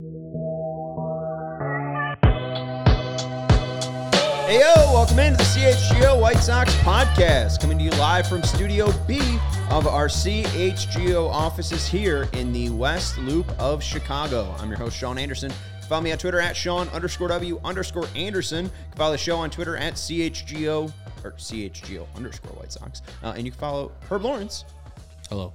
Hey 0.00 0.06
yo, 4.60 4.74
welcome 4.94 5.18
into 5.18 5.36
the 5.36 5.44
CHGO 5.44 6.18
White 6.18 6.38
Sox 6.38 6.74
podcast, 6.76 7.60
coming 7.60 7.76
to 7.76 7.84
you 7.84 7.90
live 7.90 8.26
from 8.26 8.42
Studio 8.42 8.90
B 9.06 9.20
of 9.68 9.86
our 9.86 10.08
CHGO 10.08 11.28
offices 11.28 11.86
here 11.86 12.30
in 12.32 12.50
the 12.50 12.70
West 12.70 13.18
Loop 13.18 13.46
of 13.60 13.82
Chicago. 13.82 14.54
I'm 14.58 14.70
your 14.70 14.78
host, 14.78 14.96
Sean 14.96 15.18
Anderson. 15.18 15.52
Follow 15.86 16.00
me 16.00 16.12
on 16.12 16.18
Twitter 16.18 16.40
at 16.40 16.56
Sean 16.56 16.88
underscore 16.88 17.28
W 17.28 17.60
underscore 17.62 18.08
Anderson. 18.16 18.64
You 18.64 18.70
can 18.70 18.96
follow 18.96 19.12
the 19.12 19.18
show 19.18 19.36
on 19.36 19.50
Twitter 19.50 19.76
at 19.76 19.96
CHGO 19.96 20.90
or 21.24 21.32
CHGO 21.32 22.06
underscore 22.16 22.52
White 22.52 22.72
Sox. 22.72 23.02
Uh, 23.22 23.34
and 23.36 23.44
you 23.44 23.50
can 23.50 23.60
follow 23.60 23.92
Herb 24.08 24.24
Lawrence 24.24 24.64
Hello. 25.28 25.52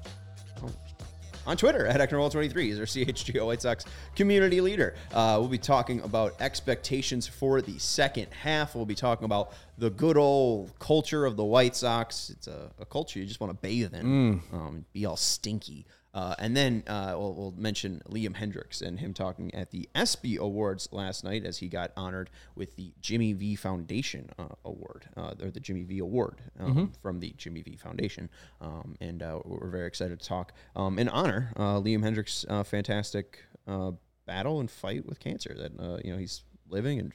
On 1.45 1.57
Twitter 1.57 1.85
at 1.85 1.99
Ecknerwall23. 1.99 2.61
He's 2.63 2.79
our 2.79 2.85
CHGO 2.85 3.45
White 3.45 3.61
Sox 3.61 3.85
community 4.15 4.61
leader. 4.61 4.95
Uh, 5.13 5.37
we'll 5.39 5.49
be 5.49 5.57
talking 5.57 6.01
about 6.01 6.35
expectations 6.39 7.27
for 7.27 7.61
the 7.61 7.77
second 7.79 8.27
half. 8.31 8.75
We'll 8.75 8.85
be 8.85 8.95
talking 8.95 9.25
about 9.25 9.53
the 9.77 9.89
good 9.89 10.17
old 10.17 10.77
culture 10.79 11.25
of 11.25 11.35
the 11.37 11.43
White 11.43 11.75
Sox. 11.75 12.29
It's 12.29 12.47
a, 12.47 12.71
a 12.79 12.85
culture 12.85 13.19
you 13.19 13.25
just 13.25 13.39
want 13.39 13.51
to 13.51 13.57
bathe 13.61 13.93
in, 13.93 14.41
um, 14.53 14.85
be 14.93 15.05
all 15.05 15.17
stinky. 15.17 15.85
Uh, 16.15 16.33
and 16.39 16.55
then 16.55 16.81
uh, 16.87 17.13
we'll, 17.17 17.33
we'll 17.33 17.53
mention 17.57 18.01
Liam 18.09 18.33
Hendriks 18.35 18.81
and 18.81 18.99
him 18.99 19.13
talking 19.13 19.53
at 19.53 19.71
the 19.71 19.89
ESPY 19.93 20.37
Awards 20.37 20.87
last 20.93 21.25
night 21.25 21.45
as 21.45 21.57
he 21.57 21.67
got 21.67 21.91
honored 21.97 22.29
with 22.55 22.77
the 22.77 22.93
Jimmy 23.01 23.33
V 23.33 23.55
Foundation 23.55 24.29
uh, 24.39 24.47
Award, 24.63 25.09
uh, 25.17 25.33
or 25.43 25.51
the 25.51 25.59
Jimmy 25.59 25.83
V 25.83 25.99
Award 25.99 26.41
um, 26.57 26.93
from 27.01 27.19
the 27.19 27.33
Jimmy 27.37 27.61
V 27.61 27.75
Foundation. 27.75 28.29
Um, 28.61 28.95
and 29.01 29.21
uh, 29.21 29.41
we're 29.43 29.69
very 29.69 29.87
excited 29.87 30.19
to 30.19 30.27
talk 30.27 30.53
um, 30.75 30.97
and 30.97 31.09
honor 31.09 31.51
uh, 31.57 31.79
Liam 31.81 31.99
Hendriks' 31.99 32.45
uh, 32.49 32.63
fantastic 32.63 33.43
uh, 33.67 33.91
battle 34.25 34.61
and 34.61 34.71
fight 34.71 35.05
with 35.05 35.19
cancer. 35.19 35.53
That 35.53 35.79
uh, 35.79 35.99
you 36.03 36.13
know 36.13 36.17
he's 36.17 36.43
living 36.69 36.99
and 36.99 37.13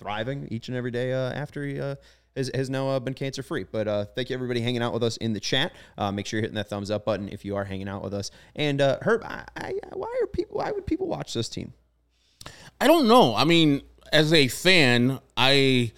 thriving 0.00 0.48
each 0.50 0.68
and 0.68 0.76
every 0.76 0.90
day 0.90 1.12
uh, 1.12 1.30
after 1.32 1.64
he 1.64 1.78
uh, 1.78 1.96
has, 2.36 2.50
has 2.54 2.70
now 2.70 2.88
uh, 2.88 3.00
been 3.00 3.14
cancer 3.14 3.42
free. 3.42 3.64
But 3.64 3.88
uh, 3.88 4.04
thank 4.14 4.30
you 4.30 4.34
everybody 4.34 4.60
hanging 4.60 4.82
out 4.82 4.92
with 4.92 5.02
us 5.02 5.16
in 5.18 5.32
the 5.32 5.40
chat. 5.40 5.72
Uh, 5.98 6.12
make 6.12 6.26
sure 6.26 6.38
you're 6.38 6.42
hitting 6.42 6.56
that 6.56 6.68
thumbs 6.68 6.90
up 6.90 7.04
button 7.04 7.28
if 7.28 7.44
you 7.44 7.56
are 7.56 7.64
hanging 7.64 7.88
out 7.88 8.02
with 8.02 8.14
us. 8.14 8.30
And 8.54 8.80
uh, 8.80 8.98
Herb, 9.02 9.22
I, 9.24 9.44
I, 9.56 9.74
why 9.92 10.12
are 10.22 10.26
people? 10.26 10.58
Why 10.58 10.70
would 10.70 10.86
people 10.86 11.06
watch 11.06 11.34
this 11.34 11.48
team? 11.48 11.72
I 12.80 12.86
don't 12.86 13.06
know. 13.06 13.34
I 13.34 13.44
mean, 13.44 13.82
as 14.12 14.32
a 14.32 14.48
fan, 14.48 15.20
I 15.36 15.92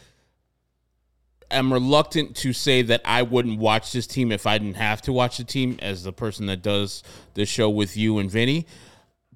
am 1.50 1.72
reluctant 1.72 2.34
to 2.36 2.52
say 2.52 2.82
that 2.82 3.02
I 3.04 3.22
wouldn't 3.22 3.58
watch 3.58 3.92
this 3.92 4.06
team 4.06 4.32
if 4.32 4.46
I 4.46 4.58
didn't 4.58 4.76
have 4.76 5.02
to 5.02 5.12
watch 5.12 5.36
the 5.36 5.44
team 5.44 5.78
as 5.80 6.02
the 6.02 6.12
person 6.12 6.46
that 6.46 6.62
does 6.62 7.02
the 7.34 7.46
show 7.46 7.70
with 7.70 7.96
you 7.96 8.18
and 8.18 8.30
Vinny. 8.30 8.66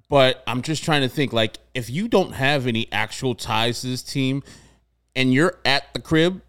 But 0.09 0.43
I'm 0.47 0.61
just 0.61 0.83
trying 0.83 1.01
to 1.01 1.09
think 1.09 1.33
like 1.33 1.57
if 1.73 1.89
you 1.89 2.07
don't 2.07 2.31
have 2.31 2.65
any 2.65 2.91
actual 2.91 3.35
ties 3.35 3.81
to 3.81 3.87
this 3.87 4.03
team 4.03 4.41
and 5.15 5.33
you're 5.33 5.59
at 5.65 5.93
the 5.93 5.99
crib. 5.99 6.41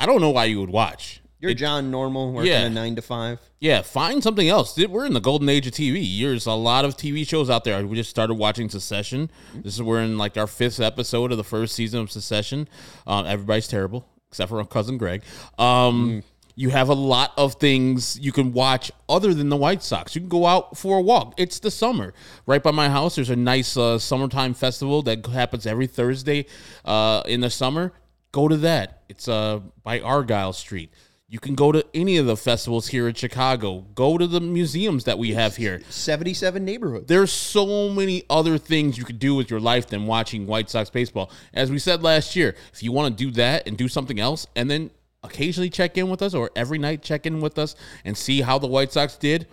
I 0.00 0.06
don't 0.06 0.20
know 0.20 0.30
why 0.30 0.46
you 0.46 0.58
would 0.60 0.70
watch. 0.70 1.20
You're 1.40 1.54
John 1.54 1.90
Normal 1.90 2.32
working 2.32 2.50
Yeah. 2.52 2.62
a 2.64 2.70
nine 2.70 2.96
to 2.96 3.02
five. 3.02 3.38
Yeah, 3.60 3.80
find 3.82 4.22
something 4.22 4.48
else. 4.48 4.76
We're 4.76 5.06
in 5.06 5.14
the 5.14 5.20
golden 5.20 5.48
age 5.48 5.66
of 5.66 5.72
TV. 5.72 6.20
There's 6.20 6.46
a 6.46 6.52
lot 6.52 6.84
of 6.84 6.96
TV 6.96 7.26
shows 7.26 7.48
out 7.48 7.64
there. 7.64 7.86
We 7.86 7.96
just 7.96 8.10
started 8.10 8.34
watching 8.34 8.68
Succession. 8.68 9.30
This 9.54 9.74
is 9.74 9.82
we're 9.82 10.00
in 10.02 10.18
like 10.18 10.36
our 10.36 10.46
fifth 10.46 10.80
episode 10.80 11.30
of 11.32 11.38
the 11.38 11.44
first 11.44 11.74
season 11.74 12.00
of 12.00 12.10
Succession. 12.10 12.68
Um, 13.06 13.26
everybody's 13.26 13.68
terrible 13.68 14.06
except 14.30 14.48
for 14.50 14.58
our 14.58 14.66
cousin 14.66 14.96
Greg. 14.98 15.22
Um, 15.58 16.22
You 16.56 16.68
have 16.70 16.90
a 16.90 16.94
lot 16.94 17.32
of 17.38 17.54
things 17.54 18.18
you 18.20 18.32
can 18.32 18.52
watch 18.52 18.92
other 19.08 19.32
than 19.32 19.48
the 19.48 19.56
White 19.56 19.82
Sox. 19.82 20.14
You 20.14 20.20
can 20.20 20.28
go 20.28 20.44
out 20.46 20.76
for 20.76 20.98
a 20.98 21.00
walk. 21.00 21.32
It's 21.38 21.58
the 21.58 21.70
summer. 21.70 22.12
Right 22.44 22.62
by 22.62 22.70
my 22.70 22.90
house, 22.90 23.14
there's 23.14 23.30
a 23.30 23.36
nice 23.36 23.78
uh, 23.78 23.98
summertime 23.98 24.52
festival 24.52 25.00
that 25.02 25.24
happens 25.26 25.64
every 25.64 25.86
Thursday 25.86 26.44
uh, 26.84 27.22
in 27.26 27.40
the 27.40 27.48
summer. 27.48 27.92
Go 28.32 28.48
to 28.48 28.56
that. 28.58 29.02
It's 29.08 29.28
uh, 29.28 29.60
by 29.82 30.00
Argyle 30.00 30.52
Street. 30.52 30.92
You 31.28 31.38
can 31.38 31.54
go 31.54 31.70
to 31.70 31.84
any 31.94 32.16
of 32.16 32.26
the 32.26 32.36
festivals 32.36 32.88
here 32.88 33.06
in 33.06 33.14
Chicago. 33.14 33.86
Go 33.94 34.18
to 34.18 34.26
the 34.26 34.40
museums 34.40 35.04
that 35.04 35.16
we 35.16 35.34
have 35.34 35.56
here. 35.56 35.80
Seventy-seven 35.88 36.64
neighborhoods. 36.64 37.06
There's 37.06 37.30
so 37.30 37.88
many 37.88 38.24
other 38.28 38.58
things 38.58 38.98
you 38.98 39.04
could 39.04 39.20
do 39.20 39.36
with 39.36 39.48
your 39.48 39.60
life 39.60 39.86
than 39.86 40.06
watching 40.06 40.46
White 40.46 40.68
Sox 40.70 40.90
baseball. 40.90 41.30
As 41.54 41.70
we 41.70 41.78
said 41.78 42.02
last 42.02 42.34
year, 42.34 42.56
if 42.72 42.82
you 42.82 42.90
want 42.90 43.16
to 43.16 43.24
do 43.24 43.30
that 43.32 43.68
and 43.68 43.76
do 43.76 43.86
something 43.86 44.18
else, 44.18 44.48
and 44.56 44.68
then 44.68 44.90
occasionally 45.22 45.70
check 45.70 45.96
in 45.96 46.08
with 46.08 46.22
us 46.22 46.34
or 46.34 46.50
every 46.56 46.78
night 46.78 47.02
check 47.02 47.26
in 47.26 47.40
with 47.40 47.58
us 47.58 47.76
and 48.04 48.16
see 48.16 48.40
how 48.40 48.58
the 48.58 48.66
White 48.66 48.90
Sox 48.90 49.16
did, 49.16 49.46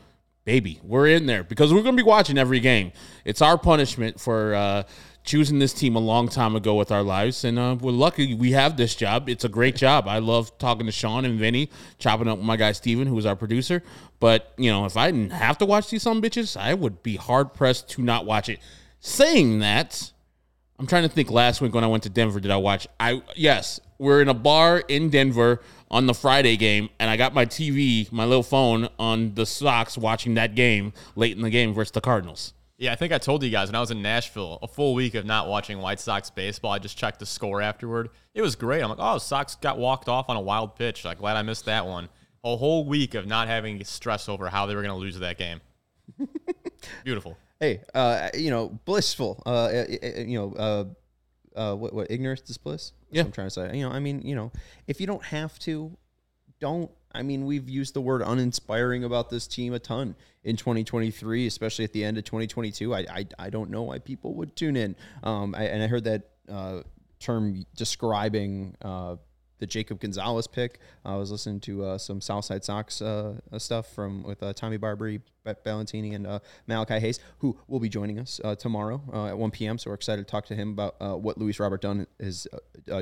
baby, 0.45 0.79
we're 0.81 1.07
in 1.07 1.25
there 1.27 1.43
because 1.43 1.73
we're 1.73 1.83
going 1.83 1.95
to 1.95 2.03
be 2.03 2.07
watching 2.07 2.39
every 2.39 2.59
game. 2.59 2.91
It's 3.23 3.41
our 3.41 3.57
punishment 3.57 4.19
for 4.19 4.55
uh, 4.55 4.83
choosing 5.27 5.59
this 5.59 5.73
team 5.73 5.95
a 5.95 5.99
long 5.99 6.29
time 6.29 6.55
ago 6.55 6.73
with 6.73 6.91
our 6.91 7.03
lives, 7.03 7.43
and 7.43 7.59
uh, 7.59 7.75
we're 7.79 7.91
lucky 7.91 8.33
we 8.33 8.53
have 8.53 8.77
this 8.77 8.95
job. 8.95 9.29
It's 9.29 9.43
a 9.43 9.49
great 9.49 9.75
job. 9.75 10.07
I 10.07 10.19
love 10.19 10.57
talking 10.57 10.85
to 10.87 10.91
Sean 10.91 11.25
and 11.25 11.37
Vinny, 11.37 11.69
chopping 11.99 12.27
up 12.27 12.37
with 12.37 12.47
my 12.47 12.55
guy 12.55 12.71
Steven, 12.71 13.05
who 13.05 13.17
is 13.19 13.25
our 13.25 13.35
producer. 13.35 13.83
But 14.19 14.53
you 14.57 14.71
know, 14.71 14.85
if 14.85 14.97
I 14.97 15.11
didn't 15.11 15.31
have 15.31 15.57
to 15.59 15.65
watch 15.65 15.89
these 15.89 16.01
some 16.01 16.21
bitches, 16.21 16.57
I 16.57 16.73
would 16.73 17.03
be 17.03 17.17
hard 17.17 17.53
pressed 17.53 17.89
to 17.89 18.01
not 18.01 18.25
watch 18.25 18.49
it. 18.49 18.59
Saying 19.01 19.59
that. 19.59 20.11
I'm 20.79 20.85
trying 20.85 21.03
to 21.03 21.09
think 21.09 21.31
last 21.31 21.59
week 21.59 21.73
when 21.73 21.83
I 21.83 21.87
went 21.87 22.03
to 22.03 22.09
Denver, 22.09 22.39
did 22.39 22.51
I 22.51 22.57
watch? 22.57 22.87
I 22.99 23.21
yes, 23.35 23.79
we're 23.97 24.21
in 24.21 24.29
a 24.29 24.33
bar 24.33 24.83
in 24.87 25.09
Denver 25.09 25.61
on 25.89 26.05
the 26.05 26.13
Friday 26.13 26.55
game, 26.55 26.89
and 26.99 27.09
I 27.09 27.17
got 27.17 27.33
my 27.33 27.45
TV, 27.45 28.11
my 28.11 28.25
little 28.25 28.43
phone 28.43 28.87
on 28.99 29.33
the 29.33 29.45
Sox 29.45 29.97
watching 29.97 30.35
that 30.35 30.55
game 30.55 30.93
late 31.15 31.35
in 31.35 31.41
the 31.41 31.49
game 31.49 31.73
versus 31.73 31.91
the 31.91 32.01
Cardinals. 32.01 32.53
Yeah, 32.79 32.91
I 32.91 32.95
think 32.95 33.11
I 33.11 33.17
told 33.17 33.41
you 33.41 33.49
guys 33.49 33.69
when 33.69 33.75
I 33.75 33.79
was 33.79 33.89
in 33.89 34.03
Nashville, 34.03 34.59
a 34.61 34.67
full 34.67 34.93
week 34.93 35.15
of 35.15 35.25
not 35.25 35.47
watching 35.47 35.79
White 35.79 35.99
Sox 35.99 36.29
baseball. 36.29 36.71
I 36.71 36.77
just 36.77 36.95
checked 36.95 37.19
the 37.19 37.25
score 37.25 37.59
afterward. 37.59 38.09
It 38.35 38.43
was 38.43 38.55
great. 38.55 38.83
I'm 38.83 38.89
like, 38.89 38.99
oh, 39.01 39.17
Sox 39.17 39.55
got 39.55 39.79
walked 39.79 40.07
off 40.07 40.29
on 40.29 40.37
a 40.37 40.41
wild 40.41 40.75
pitch. 40.75 41.03
Like, 41.03 41.17
glad 41.17 41.37
I 41.37 41.41
missed 41.41 41.65
that 41.65 41.87
one. 41.87 42.07
A 42.43 42.55
whole 42.55 42.85
week 42.85 43.15
of 43.15 43.25
not 43.25 43.47
having 43.47 43.83
stress 43.83 44.29
over 44.29 44.47
how 44.49 44.67
they 44.67 44.75
were 44.75 44.83
going 44.83 44.93
to 44.93 44.99
lose 44.99 45.17
that 45.17 45.39
game. 45.39 45.59
Beautiful. 47.03 47.35
Hey, 47.59 47.81
uh, 47.95 48.29
you 48.35 48.51
know, 48.51 48.79
blissful. 48.85 49.41
Uh, 49.45 49.49
uh, 49.49 49.85
uh, 50.03 50.19
you 50.19 50.37
know, 50.37 50.53
uh, 50.53 51.59
uh, 51.59 51.75
what, 51.75 51.93
what 51.93 52.11
ignorance 52.11 52.47
is 52.47 52.57
bliss? 52.59 52.91
That's 52.91 53.15
Yeah. 53.15 53.21
what 53.23 53.25
I'm 53.27 53.31
trying 53.31 53.47
to 53.47 53.51
say. 53.51 53.77
You 53.77 53.89
know, 53.89 53.91
I 53.95 53.99
mean, 53.99 54.21
you 54.21 54.35
know, 54.35 54.51
if 54.85 55.01
you 55.01 55.07
don't 55.07 55.23
have 55.23 55.57
to, 55.59 55.97
don't. 56.59 56.91
I 57.17 57.23
mean, 57.23 57.45
we've 57.45 57.67
used 57.67 57.93
the 57.93 58.01
word 58.01 58.21
uninspiring 58.21 59.03
about 59.03 59.29
this 59.29 59.47
team 59.47 59.73
a 59.73 59.79
ton 59.79 60.15
in 60.43 60.55
2023, 60.55 61.47
especially 61.47 61.85
at 61.85 61.93
the 61.93 62.03
end 62.03 62.17
of 62.17 62.23
2022. 62.25 62.93
I 62.93 62.99
I, 62.99 63.25
I 63.39 63.49
don't 63.49 63.69
know 63.69 63.83
why 63.83 63.99
people 63.99 64.35
would 64.35 64.55
tune 64.55 64.77
in. 64.77 64.95
Um, 65.23 65.55
I, 65.55 65.63
and 65.63 65.81
I 65.81 65.87
heard 65.87 66.03
that 66.03 66.29
uh, 66.47 66.81
term 67.19 67.65
describing 67.75 68.75
uh, 68.81 69.17
the 69.59 69.67
Jacob 69.67 69.99
Gonzalez 69.99 70.47
pick. 70.47 70.79
I 71.05 71.15
was 71.15 71.31
listening 71.31 71.59
to 71.61 71.83
uh, 71.83 71.97
some 71.97 72.21
Southside 72.21 72.63
Sox 72.63 73.01
uh, 73.01 73.35
uh, 73.51 73.59
stuff 73.59 73.93
from 73.93 74.23
with 74.23 74.41
uh, 74.43 74.53
Tommy 74.53 74.77
Barbary, 74.77 75.21
Ballantini, 75.45 76.13
and 76.15 76.27
uh, 76.27 76.39
Malachi 76.67 76.99
Hayes, 76.99 77.19
who 77.39 77.57
will 77.67 77.79
be 77.79 77.89
joining 77.89 78.19
us 78.19 78.39
uh, 78.43 78.55
tomorrow 78.55 79.01
uh, 79.13 79.27
at 79.27 79.37
1 79.37 79.51
p.m. 79.51 79.77
So 79.77 79.89
we're 79.89 79.95
excited 79.95 80.27
to 80.27 80.31
talk 80.31 80.45
to 80.47 80.55
him 80.55 80.69
about 80.71 80.95
uh, 80.99 81.15
what 81.15 81.37
Luis 81.37 81.59
Robert 81.59 81.81
Dunn 81.81 82.05
is 82.19 82.47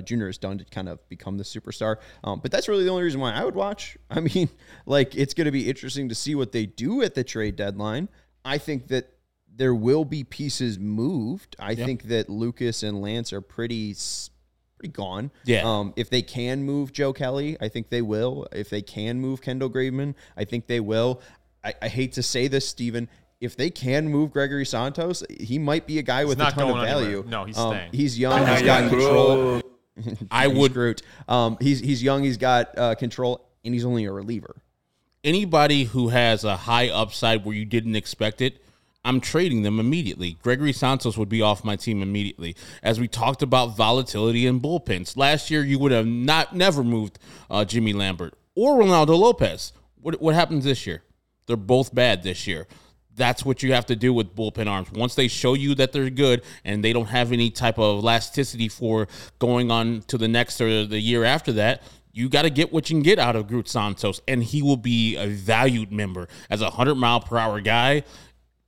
Jr. 0.04 0.28
has 0.28 0.38
done 0.38 0.58
to 0.60 0.66
kind 0.66 0.88
of 0.90 1.08
become 1.10 1.38
the 1.38 1.44
superstar. 1.44 1.98
Um, 2.24 2.40
but 2.42 2.52
that's 2.52 2.68
really 2.68 2.84
the 2.84 2.90
only 2.92 3.04
reason 3.04 3.20
why 3.20 3.34
I 3.34 3.44
would 3.44 3.56
watch. 3.56 3.98
I 4.10 4.20
mean, 4.20 4.50
like 4.86 5.16
it's 5.16 5.34
going 5.34 5.46
to 5.46 5.52
be 5.52 5.70
interesting 5.70 6.10
to 6.10 6.16
see 6.16 6.36
what 6.36 6.52
they 6.52 6.66
do 6.66 7.02
at 7.02 7.16
the 7.16 7.24
trade 7.24 7.56
deadline. 7.56 8.10
I 8.44 8.60
think 8.60 8.88
that 8.90 9.12
there 9.58 9.74
will 9.74 10.06
be 10.06 10.24
pieces 10.24 10.78
moved. 10.78 11.56
I 11.58 11.76
think 11.76 12.04
that 12.04 12.30
Lucas 12.30 12.84
and 12.84 13.02
Lance 13.02 13.32
are 13.32 13.40
pretty 13.42 13.92
s- 13.92 14.30
pretty 14.78 14.92
gone. 14.94 15.32
Yeah. 15.46 15.62
Um, 15.64 15.94
if 15.96 16.10
they 16.10 16.22
can 16.22 16.64
move 16.64 16.92
Joe 16.94 17.14
Kelly, 17.14 17.58
I 17.62 17.68
think 17.70 17.90
they 17.90 18.02
will. 18.02 18.48
If 18.52 18.70
they 18.70 18.82
can 18.82 19.20
move 19.20 19.42
Kendall 19.42 19.70
Graveman, 19.70 20.16
I 20.38 20.44
think 20.46 20.68
they 20.68 20.80
will. 20.80 21.22
I, 21.64 21.74
I 21.82 21.88
hate 21.88 22.14
to 22.14 22.24
say 22.24 22.48
this, 22.48 22.68
Steven. 22.68 23.10
If 23.42 23.58
they 23.58 23.70
can 23.70 24.08
move 24.08 24.32
Gregory 24.32 24.66
Santos, 24.66 25.24
he 25.40 25.60
might 25.60 25.86
be 25.88 26.00
a 26.00 26.02
guy 26.04 26.26
with 26.26 26.40
a 26.40 26.46
ton 26.46 26.54
of 26.54 26.56
going 26.58 26.88
anywhere. 26.88 27.04
value. 27.04 27.24
No, 27.28 27.44
he's 27.46 27.58
Um, 27.58 27.74
staying. 27.74 27.90
He's 27.92 28.18
young. 28.20 28.48
He's 28.48 28.62
got 28.62 28.90
control. 28.90 29.62
I 30.32 30.48
would 30.48 30.74
Groot. 30.74 31.02
Um, 31.28 31.58
he's 31.62 31.80
he's 31.80 32.02
young. 32.04 32.24
He's 32.24 32.38
got 32.38 32.78
uh, 32.78 32.96
control, 32.96 33.46
and 33.64 33.74
he's 33.74 33.86
only 33.86 34.06
a 34.06 34.12
reliever. 34.12 34.56
anybody 35.24 35.86
who 35.86 36.10
has 36.10 36.44
a 36.44 36.56
high 36.56 36.90
upside 36.90 37.46
where 37.46 37.56
you 37.56 37.66
didn't 37.66 37.96
expect 37.96 38.42
it, 38.42 38.62
I'm 39.06 39.22
trading 39.22 39.62
them 39.62 39.80
immediately. 39.80 40.38
Gregory 40.42 40.74
Santos 40.74 41.16
would 41.18 41.30
be 41.30 41.42
off 41.42 41.64
my 41.64 41.76
team 41.76 42.02
immediately. 42.02 42.56
As 42.82 43.00
we 43.00 43.08
talked 43.08 43.44
about 43.44 43.78
volatility 43.78 44.48
and 44.48 44.62
bullpens. 44.62 45.16
Last 45.16 45.52
year, 45.52 45.64
you 45.64 45.78
would 45.80 45.92
have 45.92 46.08
not 46.08 46.56
never 46.56 46.84
moved 46.84 47.20
uh, 47.50 47.64
Jimmy 47.64 47.94
Lambert 47.94 48.34
or 48.56 48.82
Ronaldo 48.82 49.18
Lopez. 49.18 49.74
What, 50.02 50.20
what 50.20 50.34
happens 50.34 50.66
this 50.66 50.88
year? 50.88 51.04
They're 51.46 51.56
both 51.56 51.94
bad 51.94 52.24
this 52.24 52.48
year. 52.48 52.68
That's 53.16 53.46
what 53.46 53.64
you 53.64 53.74
have 53.74 53.86
to 53.86 53.96
do 53.96 54.12
with 54.12 54.36
bullpen 54.36 54.68
arms. 54.68 54.92
Once 54.92 55.16
they 55.16 55.28
show 55.28 55.54
you 55.54 55.76
that 55.76 55.94
they're 55.94 56.10
good 56.10 56.42
and 56.66 56.84
they 56.84 56.92
don't 56.92 57.06
have 57.06 57.32
any 57.32 57.50
type 57.50 57.78
of 57.78 58.00
elasticity 58.00 58.68
for 58.68 59.08
going 59.40 59.72
on 59.72 60.02
to 60.08 60.18
the 60.18 60.28
next 60.28 60.60
or 60.60 60.86
the 60.86 61.00
year 61.00 61.24
after 61.24 61.54
that, 61.54 61.84
you 62.12 62.30
got 62.30 62.42
to 62.42 62.50
get 62.50 62.74
what 62.74 62.90
you 62.90 62.96
can 62.96 63.04
get 63.04 63.20
out 63.20 63.36
of 63.36 63.48
Groot 63.48 63.68
Santos, 63.68 64.22
and 64.26 64.42
he 64.42 64.62
will 64.62 64.78
be 64.78 65.18
a 65.18 65.28
valued 65.28 65.92
member 65.92 66.30
as 66.50 66.62
a 66.62 66.70
hundred 66.70 66.96
mile 66.96 67.20
per 67.20 67.38
hour 67.38 67.60
guy. 67.60 68.04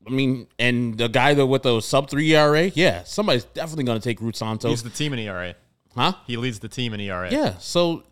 I 0.07 0.09
mean, 0.11 0.47
and 0.57 0.97
the 0.97 1.07
guy 1.09 1.33
that 1.33 1.45
with 1.45 1.63
the 1.63 1.81
sub 1.81 2.09
three 2.09 2.33
ERA, 2.35 2.67
yeah, 2.73 3.03
somebody's 3.03 3.43
definitely 3.45 3.83
going 3.83 3.99
to 3.99 4.03
take 4.03 4.17
Groot 4.17 4.35
Santos, 4.35 4.69
He's 4.71 4.83
the 4.83 4.89
team 4.89 5.13
in 5.13 5.19
ERA. 5.19 5.55
huh? 5.95 6.13
He 6.25 6.37
leads 6.37 6.59
the 6.59 6.69
team 6.69 6.93
in 6.93 6.99
ERA. 7.01 7.29
Yeah. 7.31 7.57
So 7.59 8.03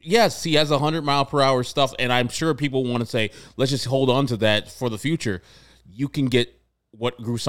yes, 0.00 0.42
he 0.42 0.54
has 0.54 0.70
a 0.70 0.78
hundred 0.78 1.02
mile 1.02 1.24
per 1.24 1.40
hour 1.40 1.62
stuff, 1.64 1.94
and 1.98 2.12
I'm 2.12 2.28
sure 2.28 2.54
people 2.54 2.84
want 2.84 3.00
to 3.00 3.06
say, 3.06 3.30
let's 3.56 3.70
just 3.70 3.86
hold 3.86 4.10
on 4.10 4.26
to 4.26 4.36
that 4.38 4.70
for 4.70 4.90
the 4.90 4.98
future. 4.98 5.42
You 5.88 6.08
can 6.08 6.26
get 6.26 6.54
what 6.90 7.20
Groot 7.20 7.40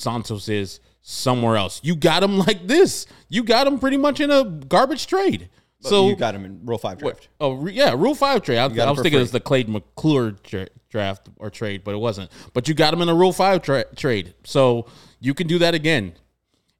Santos 0.00 0.48
is 0.48 0.80
somewhere 1.02 1.56
else. 1.56 1.80
You 1.82 1.96
got 1.96 2.22
him 2.22 2.38
like 2.38 2.66
this. 2.66 3.06
You 3.28 3.42
got 3.42 3.66
him 3.66 3.78
pretty 3.78 3.96
much 3.98 4.20
in 4.20 4.30
a 4.30 4.44
garbage 4.44 5.06
trade. 5.06 5.50
So 5.84 5.90
So 5.90 6.08
you 6.08 6.16
got 6.16 6.34
him 6.34 6.44
in 6.44 6.64
Rule 6.64 6.78
Five 6.78 6.98
draft. 6.98 7.28
Oh 7.40 7.52
re- 7.52 7.72
yeah, 7.72 7.92
Rule 7.92 8.14
Five 8.14 8.42
trade. 8.42 8.58
I, 8.58 8.64
I 8.64 8.66
was 8.68 8.96
thinking 8.96 9.12
free. 9.12 9.20
was 9.20 9.32
the 9.32 9.40
Clayton 9.40 9.72
McClure 9.74 10.30
dra- 10.30 10.68
draft 10.88 11.28
or 11.36 11.50
trade, 11.50 11.84
but 11.84 11.94
it 11.94 11.98
wasn't. 11.98 12.30
But 12.54 12.68
you 12.68 12.74
got 12.74 12.94
him 12.94 13.02
in 13.02 13.08
a 13.10 13.14
Rule 13.14 13.32
Five 13.34 13.60
tra- 13.62 13.94
trade, 13.94 14.34
so 14.44 14.86
you 15.20 15.34
can 15.34 15.46
do 15.46 15.58
that 15.58 15.74
again. 15.74 16.14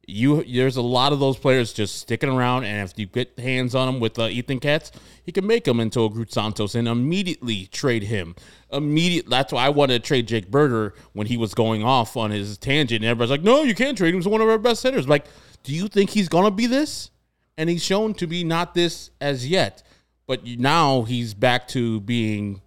You 0.06 0.43
there's 0.45 0.77
a 0.77 0.83
lot 0.83 1.12
of 1.12 1.21
those 1.21 1.37
players 1.39 1.73
just 1.73 1.97
sticking 1.99 2.29
around, 2.31 2.65
and 2.65 2.89
if 2.89 2.99
you 2.99 3.06
get 3.06 3.39
hands 3.39 3.75
on 3.75 3.87
them 3.87 4.01
with 4.01 4.19
uh, 4.19 4.29
Ethan 4.29 4.61
Katz, 4.61 4.91
he 5.23 5.33
can 5.33 5.47
make 5.47 5.67
him 5.69 5.81
into 5.81 6.05
a 6.05 6.11
Groot 6.11 6.33
Santos 6.33 6.75
and 6.75 6.89
immediately 6.89 7.67
trade 7.67 8.05
him. 8.05 8.35
Immediate. 8.71 9.29
That's 9.29 9.53
why 9.53 9.67
I 9.67 9.71
wanted 9.71 10.03
to 10.03 10.06
trade 10.06 10.29
Jake 10.29 10.51
Burger 10.51 10.95
when 11.15 11.27
he 11.27 11.37
was 11.37 11.55
going 11.55 11.85
off 11.85 12.17
on 12.17 12.31
his 12.31 12.59
tangent, 12.59 13.03
and 13.03 13.11
everybody's 13.11 13.31
like, 13.31 13.43
"No, 13.43 13.62
you 13.62 13.75
can't 13.75 13.97
trade 13.97 14.15
him. 14.15 14.21
He's 14.21 14.29
one 14.29 14.41
of 14.43 14.49
our 14.49 14.59
best 14.59 14.83
hitters." 14.83 15.09
Like, 15.09 15.25
do 15.62 15.75
you 15.75 15.89
think 15.89 16.11
he's 16.11 16.29
gonna 16.29 16.51
be 16.51 16.67
this? 16.67 17.11
And 17.56 17.71
he's 17.71 17.85
shown 17.85 18.15
to 18.15 18.27
be 18.27 18.45
not 18.45 18.75
this 18.75 19.11
as 19.21 19.49
yet. 19.49 19.83
But 20.27 20.47
now 20.47 21.03
he's 21.03 21.35
back 21.35 21.69
to 21.69 22.01
being 22.01 22.62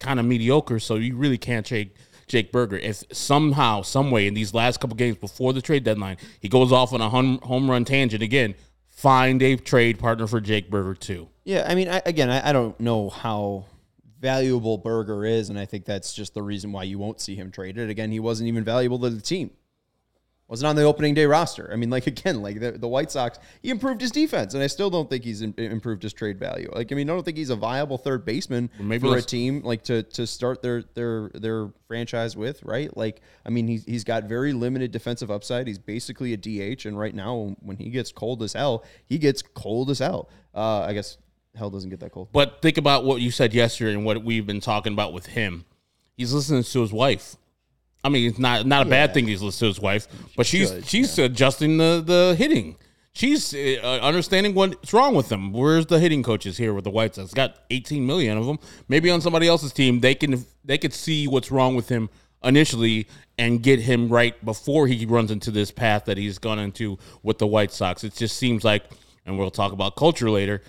kind 0.00 0.18
of 0.18 0.26
mediocre, 0.26 0.80
so 0.80 0.96
you 0.96 1.16
really 1.16 1.38
can't 1.38 1.64
trade 1.64 1.92
Jake 2.26 2.50
Burger. 2.52 2.78
If 2.78 3.04
somehow, 3.12 3.82
some 3.82 4.10
way, 4.10 4.26
in 4.26 4.34
these 4.34 4.54
last 4.54 4.80
couple 4.80 4.96
games 4.96 5.16
before 5.16 5.52
the 5.52 5.62
trade 5.62 5.84
deadline, 5.84 6.16
he 6.40 6.48
goes 6.48 6.72
off 6.72 6.92
on 6.92 7.00
a 7.00 7.08
home, 7.08 7.38
home 7.42 7.70
run 7.70 7.84
tangent 7.84 8.22
again, 8.22 8.54
find 8.88 9.42
a 9.42 9.56
trade 9.56 9.98
partner 9.98 10.26
for 10.26 10.40
Jake 10.40 10.70
Burger 10.70 10.94
too. 10.94 11.28
Yeah, 11.44 11.66
I 11.68 11.74
mean, 11.74 11.88
I, 11.88 12.02
again, 12.06 12.30
I, 12.30 12.50
I 12.50 12.52
don't 12.52 12.78
know 12.80 13.08
how 13.10 13.66
valuable 14.20 14.78
Burger 14.78 15.24
is, 15.24 15.48
and 15.48 15.58
I 15.58 15.64
think 15.64 15.84
that's 15.84 16.12
just 16.12 16.34
the 16.34 16.42
reason 16.42 16.72
why 16.72 16.84
you 16.84 16.98
won't 16.98 17.20
see 17.20 17.34
him 17.34 17.50
traded. 17.50 17.90
Again, 17.90 18.10
he 18.10 18.20
wasn't 18.20 18.48
even 18.48 18.64
valuable 18.64 18.98
to 19.00 19.10
the 19.10 19.20
team. 19.20 19.50
Wasn't 20.50 20.66
on 20.66 20.74
the 20.74 20.82
opening 20.82 21.14
day 21.14 21.26
roster. 21.26 21.70
I 21.72 21.76
mean, 21.76 21.90
like 21.90 22.06
again, 22.08 22.42
like 22.42 22.58
the, 22.58 22.72
the 22.72 22.88
White 22.88 23.12
Sox, 23.12 23.38
he 23.62 23.70
improved 23.70 24.00
his 24.00 24.10
defense, 24.10 24.52
and 24.52 24.62
I 24.62 24.66
still 24.66 24.90
don't 24.90 25.08
think 25.08 25.22
he's 25.22 25.42
im- 25.42 25.54
improved 25.56 26.02
his 26.02 26.12
trade 26.12 26.40
value. 26.40 26.68
Like, 26.74 26.90
I 26.90 26.96
mean, 26.96 27.08
I 27.08 27.14
don't 27.14 27.22
think 27.22 27.36
he's 27.36 27.50
a 27.50 27.56
viable 27.56 27.96
third 27.96 28.24
baseman 28.24 28.68
maybe 28.80 29.08
for 29.08 29.16
a 29.16 29.22
team 29.22 29.62
like 29.62 29.84
to 29.84 30.02
to 30.02 30.26
start 30.26 30.60
their 30.60 30.82
their 30.94 31.30
their 31.34 31.70
franchise 31.86 32.36
with, 32.36 32.64
right? 32.64 32.94
Like, 32.96 33.20
I 33.46 33.50
mean, 33.50 33.68
he's 33.68 33.84
he's 33.84 34.02
got 34.02 34.24
very 34.24 34.52
limited 34.52 34.90
defensive 34.90 35.30
upside. 35.30 35.68
He's 35.68 35.78
basically 35.78 36.32
a 36.32 36.36
DH, 36.36 36.84
and 36.84 36.98
right 36.98 37.14
now, 37.14 37.54
when 37.60 37.76
he 37.76 37.88
gets 37.90 38.10
cold 38.10 38.42
as 38.42 38.52
hell, 38.52 38.84
he 39.06 39.18
gets 39.18 39.42
cold 39.42 39.88
as 39.88 40.00
hell. 40.00 40.28
Uh, 40.52 40.80
I 40.80 40.94
guess 40.94 41.16
hell 41.54 41.70
doesn't 41.70 41.90
get 41.90 42.00
that 42.00 42.10
cold. 42.10 42.28
But 42.32 42.60
think 42.60 42.76
about 42.76 43.04
what 43.04 43.20
you 43.20 43.30
said 43.30 43.54
yesterday 43.54 43.92
and 43.92 44.04
what 44.04 44.24
we've 44.24 44.46
been 44.46 44.60
talking 44.60 44.92
about 44.92 45.12
with 45.12 45.26
him. 45.26 45.64
He's 46.16 46.32
listening 46.32 46.64
to 46.64 46.80
his 46.80 46.92
wife. 46.92 47.36
I 48.02 48.08
mean, 48.08 48.28
it's 48.28 48.38
not 48.38 48.66
not 48.66 48.86
a 48.86 48.90
bad 48.90 49.12
thing 49.14 49.26
he's 49.26 49.42
listening 49.42 49.72
to 49.72 49.74
his 49.76 49.80
wife, 49.80 50.08
but 50.36 50.46
she's 50.46 50.70
should, 50.70 50.86
she's 50.86 51.18
adjusting 51.18 51.76
the 51.76 52.02
the 52.04 52.34
hitting. 52.36 52.76
She's 53.12 53.52
uh, 53.54 53.98
understanding 54.02 54.54
what's 54.54 54.92
wrong 54.92 55.14
with 55.14 55.28
them. 55.28 55.52
Where's 55.52 55.86
the 55.86 55.98
hitting 55.98 56.22
coaches 56.22 56.56
here 56.56 56.72
with 56.72 56.84
the 56.84 56.90
White 56.90 57.16
Sox? 57.16 57.34
Got 57.34 57.56
18 57.70 58.06
million 58.06 58.38
of 58.38 58.46
them. 58.46 58.60
Maybe 58.88 59.10
on 59.10 59.20
somebody 59.20 59.48
else's 59.48 59.72
team, 59.72 60.00
they 60.00 60.14
can 60.14 60.44
they 60.64 60.78
could 60.78 60.94
see 60.94 61.26
what's 61.26 61.50
wrong 61.50 61.74
with 61.74 61.88
him 61.88 62.08
initially 62.42 63.06
and 63.36 63.62
get 63.62 63.80
him 63.80 64.08
right 64.08 64.42
before 64.44 64.86
he 64.86 65.04
runs 65.06 65.30
into 65.30 65.50
this 65.50 65.70
path 65.70 66.04
that 66.06 66.18
he's 66.18 66.38
gone 66.38 66.58
into 66.58 66.98
with 67.22 67.38
the 67.38 67.46
White 67.46 67.72
Sox. 67.72 68.04
It 68.04 68.14
just 68.14 68.36
seems 68.36 68.64
like, 68.64 68.84
and 69.26 69.38
we'll 69.38 69.50
talk 69.50 69.72
about 69.72 69.96
culture 69.96 70.30
later. 70.30 70.62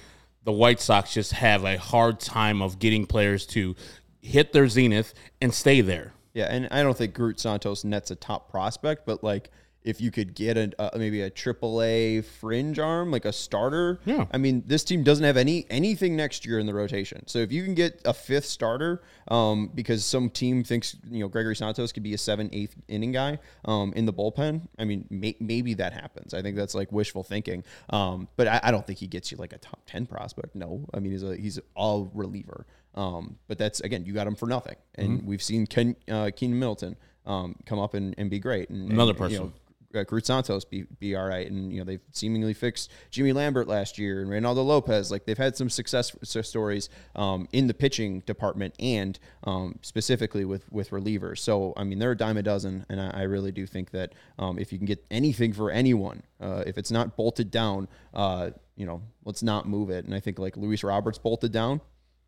The 0.44 0.52
White 0.52 0.80
Sox 0.80 1.14
just 1.14 1.34
have 1.34 1.64
a 1.64 1.78
hard 1.78 2.20
time 2.20 2.62
of 2.62 2.80
getting 2.80 3.06
players 3.06 3.46
to 3.48 3.76
hit 4.22 4.52
their 4.54 4.68
zenith 4.68 5.14
and 5.42 5.54
stay 5.54 5.82
there. 5.82 6.14
Yeah, 6.34 6.48
and 6.50 6.68
I 6.72 6.84
don't 6.84 6.98
think 6.98 7.14
Groot 7.14 7.40
Santos 7.40 7.84
nets 7.84 8.12
a 8.12 8.16
top 8.16 8.50
prospect, 8.50 9.06
but 9.06 9.24
like 9.24 9.50
if 9.84 10.00
you 10.00 10.12
could 10.12 10.36
get 10.36 10.58
a 10.58 10.72
uh, 10.80 10.98
maybe 10.98 11.22
a 11.22 11.30
triple 11.30 11.82
A 11.82 12.22
fringe 12.22 12.78
arm, 12.78 13.12
like 13.12 13.26
a 13.26 13.34
starter. 13.34 14.00
Yeah. 14.06 14.26
I 14.32 14.38
mean, 14.38 14.64
this 14.68 14.84
team 14.84 15.04
doesn't 15.04 15.24
have 15.24 15.38
any 15.38 15.66
anything 15.70 16.16
next 16.16 16.46
year 16.46 16.60
in 16.60 16.66
the 16.66 16.74
rotation. 16.74 17.26
So 17.28 17.40
if 17.40 17.52
you 17.52 17.64
can 17.64 17.74
get 17.74 18.02
a 18.06 18.14
fifth 18.14 18.46
starter, 18.46 19.02
um, 19.30 19.72
because 19.74 20.06
some 20.06 20.30
team 20.30 20.64
thinks 20.64 20.96
you 21.10 21.20
know 21.20 21.28
Gregory 21.28 21.56
Santos 21.56 21.92
could 21.92 22.04
be 22.04 22.14
a 22.14 22.18
seven 22.18 22.50
eighth 22.54 22.76
inning 22.88 23.12
guy, 23.12 23.40
um, 23.66 23.94
in 23.96 24.06
the 24.06 24.14
bullpen. 24.14 24.68
I 24.78 24.86
mean, 24.86 25.06
may, 25.10 25.36
maybe 25.40 25.74
that 25.76 25.94
happens. 25.94 26.34
I 26.34 26.42
think 26.42 26.56
that's 26.56 26.76
like 26.76 26.92
wishful 26.92 27.24
thinking. 27.24 27.64
Um, 27.90 28.28
but 28.36 28.48
I, 28.48 28.60
I 28.64 28.72
don't 28.72 28.86
think 28.86 29.00
he 29.00 29.08
gets 29.08 29.32
you 29.32 29.38
like 29.38 29.54
a 29.54 29.58
top 29.58 29.82
ten 29.88 30.06
prospect. 30.06 30.56
No, 30.56 30.88
I 30.94 31.00
mean 31.00 31.12
he's 31.12 31.24
a 31.24 31.36
he's 31.36 31.60
all 31.76 32.12
reliever. 32.14 32.66
Um, 32.96 33.38
but 33.48 33.58
that's 33.58 33.80
again, 33.82 34.06
you 34.06 34.14
got 34.14 34.28
him 34.28 34.36
for 34.36 34.48
nothing, 34.48 34.76
and 34.96 35.26
we've 35.26 35.42
seen 35.42 35.66
Ken 35.66 35.96
uh, 36.10 36.32
Keynan 36.36 36.60
Middleton 36.60 36.98
um, 37.26 37.56
come 37.66 37.80
up 37.80 37.94
and, 37.94 38.16
and 38.18 38.30
be 38.30 38.40
great. 38.40 38.70
And, 38.70 38.92
Another 38.92 39.12
and, 39.12 39.18
person. 39.18 39.34
You 39.34 39.40
know, 39.46 39.54
uh, 39.94 40.04
Groot 40.04 40.26
Santos 40.26 40.66
be 40.66 40.84
be 41.00 41.16
all 41.16 41.28
right, 41.28 41.50
and 41.50 41.72
you 41.72 41.80
know 41.80 41.86
they've 41.86 42.02
seemingly 42.12 42.54
fixed 42.54 42.92
Jimmy 43.10 43.34
Lambert 43.34 43.68
last 43.68 43.98
year 43.98 44.22
and 44.22 44.30
Reynaldo 44.30 44.66
Lopez. 44.66 45.12
Like 45.12 45.26
they've 45.26 45.38
had 45.38 45.56
some 45.56 45.70
success 45.70 46.16
stories 46.24 46.90
um, 47.16 47.48
in 47.52 47.68
the 47.68 47.74
pitching 47.74 48.22
department 48.22 48.76
and 48.80 49.20
um, 49.44 49.80
specifically 49.82 50.46
with 50.46 50.72
with 50.72 50.92
relievers. 50.92 51.40
So 51.40 51.74
I 51.76 51.84
mean 51.84 52.00
they're 52.00 52.12
a 52.12 52.18
dime 52.18 52.38
a 52.38 52.44
dozen, 52.44 52.86
and 52.90 53.02
I, 53.02 53.10
I 53.10 53.22
really 53.24 53.52
do 53.52 53.66
think 53.66 53.92
that 53.92 54.14
um, 54.40 54.58
if 54.60 54.72
you 54.72 54.78
can 54.78 54.88
get 54.88 55.04
anything 55.12 55.54
for 55.54 55.72
anyone, 55.72 56.24
uh, 56.40 56.64
if 56.66 56.78
it's 56.78 56.92
not 56.92 57.16
bolted 57.16 57.52
down, 57.52 57.88
uh, 58.14 58.52
you 58.76 58.86
know, 58.86 59.02
let's 59.26 59.44
not 59.44 59.68
move 59.68 59.90
it. 59.90 60.06
And 60.06 60.14
I 60.14 60.20
think 60.20 60.40
like 60.40 60.58
Luis 60.58 60.84
Roberts 60.84 61.18
bolted 61.18 61.52
down. 61.52 61.82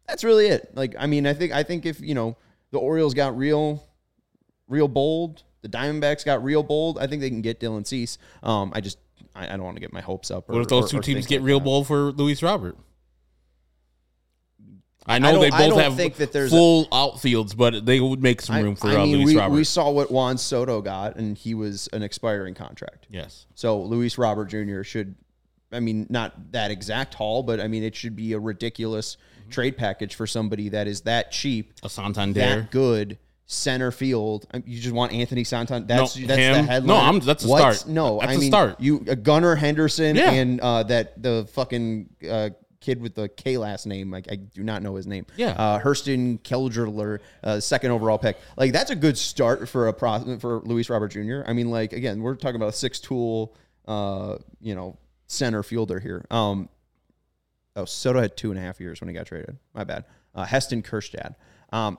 That's 0.07 0.23
really 0.23 0.47
it. 0.47 0.71
Like 0.75 0.95
I 0.97 1.07
mean 1.07 1.25
I 1.27 1.33
think 1.33 1.53
I 1.53 1.63
think 1.63 1.85
if 1.85 1.99
you 2.01 2.13
know 2.15 2.37
the 2.71 2.79
Orioles 2.79 3.13
got 3.13 3.37
real 3.37 3.83
real 4.67 4.87
bold. 4.87 5.43
The 5.61 5.69
Diamondbacks 5.69 6.25
got 6.25 6.43
real 6.43 6.61
bold. 6.61 6.99
I 6.99 7.07
think 7.07 7.21
they 7.21 7.29
can 7.29 7.41
get 7.41 7.59
Dylan 7.61 7.87
Cease. 7.87 8.17
Um, 8.43 8.71
I 8.75 8.81
just 8.81 8.97
I, 9.33 9.45
I 9.45 9.49
don't 9.51 9.63
want 9.63 9.77
to 9.77 9.81
get 9.81 9.93
my 9.93 10.01
hopes 10.01 10.29
up. 10.29 10.49
Or, 10.49 10.53
What 10.53 10.61
if 10.63 10.67
those 10.67 10.85
or- 10.85 10.87
two 10.89 10.97
or 10.97 11.01
teams 11.01 11.25
get 11.25 11.39
like 11.41 11.47
real 11.47 11.59
that. 11.59 11.63
bold 11.65 11.87
for 11.87 12.11
Luis 12.11 12.43
Robert? 12.43 12.75
I 15.05 15.19
know 15.19 15.33
don't- 15.33 15.41
they 15.41 15.49
both 15.49 15.79
have 15.81 15.95
think 15.95 16.15
that 16.15 16.31
there's 16.31 16.51
a- 16.51 16.55
full 16.55 16.85
outfields, 16.87 17.55
but 17.55 17.85
they 17.85 17.99
would 17.99 18.21
make 18.21 18.41
some 18.41 18.55
I, 18.55 18.59
room 18.61 18.75
for 18.75 18.87
I 18.87 18.95
uh, 18.95 19.05
mean, 19.05 19.17
Luis 19.17 19.25
we, 19.27 19.37
Robert. 19.37 19.55
we 19.55 19.63
saw 19.65 19.89
what 19.89 20.11
Juan 20.11 20.37
Soto 20.37 20.81
got, 20.81 21.17
and 21.17 21.37
he 21.37 21.53
was 21.53 21.89
an 21.91 22.03
expiring 22.03 22.53
contract. 22.53 23.07
yes, 23.09 23.45
So 23.53 23.81
Luis 23.81 24.17
Robert 24.17 24.45
Jr. 24.45 24.83
should, 24.83 25.15
I 25.73 25.79
mean, 25.79 26.07
not 26.09 26.51
that 26.51 26.71
exact 26.71 27.13
haul, 27.15 27.43
but 27.43 27.59
I 27.59 27.67
mean, 27.67 27.83
it 27.83 27.95
should 27.95 28.15
be 28.15 28.33
a 28.33 28.39
ridiculous 28.39 29.17
Mm-hmm. 29.43 29.49
trade 29.51 29.77
package 29.77 30.15
for 30.15 30.25
somebody 30.25 30.69
that 30.69 30.87
is 30.87 31.01
that 31.01 31.29
cheap, 31.33 31.73
a 31.83 31.89
Santander. 31.89 32.39
that 32.39 32.71
good. 32.71 33.17
Center 33.45 33.91
field. 33.91 34.45
You 34.65 34.79
just 34.79 34.95
want 34.95 35.11
Anthony 35.11 35.43
Santan. 35.43 35.85
That's 35.85 36.15
No, 36.17 36.27
that's 36.27 36.39
the 36.39 36.43
him. 36.57 36.65
headline. 36.65 36.87
No, 36.87 36.95
I'm- 36.95 37.19
that's 37.19 37.43
a 37.43 37.47
What? 37.49 37.75
start. 37.75 37.91
No, 37.91 38.19
That's 38.21 38.31
I 38.31 38.35
a 38.35 38.37
mean 38.39 38.47
start. 38.51 38.79
you 38.79 39.05
uh, 39.09 39.15
Gunnar 39.15 39.55
Henderson 39.57 40.15
Yeah. 40.15 40.31
and 40.31 40.61
uh, 40.61 40.83
that 40.83 41.21
the 41.21 41.45
fucking 41.51 42.07
uh, 42.31 42.49
kid 42.79 43.01
with 43.01 43.15
the 43.15 43.27
K 43.27 43.57
last 43.57 43.85
name. 43.85 44.09
Like 44.11 44.27
I 44.31 44.35
do 44.37 44.63
not 44.63 44.81
know 44.81 44.95
his 44.95 45.07
name. 45.07 45.25
Yeah. 45.35 45.49
uh, 45.51 45.79
Hurston 45.81 46.39
Keldrler, 46.39 47.19
uh, 47.43 47.59
second 47.59 47.91
overall 47.91 48.17
pick. 48.17 48.37
Like 48.55 48.71
that's 48.71 48.91
a 48.91 48.95
good 48.95 49.17
start 49.17 49.67
for 49.67 49.89
a 49.89 49.93
pro 49.93 50.37
for 50.39 50.61
Luis 50.63 50.89
Robert 50.89 51.09
Jr. 51.09 51.41
I 51.45 51.51
mean, 51.51 51.69
like 51.69 51.91
again, 51.91 52.21
we're 52.21 52.35
talking 52.35 52.55
about 52.55 52.69
a 52.69 52.73
six 52.77 53.01
tool, 53.01 53.53
uh, 53.89 54.37
you 54.61 54.73
know, 54.73 54.97
center 55.27 55.63
fielder 55.63 55.99
here. 55.99 56.25
Um, 56.31 56.69
oh, 57.75 57.85
Soto 57.85 58.21
had 58.21 58.35
two 58.37 58.49
and 58.51 58.59
a 58.59 58.61
half 58.61 58.79
years 58.79 59.01
when 59.01 59.07
he 59.07 59.13
got 59.13 59.25
traded. 59.25 59.57
My 59.73 59.83
bad. 59.83 60.05
Uh, 60.35 60.43
Heston 60.45 60.81
Kjerstad. 60.83 61.35
Um, 61.71 61.97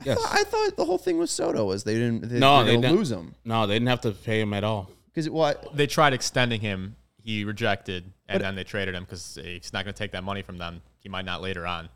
I 0.00 0.04
Yes. 0.06 0.20
thought- 0.20 0.34
I 0.34 0.44
thought 0.44 0.76
the 0.76 0.84
whole 0.84 0.98
thing 0.98 1.18
with 1.18 1.30
Soto 1.30 1.64
was 1.66 1.84
they 1.84 1.94
didn't 1.94 2.28
they, 2.28 2.38
No, 2.38 2.60
no, 2.60 2.64
they 2.64 2.76
they 2.76 2.82
didn't. 2.82 2.96
lose 2.96 3.10
him 3.12 3.34
No, 3.44 3.66
they 3.66 3.74
didn't 3.74 3.88
have 3.88 4.00
to 4.02 4.10
pay 4.12 4.40
him 4.40 4.52
at 4.52 4.64
all. 4.64 4.90
because 5.06 5.30
what 5.30 5.74
They 5.76 5.86
tried 5.86 6.12
extending 6.12 6.60
him. 6.60 6.96
He 7.22 7.44
rejected, 7.44 8.12
and 8.28 8.42
then 8.42 8.54
they 8.54 8.64
traded 8.64 8.94
him 8.94 9.04
because 9.04 9.38
he's 9.42 9.72
not 9.72 9.84
going 9.86 9.94
to 9.94 9.98
take 9.98 10.12
that 10.12 10.24
money 10.24 10.42
from 10.42 10.58
them. 10.58 10.82
He 10.98 11.08
might 11.08 11.24
not 11.24 11.40
later 11.40 11.66
on. 11.66 11.88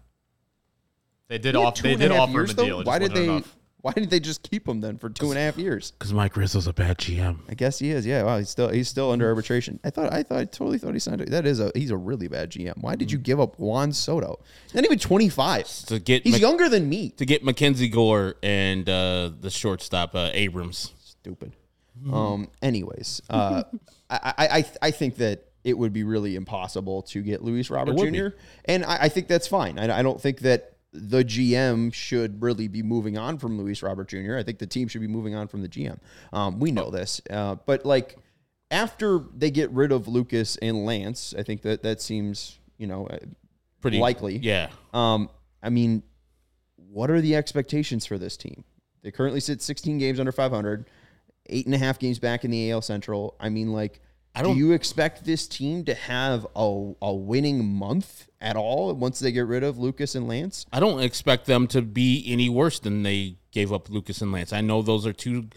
They 1.29 1.37
did 1.37 1.55
He 1.55 1.61
had 1.61 1.67
off. 1.67 1.83
They 1.83 1.97
did 1.97 2.11
offer 2.12 2.33
years, 2.33 2.50
him 2.53 2.59
a 2.59 2.62
deal. 2.65 2.83
Why 2.85 2.99
did 2.99 3.12
they- 3.12 3.25
enough. 3.25 3.55
Why 3.80 3.92
didn't 3.92 4.11
they 4.11 4.18
just 4.18 4.42
keep 4.42 4.66
him 4.68 4.80
then 4.80 4.99
for 4.99 5.08
two 5.08 5.30
and 5.30 5.38
a 5.38 5.40
half 5.40 5.56
years? 5.56 5.92
Because 5.92 6.12
Mike 6.12 6.37
Rizzo's 6.37 6.66
a 6.66 6.73
bad 6.73 6.99
GM. 6.99 7.38
I 7.49 7.54
guess 7.54 7.78
he 7.78 7.90
is. 7.92 8.04
Yeah. 8.04 8.25
Wow. 8.25 8.38
He's 8.38 8.50
still 8.50 8.68
he's 8.70 8.88
still 8.88 9.12
under 9.12 9.26
arbitration. 9.28 9.78
I 9.85 9.90
thought 9.90 10.12
I 10.12 10.25
thought 10.25 10.38
I 10.38 10.44
totally 10.47 10.78
thought 10.78 10.94
he 10.94 10.99
signed. 11.00 11.20
it. 11.20 11.30
That 11.30 11.47
is 11.47 11.61
a 11.61 11.70
he's 11.76 11.92
a 11.92 11.97
really 11.97 12.26
bad 12.26 12.50
GM. 12.50 12.78
Why 12.78 12.97
did 12.97 13.12
you 13.12 13.18
give 13.18 13.38
up 13.38 13.58
Juan 13.58 13.92
Soto? 13.92 14.40
Not 14.75 14.85
even 14.85 14.99
twenty 14.99 15.28
five. 15.28 15.68
To 15.87 16.00
get 16.00 16.25
He's 16.25 16.32
Mc- 16.35 16.40
younger 16.40 16.68
than 16.68 16.88
me. 16.88 17.11
to 17.11 17.25
get 17.25 17.44
Mackenzie 17.44 17.88
Gore 17.88 18.35
and 18.42 18.88
uh, 18.88 19.30
the 19.40 19.50
shortstop 19.50 20.14
uh, 20.14 20.30
Abrams. 20.32 20.92
Stupid. 21.04 21.52
Um. 22.12 22.49
Anyways, 22.62 23.23
uh, 23.30 23.62
I, 24.11 24.18
I 24.38 24.49
I 24.58 24.64
I 24.82 24.90
think 24.90 25.16
that 25.16 25.44
it 25.64 25.76
would 25.76 25.92
be 25.92 26.02
really 26.04 26.35
impossible 26.37 27.02
to 27.02 27.23
get 27.23 27.42
Luis 27.42 27.70
Robert 27.70 27.94
would 27.94 28.14
Jr. 28.14 28.28
And 28.64 28.85
I, 28.85 29.02
I 29.02 29.08
think 29.08 29.28
that's 29.28 29.47
fine. 29.47 29.78
I, 29.78 29.99
I 29.99 30.02
don't 30.02 30.20
think 30.20 30.40
that 30.40 30.77
the 30.92 31.25
GM 31.25 31.92
should 31.92 32.42
really 32.42 32.68
be 32.68 32.83
moving 32.83 33.18
on 33.18 33.38
from 33.38 33.59
Luis 33.59 33.83
Robert 33.83 34.09
Jr. 34.09 34.37
I 34.37 34.42
think 34.42 34.59
the 34.59 34.66
team 34.66 34.88
should 34.88 35.00
be 35.00 35.09
moving 35.09 35.35
on 35.35 35.49
from 35.49 35.62
the 35.62 35.68
GM. 35.68 35.99
Um, 36.33 36.59
we 36.59 36.71
know 36.71 36.90
this, 36.90 37.21
uh, 37.30 37.57
but 37.66 37.85
like 37.85 38.16
after 38.71 39.21
they 39.35 39.50
get 39.50 39.71
rid 39.71 39.92
of 39.92 40.09
Lucas 40.09 40.57
and 40.57 40.85
Lance, 40.85 41.35
I 41.37 41.42
think 41.42 41.62
that 41.62 41.83
that 41.83 42.00
seems 42.00 42.59
you 42.78 42.87
know 42.87 43.07
uh, 43.07 43.18
Pretty 43.80 43.99
Likely. 43.99 44.38
Yeah. 44.38 44.71
Um, 44.92 45.30
I 45.62 45.71
mean, 45.71 46.02
what 46.76 47.11
are 47.11 47.21
the 47.21 47.37
expectations 47.37 48.07
for 48.07 48.18
this 48.18 48.37
team? 48.37 48.64
They 49.02 49.11
currently 49.11 49.40
sit 49.40 49.62
16 49.62 49.99
games 49.99 50.18
under 50.18 50.33
500, 50.33 50.88
eight 51.47 51.66
and 51.66 51.75
a 51.75 51.78
half 51.78 51.99
games 51.99 52.18
back 52.18 52.45
in 52.45 52.50
the 52.50 52.71
AL 52.71 52.83
Central. 52.83 53.37
I 53.38 53.49
mean, 53.49 53.73
like, 53.73 54.00
I 54.35 54.42
do 54.42 54.49
don't- 54.49 54.56
you 54.58 54.73
expect 54.73 55.25
this 55.25 55.47
team 55.49 55.85
to 55.87 55.94
have 55.94 56.47
a, 56.54 56.92
a 57.02 57.12
winning 57.14 57.64
month 57.64 58.28
at 58.40 58.56
all 58.56 58.92
once 58.94 59.18
they 59.18 59.32
get 59.32 59.47
rid 59.47 59.64
of 59.64 59.78
Lucas 59.78 60.14
and 60.14 60.28
Lance? 60.28 60.64
I 60.73 60.80
don't 60.80 61.00
expect 61.02 61.47
them 61.47 61.66
to 61.68 61.82
be 61.82 62.25
any 62.26 62.49
worse 62.49 62.78
than 62.78 63.02
they 63.02 63.37
gave 63.50 63.73
up 63.73 63.88
Lucas 63.90 64.20
and 64.23 64.30
Lance. 64.30 64.52
I 64.52 64.61
know 64.61 64.82
those 64.82 65.06
are 65.06 65.12
two 65.12 65.49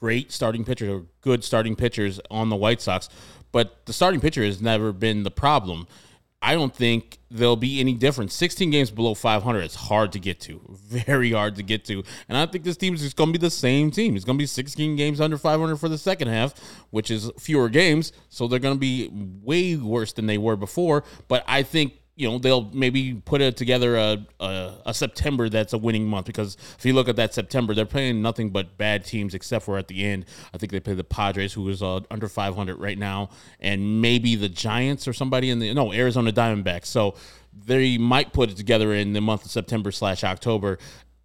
great 0.00 0.32
starting 0.32 0.64
pitchers 0.64 0.88
or 0.90 1.04
good 1.20 1.44
starting 1.44 1.76
pitchers 1.76 2.20
on 2.30 2.48
the 2.48 2.56
White 2.56 2.80
Sox, 2.80 3.08
but 3.52 3.84
the 3.86 3.92
starting 3.92 4.20
pitcher 4.20 4.44
has 4.44 4.60
never 4.60 4.92
been 4.92 5.22
the 5.22 5.30
problem. 5.30 5.86
I 6.42 6.54
don't 6.54 6.74
think 6.74 7.18
there'll 7.30 7.56
be 7.56 7.80
any 7.80 7.94
difference. 7.94 8.34
16 8.34 8.70
games 8.70 8.90
below 8.90 9.14
500 9.14 9.60
is 9.62 9.74
hard 9.74 10.12
to 10.12 10.20
get 10.20 10.38
to, 10.40 10.60
very 10.68 11.32
hard 11.32 11.56
to 11.56 11.62
get 11.62 11.84
to. 11.86 12.04
And 12.28 12.36
I 12.36 12.46
think 12.46 12.64
this 12.64 12.76
team 12.76 12.94
is 12.94 13.00
just 13.00 13.16
going 13.16 13.32
to 13.32 13.38
be 13.38 13.44
the 13.44 13.50
same 13.50 13.90
team. 13.90 14.16
It's 14.16 14.24
going 14.24 14.36
to 14.36 14.42
be 14.42 14.46
16 14.46 14.96
games 14.96 15.20
under 15.20 15.38
500 15.38 15.76
for 15.76 15.88
the 15.88 15.98
second 15.98 16.28
half, 16.28 16.54
which 16.90 17.10
is 17.10 17.30
fewer 17.38 17.68
games. 17.68 18.12
So 18.28 18.46
they're 18.46 18.58
going 18.58 18.76
to 18.76 18.80
be 18.80 19.10
way 19.12 19.76
worse 19.76 20.12
than 20.12 20.26
they 20.26 20.38
were 20.38 20.56
before. 20.56 21.04
But 21.26 21.42
I 21.48 21.62
think 21.62 21.94
you 22.16 22.28
know 22.28 22.38
they'll 22.38 22.70
maybe 22.72 23.14
put 23.14 23.42
it 23.42 23.56
together 23.56 23.96
a, 23.96 24.26
a 24.40 24.74
a 24.86 24.94
September 24.94 25.50
that's 25.50 25.74
a 25.74 25.78
winning 25.78 26.08
month 26.08 26.26
because 26.26 26.56
if 26.78 26.84
you 26.84 26.94
look 26.94 27.08
at 27.08 27.16
that 27.16 27.34
September, 27.34 27.74
they're 27.74 27.84
playing 27.84 28.22
nothing 28.22 28.50
but 28.50 28.78
bad 28.78 29.04
teams 29.04 29.34
except 29.34 29.64
for 29.66 29.76
at 29.76 29.86
the 29.86 30.02
end. 30.02 30.24
I 30.52 30.58
think 30.58 30.72
they 30.72 30.80
play 30.80 30.94
the 30.94 31.04
Padres, 31.04 31.52
who 31.52 31.68
is 31.68 31.82
uh, 31.82 32.00
under 32.10 32.28
500 32.28 32.76
right 32.76 32.98
now, 32.98 33.28
and 33.60 34.00
maybe 34.00 34.34
the 34.34 34.48
Giants 34.48 35.06
or 35.06 35.12
somebody 35.12 35.50
in 35.50 35.58
the 35.58 35.72
no 35.74 35.92
Arizona 35.92 36.32
Diamondbacks. 36.32 36.86
So 36.86 37.14
they 37.52 37.98
might 37.98 38.32
put 38.32 38.50
it 38.50 38.56
together 38.56 38.94
in 38.94 39.12
the 39.12 39.20
month 39.20 39.44
of 39.44 39.50
September 39.50 39.92
slash 39.92 40.24
October 40.24 40.78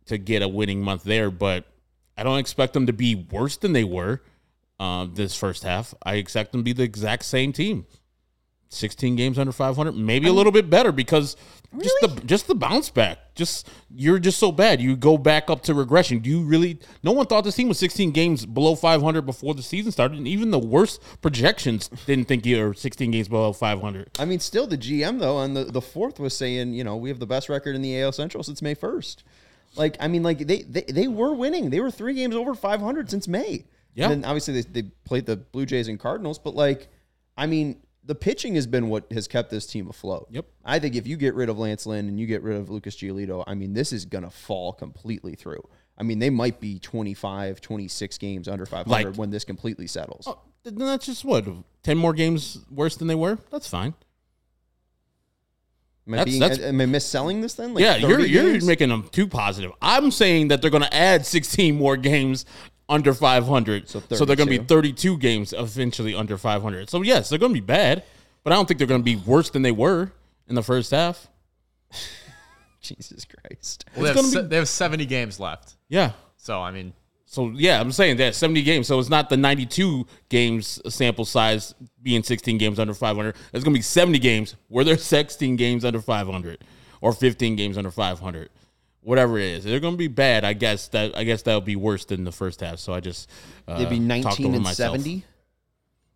to 0.05 0.17
get 0.17 0.41
a 0.41 0.47
winning 0.47 0.83
month 0.83 1.03
there, 1.03 1.31
but 1.31 1.65
I 2.17 2.23
don't 2.23 2.39
expect 2.39 2.73
them 2.73 2.87
to 2.87 2.93
be 2.93 3.15
worse 3.15 3.55
than 3.55 3.71
they 3.71 3.85
were 3.85 4.21
uh, 4.79 5.07
this 5.11 5.35
first 5.35 5.63
half. 5.63 5.93
I 6.03 6.15
expect 6.15 6.51
them 6.51 6.61
to 6.61 6.63
be 6.63 6.73
the 6.73 6.83
exact 6.83 7.23
same 7.23 7.53
team. 7.53 7.85
16 8.73 9.15
games 9.15 9.37
under 9.37 9.51
500 9.51 9.93
maybe 9.93 10.27
a 10.27 10.33
little 10.33 10.51
bit 10.51 10.69
better 10.69 10.91
because 10.91 11.35
just 11.79 11.95
the 12.01 12.21
just 12.25 12.47
the 12.47 12.55
bounce 12.55 12.89
back 12.89 13.33
just 13.35 13.69
you're 13.89 14.19
just 14.19 14.37
so 14.37 14.51
bad 14.51 14.81
you 14.81 14.95
go 14.95 15.17
back 15.17 15.49
up 15.49 15.61
to 15.61 15.73
regression 15.73 16.19
do 16.19 16.29
you 16.29 16.41
really 16.43 16.79
no 17.03 17.11
one 17.11 17.25
thought 17.25 17.43
this 17.43 17.55
team 17.55 17.67
was 17.67 17.79
16 17.79 18.11
games 18.11 18.45
below 18.45 18.75
500 18.75 19.21
before 19.21 19.53
the 19.53 19.61
season 19.61 19.91
started 19.91 20.17
and 20.17 20.27
even 20.27 20.51
the 20.51 20.59
worst 20.59 21.01
projections 21.21 21.89
didn't 22.05 22.27
think 22.27 22.45
you 22.45 22.61
were 22.61 22.73
16 22.73 23.11
games 23.11 23.27
below 23.27 23.53
500 23.53 24.11
I 24.19 24.25
mean, 24.25 24.39
still 24.39 24.67
the 24.67 24.77
GM 24.77 25.19
though 25.19 25.37
on 25.37 25.53
the, 25.53 25.65
the 25.65 25.81
fourth 25.81 26.19
was 26.19 26.35
saying, 26.35 26.73
you 26.73 26.83
know, 26.83 26.95
we 26.95 27.09
have 27.09 27.19
the 27.19 27.25
best 27.25 27.49
record 27.49 27.75
in 27.75 27.81
the 27.81 27.99
AL 28.01 28.11
Central 28.11 28.43
since 28.43 28.61
May 28.61 28.73
first. 28.73 29.23
Like, 29.75 29.97
I 29.99 30.07
mean, 30.07 30.23
like 30.23 30.39
they 30.39 30.61
they, 30.63 30.81
they 30.81 31.07
were 31.07 31.33
winning. 31.33 31.69
They 31.69 31.79
were 31.79 31.91
three 31.91 32.13
games 32.13 32.35
over 32.35 32.53
500 32.53 33.09
since 33.09 33.27
May. 33.27 33.65
Yeah. 33.93 34.05
And 34.05 34.23
then 34.23 34.29
obviously 34.29 34.61
they, 34.61 34.81
they 34.81 34.89
played 35.05 35.25
the 35.25 35.37
Blue 35.37 35.65
Jays 35.65 35.87
and 35.87 35.99
Cardinals, 35.99 36.39
but 36.39 36.55
like, 36.55 36.87
I 37.37 37.47
mean, 37.47 37.81
the 38.03 38.15
pitching 38.15 38.55
has 38.55 38.65
been 38.67 38.89
what 38.89 39.11
has 39.11 39.27
kept 39.27 39.49
this 39.51 39.65
team 39.65 39.87
afloat. 39.89 40.27
Yep. 40.31 40.45
I 40.65 40.79
think 40.79 40.95
if 40.95 41.05
you 41.05 41.17
get 41.17 41.35
rid 41.35 41.49
of 41.49 41.59
Lance 41.59 41.85
Lynn 41.85 42.07
and 42.07 42.19
you 42.19 42.25
get 42.27 42.41
rid 42.41 42.57
of 42.57 42.69
Lucas 42.69 42.95
Giolito, 42.95 43.43
I 43.45 43.53
mean, 43.53 43.73
this 43.73 43.93
is 43.93 44.05
going 44.05 44.23
to 44.23 44.29
fall 44.31 44.73
completely 44.73 45.35
through. 45.35 45.63
I 45.97 46.03
mean, 46.03 46.17
they 46.19 46.31
might 46.31 46.59
be 46.59 46.79
25, 46.79 47.61
26 47.61 48.17
games 48.17 48.47
under 48.47 48.65
500 48.65 48.89
Like- 48.89 49.15
when 49.17 49.29
this 49.29 49.43
completely 49.43 49.85
settles. 49.87 50.25
oh, 50.27 50.39
then 50.63 50.75
that's 50.75 51.05
just 51.05 51.23
what 51.23 51.45
10 51.83 51.97
more 51.97 52.13
games 52.13 52.57
worse 52.71 52.95
than 52.95 53.07
they 53.07 53.15
were 53.15 53.37
that's 53.51 53.67
fine 53.67 53.93
Am 56.07 56.13
I, 56.15 56.17
that's- 56.17 56.25
being, 56.31 56.39
that's- 56.39 56.59
am 56.59 56.81
I 56.81 56.85
misselling 56.85 57.41
this 57.41 57.53
then? 57.53 57.73
Like 57.73 57.83
yeah 57.83 57.95
you're 57.95 58.19
30 58.19 58.29
you're 58.29 58.65
making 58.65 58.89
them 58.89 59.07
too 59.11 59.27
positive 59.27 59.71
i'm 59.81 60.11
saying 60.11 60.47
that 60.49 60.61
they're 60.61 60.71
going 60.71 60.83
to 60.83 60.93
add 60.93 61.25
16 61.25 61.75
more 61.75 61.95
games 61.97 62.45
under 62.91 63.13
500 63.13 63.89
so, 63.89 64.03
So 64.11 64.25
they're 64.25 64.35
going 64.35 64.49
to 64.49 64.59
be 64.59 64.63
32. 64.63 65.15
32 65.15 65.17
games 65.17 65.53
eventually 65.57 66.13
under 66.13 66.37
500 66.37 66.89
so 66.89 67.01
yes 67.01 67.29
they're 67.29 67.39
going 67.39 67.53
to 67.55 67.59
be 67.59 67.65
bad 67.65 68.03
but 68.43 68.51
i 68.53 68.55
don't 68.55 68.67
think 68.67 68.77
they're 68.77 68.87
going 68.87 69.01
to 69.01 69.05
be 69.05 69.15
worse 69.15 69.49
than 69.49 69.61
they 69.63 69.71
were 69.71 70.11
in 70.47 70.55
the 70.55 70.61
first 70.63 70.91
half 70.91 71.27
Jesus 72.81 73.25
Christ. 73.25 73.85
Well, 73.95 74.05
they, 74.05 74.13
have 74.13 74.25
se- 74.25 74.41
be- 74.41 74.47
they 74.47 74.55
have 74.55 74.67
70 74.67 75.05
games 75.05 75.39
left. 75.39 75.75
yeah 75.87 76.11
So, 76.37 76.59
I 76.61 76.71
mean, 76.71 76.93
so 77.25 77.49
yeah 77.55 77.79
i'm 77.79 77.91
saying 77.93 78.17
that 78.17 78.35
70 78.35 78.61
games 78.63 78.87
so 78.87 78.99
it's 78.99 79.09
not 79.09 79.29
the 79.29 79.37
92 79.37 80.05
games 80.29 80.81
sample 80.93 81.23
size 81.23 81.73
being 82.01 82.23
16 82.23 82.57
games 82.57 82.77
under 82.79 82.93
500 82.93 83.35
it's 83.53 83.63
going 83.63 83.73
to 83.73 83.77
be 83.77 83.81
70 83.81 84.19
games 84.19 84.55
where 84.67 84.83
there's 84.83 85.03
16 85.17 85.55
games 85.55 85.85
under 85.85 86.01
500 86.01 86.63
or 86.99 87.13
15 87.13 87.55
games 87.55 87.77
under 87.77 87.89
500 87.91 88.49
whatever 89.01 89.37
it 89.37 89.45
is 89.45 89.63
they're 89.63 89.79
going 89.79 89.93
to 89.95 89.97
be 89.97 90.07
bad 90.07 90.43
i 90.43 90.53
guess 90.53 90.87
that 90.89 91.17
i 91.17 91.23
guess 91.23 91.41
that'll 91.41 91.59
be 91.61 91.75
worse 91.75 92.05
than 92.05 92.23
the 92.23 92.31
first 92.31 92.61
half 92.61 92.77
so 92.79 92.93
i 92.93 92.99
just 92.99 93.29
uh, 93.67 93.77
They'd 93.77 93.89
be 93.89 93.99
19 93.99 94.53
and 94.53 94.63
myself. 94.63 94.95
70, 94.97 95.25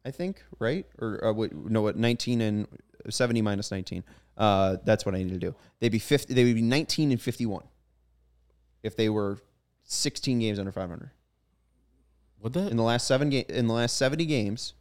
I 0.03 0.11
think, 0.11 0.43
right? 0.59 0.85
Or 0.99 1.25
uh, 1.25 1.33
what, 1.33 1.53
no, 1.53 1.81
what 1.81 1.95
19 1.97 2.41
and 2.41 2.67
70 3.09 3.41
minus 3.41 3.71
19. 3.71 4.03
Uh, 4.37 4.77
that's 4.83 5.05
what 5.05 5.15
I 5.15 5.19
need 5.19 5.29
to 5.29 5.37
do. 5.37 5.55
They'd 5.79 5.91
be 5.91 5.99
50 5.99 6.33
they 6.33 6.43
would 6.43 6.55
be 6.55 6.61
19 6.61 7.11
and 7.11 7.21
51 7.21 7.63
if 8.83 8.95
they 8.95 9.09
were 9.09 9.39
16 9.83 10.37
games 10.39 10.59
under 10.59 10.71
500. 10.71 11.09
what 12.39 12.53
that 12.53 12.69
In 12.71 12.77
the 12.77 12.83
last 12.83 13.07
7 13.07 13.29
ga- 13.29 13.45
in 13.49 13.67
the 13.67 13.73
last 13.73 13.97
70 13.97 14.25
games, 14.25 14.73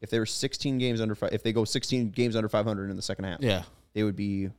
if 0.00 0.10
they 0.10 0.18
were 0.18 0.26
16 0.26 0.78
games 0.78 1.00
under 1.00 1.14
fi- 1.14 1.28
if 1.32 1.42
they 1.42 1.52
go 1.52 1.64
16 1.64 2.10
games 2.10 2.36
under 2.36 2.48
500 2.48 2.90
in 2.90 2.96
the 2.96 3.02
second 3.02 3.24
half, 3.24 3.40
yeah 3.40 3.62
they 3.94 4.02
would 4.02 4.16
be 4.16 4.50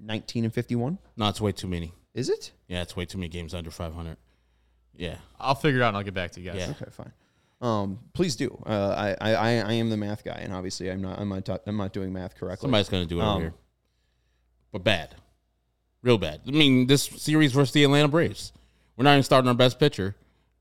19 0.00 0.44
and 0.44 0.52
51. 0.54 0.98
no 1.16 1.28
it's 1.28 1.40
way 1.40 1.52
too 1.52 1.68
many 1.68 1.92
Is 2.14 2.28
it? 2.28 2.52
yeah 2.68 2.82
it's 2.82 2.96
way 2.96 3.04
too 3.04 3.18
many 3.18 3.28
games 3.28 3.54
under 3.54 3.70
500 3.70 4.16
yeah 4.96 5.16
I'll 5.40 5.54
figure 5.54 5.80
it 5.80 5.84
out 5.84 5.88
and 5.88 5.96
I'll 5.96 6.02
get 6.02 6.14
back 6.14 6.32
to 6.32 6.40
you 6.40 6.50
guys. 6.50 6.60
Yeah. 6.60 6.70
Okay, 6.80 6.90
fine. 6.90 7.12
Um, 7.60 7.98
please 8.12 8.34
do. 8.36 8.60
Uh, 8.66 9.14
I, 9.20 9.30
I, 9.34 9.56
I 9.60 9.72
am 9.74 9.88
the 9.88 9.96
math 9.96 10.24
guy, 10.24 10.40
and 10.42 10.52
obviously, 10.52 10.90
I'm 10.90 11.00
not. 11.00 11.18
I'm 11.20 11.28
not. 11.28 11.44
ta- 11.44 11.58
I'm 11.66 11.76
not 11.76 11.92
doing 11.92 12.12
math 12.12 12.34
correctly. 12.34 12.66
somebody's 12.66 12.88
going 12.88 13.04
to 13.04 13.08
do 13.08 13.20
it 13.20 13.22
Um, 13.22 13.28
over 13.28 13.40
here 13.40 13.54
but 14.72 14.82
bad 14.84 15.14
real 16.02 16.18
bad 16.18 16.40
i 16.48 16.50
mean 16.50 16.86
this 16.86 17.02
series 17.04 17.52
versus 17.52 17.72
the 17.72 17.84
atlanta 17.84 18.08
braves 18.08 18.52
we're 18.96 19.04
not 19.04 19.12
even 19.12 19.22
starting 19.22 19.48
our 19.48 19.54
best 19.54 19.78
pitcher 19.78 20.16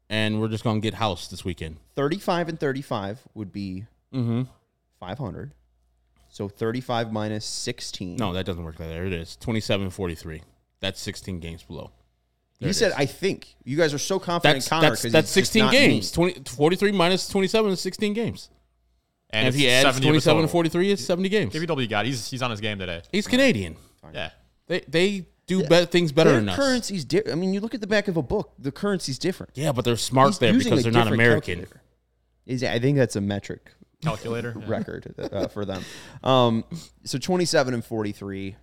and 0.09 0.39
we're 0.39 0.47
just 0.49 0.63
going 0.63 0.79
to 0.79 0.85
get 0.85 0.93
house 0.93 1.27
this 1.29 1.43
weekend 1.45 1.77
35 1.95 2.49
and 2.49 2.59
35 2.59 3.21
would 3.33 3.51
be 3.51 3.85
mm-hmm 4.13 4.43
500. 4.99 5.53
So 6.31 6.47
35 6.47 7.11
minus 7.11 7.45
16. 7.45 8.15
No, 8.15 8.31
that 8.33 8.45
doesn't 8.45 8.63
work 8.63 8.79
like 8.79 8.87
that. 8.87 8.95
There 8.95 9.05
it 9.05 9.11
is. 9.13 9.35
27 9.35 9.89
43. 9.89 10.41
That's 10.79 10.99
16 10.99 11.41
games 11.41 11.61
below. 11.61 11.91
There 12.59 12.67
he 12.67 12.73
said, 12.73 12.91
is. 12.91 12.93
"I 12.97 13.05
think." 13.05 13.55
You 13.65 13.75
guys 13.75 13.93
are 13.93 13.97
so 13.99 14.17
confident 14.17 14.55
That's 14.55 14.67
in 14.67 14.69
Connor 14.69 14.89
that's, 14.89 15.01
that's 15.03 15.29
16 15.29 15.71
games. 15.71 16.11
20, 16.11 16.43
43 16.45 16.91
minus 16.93 17.27
27 17.27 17.71
is 17.71 17.81
16 17.81 18.13
games. 18.13 18.49
And, 19.31 19.47
if 19.47 19.55
he 19.55 19.69
adds 19.69 19.83
70 19.83 19.97
of 19.97 19.97
a 19.97 20.07
27 20.07 20.37
and 20.39 20.47
total. 20.47 20.51
43, 20.51 20.91
it's 20.91 21.05
70 21.05 21.29
games. 21.29 21.53
KBW 21.53 21.89
got 21.89 22.05
he's 22.05 22.29
he's 22.29 22.41
on 22.41 22.51
his 22.51 22.61
game 22.61 22.79
today. 22.79 23.01
He's 23.11 23.27
Canadian. 23.27 23.75
Yeah. 24.13 24.29
They 24.67 24.79
they 24.87 25.25
do 25.47 25.67
be- 25.67 25.85
things 25.85 26.13
better 26.13 26.31
Their 26.31 26.39
than 26.39 26.49
us. 26.49 26.55
currency's 26.55 27.03
di- 27.03 27.29
I 27.29 27.35
mean, 27.35 27.53
you 27.53 27.59
look 27.59 27.73
at 27.73 27.81
the 27.81 27.87
back 27.87 28.07
of 28.07 28.15
a 28.15 28.21
book. 28.21 28.53
The 28.57 28.71
currency's 28.71 29.19
different. 29.19 29.51
Yeah, 29.55 29.73
but 29.73 29.83
they're 29.83 29.97
smart 29.97 30.29
He's 30.29 30.39
there 30.39 30.53
because 30.53 30.83
they're 30.83 30.93
not 30.93 31.07
American. 31.07 31.67
Is 32.45 32.63
I 32.63 32.79
think 32.79 32.97
that's 32.97 33.15
a 33.17 33.21
metric 33.21 33.71
Calculator. 34.01 34.55
Yeah. 34.57 34.65
record 34.67 35.13
uh, 35.17 35.47
for 35.47 35.65
them. 35.65 35.83
Um, 36.23 36.63
so 37.03 37.17
27 37.17 37.73
and 37.73 37.83
43. 37.85 38.55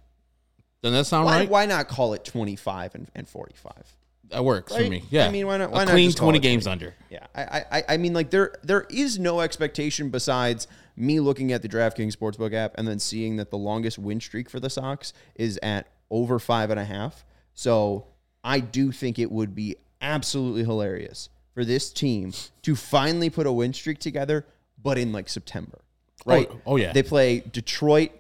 Doesn't 0.83 0.97
that 0.97 1.05
sound 1.07 1.27
Why, 1.27 1.41
right? 1.41 1.49
why 1.49 1.67
not 1.67 1.89
call 1.89 2.15
it 2.15 2.25
25 2.25 2.95
and, 2.95 3.09
and 3.15 3.29
45? 3.29 3.73
That 4.31 4.45
works 4.45 4.77
for 4.77 4.83
me. 4.83 5.05
Yeah. 5.11 5.27
I 5.27 5.31
mean, 5.31 5.47
why 5.47 5.57
not- 5.57 5.71
A 5.71 5.73
why 5.73 5.85
not 5.85 5.93
clean 5.93 6.09
just 6.09 6.19
20 6.19 6.39
games 6.39 6.65
20? 6.65 6.73
under. 6.73 6.95
Yeah, 7.11 7.27
I, 7.35 7.65
I, 7.73 7.85
I 7.91 7.97
mean, 7.97 8.13
like 8.13 8.31
there, 8.31 8.55
there 8.63 8.87
is 8.91 9.19
no 9.19 9.41
expectation 9.41 10.11
besides 10.11 10.67
me 10.97 11.19
looking 11.21 11.53
at 11.53 11.63
the 11.63 11.69
DraftKings 11.69 12.15
Sportsbook 12.15 12.53
app 12.53 12.75
and 12.77 12.87
then 12.87 12.99
seeing 12.99 13.37
that 13.37 13.51
the 13.51 13.57
longest 13.59 13.99
win 13.99 14.21
streak 14.21 14.51
for 14.51 14.61
the 14.61 14.69
Sox 14.69 15.13
is 15.35 15.59
at 15.63 15.87
over 16.11 16.39
five 16.39 16.71
and 16.71 16.79
a 16.79 16.85
half. 16.85 17.25
So 17.55 18.07
I 18.45 18.61
do 18.61 18.93
think 18.93 19.19
it 19.19 19.33
would 19.33 19.55
be 19.55 19.77
absolutely 20.01 20.65
hilarious 20.65 21.29
for 21.55 21.65
this 21.65 21.93
team 21.93 22.33
to 22.63 22.77
finally 22.77 23.31
put 23.31 23.47
a 23.47 23.53
win 23.53 23.73
streak 23.73 23.99
together, 23.99 24.45
but 24.83 24.99
in 24.99 25.13
like 25.13 25.29
September, 25.29 25.79
right? 26.27 26.51
oh, 26.67 26.77
yeah. 26.77 26.93
They 26.93 27.03
play 27.03 27.41
Detroit, 27.41 28.11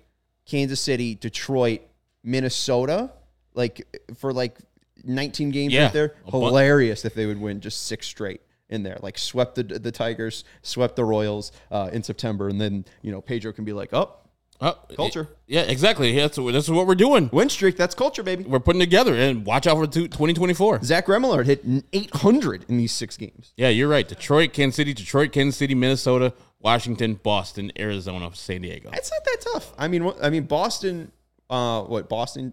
Kansas 0.47 0.81
City, 0.81 1.15
Detroit, 1.15 1.83
Minnesota, 2.23 3.11
like 3.55 3.87
for 4.19 4.33
like 4.33 4.59
19 5.05 5.51
games 5.51 5.73
Yeah. 5.73 5.85
right 5.85 5.93
there. 5.93 6.15
Hilarious 6.27 7.05
if 7.05 7.15
they 7.15 7.27
would 7.27 7.41
win 7.41 7.61
just 7.61 7.87
six 7.87 8.07
straight 8.07 8.41
in 8.69 8.83
there, 8.83 8.99
like 9.01 9.17
swept 9.19 9.55
the 9.55 9.63
the 9.63 9.91
Tigers, 9.93 10.45
swept 10.63 10.97
the 10.97 11.05
Royals 11.05 11.53
uh, 11.71 11.89
in 11.93 12.03
September, 12.03 12.49
and 12.49 12.61
then 12.61 12.85
you 13.03 13.11
know 13.11 13.21
Pedro 13.21 13.53
can 13.53 13.65
be 13.65 13.73
like, 13.73 13.93
oh, 13.93 14.15
Oh, 14.61 14.77
Culture. 14.97 15.29
Yeah, 15.47 15.61
exactly. 15.61 16.13
That's 16.17 16.37
that's 16.37 16.69
what 16.69 16.89
we're 16.89 16.97
doing. 16.97 17.31
win 17.33 17.49
streak, 17.49 17.77
that's 17.77 17.95
culture, 17.95 18.25
baby. 18.25 18.43
We're 18.43 18.59
putting 18.59 18.81
together 18.81 19.15
and 19.15 19.47
watch 19.47 19.69
out 19.69 19.77
for 19.77 19.87
two- 19.87 20.09
2024. 20.09 20.83
Zach 20.83 21.07
Remillard 21.07 21.47
hit 21.47 21.65
800 21.93 22.65
in 22.69 22.77
these 22.77 22.91
six 22.91 23.17
games. 23.17 23.53
Yeah, 23.57 23.69
you're 23.69 23.87
right. 23.89 24.07
Detroit, 24.09 24.53
Kansas 24.53 24.75
City, 24.75 24.93
Detroit, 24.95 25.31
Kansas 25.31 25.57
City, 25.57 25.77
Minnesota, 25.77 26.33
Washington, 26.61 27.15
Boston, 27.23 27.71
Arizona, 27.79 28.31
San 28.35 28.63
Diego. 28.63 28.91
It's 28.93 29.11
not 29.11 29.25
that 29.25 29.41
tough. 29.53 29.73
I 29.79 29.89
mean, 29.89 30.11
I 30.23 30.31
mean 30.31 30.45
Boston. 30.45 31.13
Uh, 31.49 31.83
what 31.83 32.09
Boston? 32.09 32.53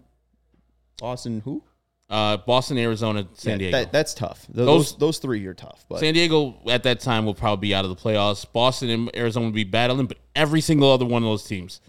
Boston 0.98 1.40
who? 1.44 1.62
Uh, 2.08 2.36
Boston, 2.36 2.78
Arizona, 2.78 3.26
San 3.34 3.52
Yeah, 3.52 3.58
Diego. 3.58 3.78
That, 3.78 3.92
that's 3.92 4.14
tough. 4.14 4.46
Those, 4.48 4.66
Those- 4.66 4.66
those 4.92 4.98
those 4.98 5.18
three 5.18 5.44
are 5.46 5.54
tough. 5.54 5.84
But 5.88 5.98
San 5.98 6.14
Diego 6.14 6.56
at 6.68 6.84
that 6.84 7.00
time 7.00 7.26
will 7.26 7.34
probably 7.34 7.68
be 7.68 7.74
out 7.74 7.84
of 7.84 7.90
the 7.90 7.96
playoffs. 7.96 8.46
Boston 8.50 8.90
and 8.90 9.16
Arizona 9.16 9.46
will 9.46 9.52
be 9.52 9.64
battling, 9.64 10.06
but 10.06 10.18
every 10.36 10.60
single 10.60 10.90
other 10.90 11.04
one 11.04 11.22
of 11.24 11.28
those 11.28 11.44
teams 11.44 11.80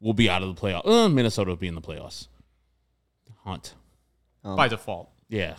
will 0.00 0.14
be 0.14 0.30
out 0.30 0.42
of 0.42 0.54
the 0.54 0.60
playoffs. 0.60 0.86
Uh, 0.86 1.08
Minnesota 1.08 1.50
will 1.50 1.56
be 1.56 1.66
in 1.68 1.74
the 1.74 1.80
playoffs. 1.80 2.28
Hunt. 3.44 3.74
by 4.42 4.68
default. 4.68 5.10
Yeah. 5.28 5.54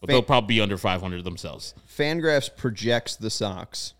But 0.00 0.08
Fan- 0.08 0.14
they'll 0.14 0.22
probably 0.22 0.48
be 0.56 0.60
under 0.60 0.76
500 0.76 1.22
themselves. 1.24 1.74
Fangraphs 1.96 2.54
projects 2.54 3.16
the 3.16 3.30
Sox 3.30 3.94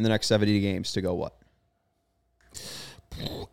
in 0.00 0.02
the 0.02 0.08
next 0.08 0.28
70 0.28 0.60
games 0.60 0.92
to 0.92 1.02
go 1.02 1.12
what? 1.12 1.36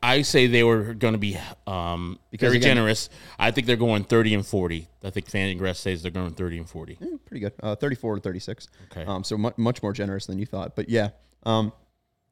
I 0.01 0.21
say 0.21 0.47
they 0.47 0.63
were 0.63 0.93
going 0.93 1.11
to 1.11 1.17
be 1.17 1.37
um, 1.65 2.19
very 2.31 2.55
again- 2.55 2.61
generous. 2.75 3.09
I 3.37 3.51
think 3.51 3.67
they're 3.67 3.75
going 3.75 4.05
30 4.05 4.35
and 4.35 4.45
40. 4.45 4.87
I 5.03 5.09
think 5.09 5.29
Fangraphs 5.29 5.75
says 5.77 6.01
they're 6.01 6.09
going 6.09 6.31
30 6.35 6.59
and 6.59 6.69
40. 6.69 6.97
Eh, 7.01 7.05
pretty 7.25 7.41
good. 7.41 7.51
Uh, 7.61 7.75
34 7.75 8.15
to 8.15 8.21
36. 8.21 8.67
Okay. 8.91 9.03
Um, 9.03 9.25
so 9.25 9.37
much, 9.37 9.57
much 9.57 9.83
more 9.83 9.91
generous 9.91 10.25
than 10.25 10.39
you 10.39 10.45
thought. 10.45 10.73
But 10.73 10.87
yeah, 10.87 11.09
um, 11.43 11.73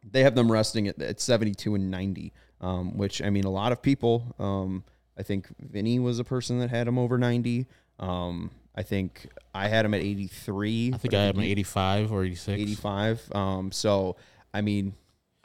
they 0.10 0.24
have 0.24 0.34
them 0.34 0.50
resting 0.50 0.88
at, 0.88 1.02
at 1.02 1.20
72 1.20 1.76
and 1.76 1.92
90, 1.92 2.32
um, 2.62 2.98
which, 2.98 3.22
I 3.22 3.30
mean, 3.30 3.44
a 3.44 3.52
lot 3.52 3.74
of 3.74 3.82
people, 3.82 4.34
um, 4.40 4.86
I 5.18 5.24
think 5.24 5.48
Vinny 5.60 6.00
was 6.00 6.20
a 6.20 6.24
person 6.24 6.60
that 6.60 6.70
had 6.70 6.88
him 6.88 6.98
over 6.98 7.18
90. 7.18 7.66
Um, 8.00 8.52
I 8.76 8.84
think 8.84 9.28
I 9.54 9.68
had 9.70 9.86
him 9.86 9.94
at 9.94 10.02
83. 10.02 10.92
I 10.94 10.98
think 10.98 11.12
but 11.14 11.18
I 11.20 11.24
have 11.26 11.38
an 11.38 11.44
85 11.44 12.12
or 12.12 12.24
86. 12.26 12.62
85. 12.62 13.32
Um, 13.36 13.72
so, 13.72 14.18
I 14.54 14.62
mean, 14.62 14.94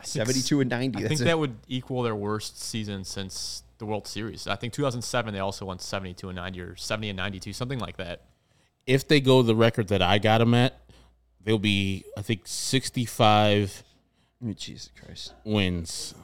think 0.02 0.08
72 0.26 0.60
and 0.60 0.70
90. 0.70 1.04
I 1.04 1.08
think 1.08 1.20
a- 1.20 1.24
that 1.24 1.38
would 1.38 1.56
equal 1.68 2.02
their 2.02 2.16
worst 2.16 2.60
season 2.60 3.04
since 3.04 3.62
the 3.78 3.86
World 3.86 4.06
Series. 4.08 4.46
I 4.46 4.56
think 4.56 4.72
2007 4.72 5.32
they 5.32 5.40
also 5.40 5.64
won 5.66 5.78
72 5.78 6.28
and 6.28 6.36
90 6.36 6.60
or 6.60 6.76
70 6.76 7.10
and 7.10 7.16
92, 7.16 7.52
something 7.52 7.78
like 7.78 7.96
that. 7.98 8.22
If 8.86 9.06
they 9.06 9.20
go 9.20 9.42
the 9.42 9.54
record 9.54 9.88
that 9.88 10.02
I 10.02 10.18
got 10.18 10.38
them 10.38 10.52
at, 10.54 10.74
they'll 11.44 11.58
be, 11.58 12.04
I 12.18 12.22
think, 12.22 12.42
65 12.46 13.84
Oh, 14.44 14.52
Jesus 14.54 14.90
Christ. 14.98 15.34
wins. 15.44 16.14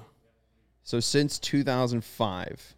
So 0.83 1.01
since 1.01 1.39
2005, 1.39 2.75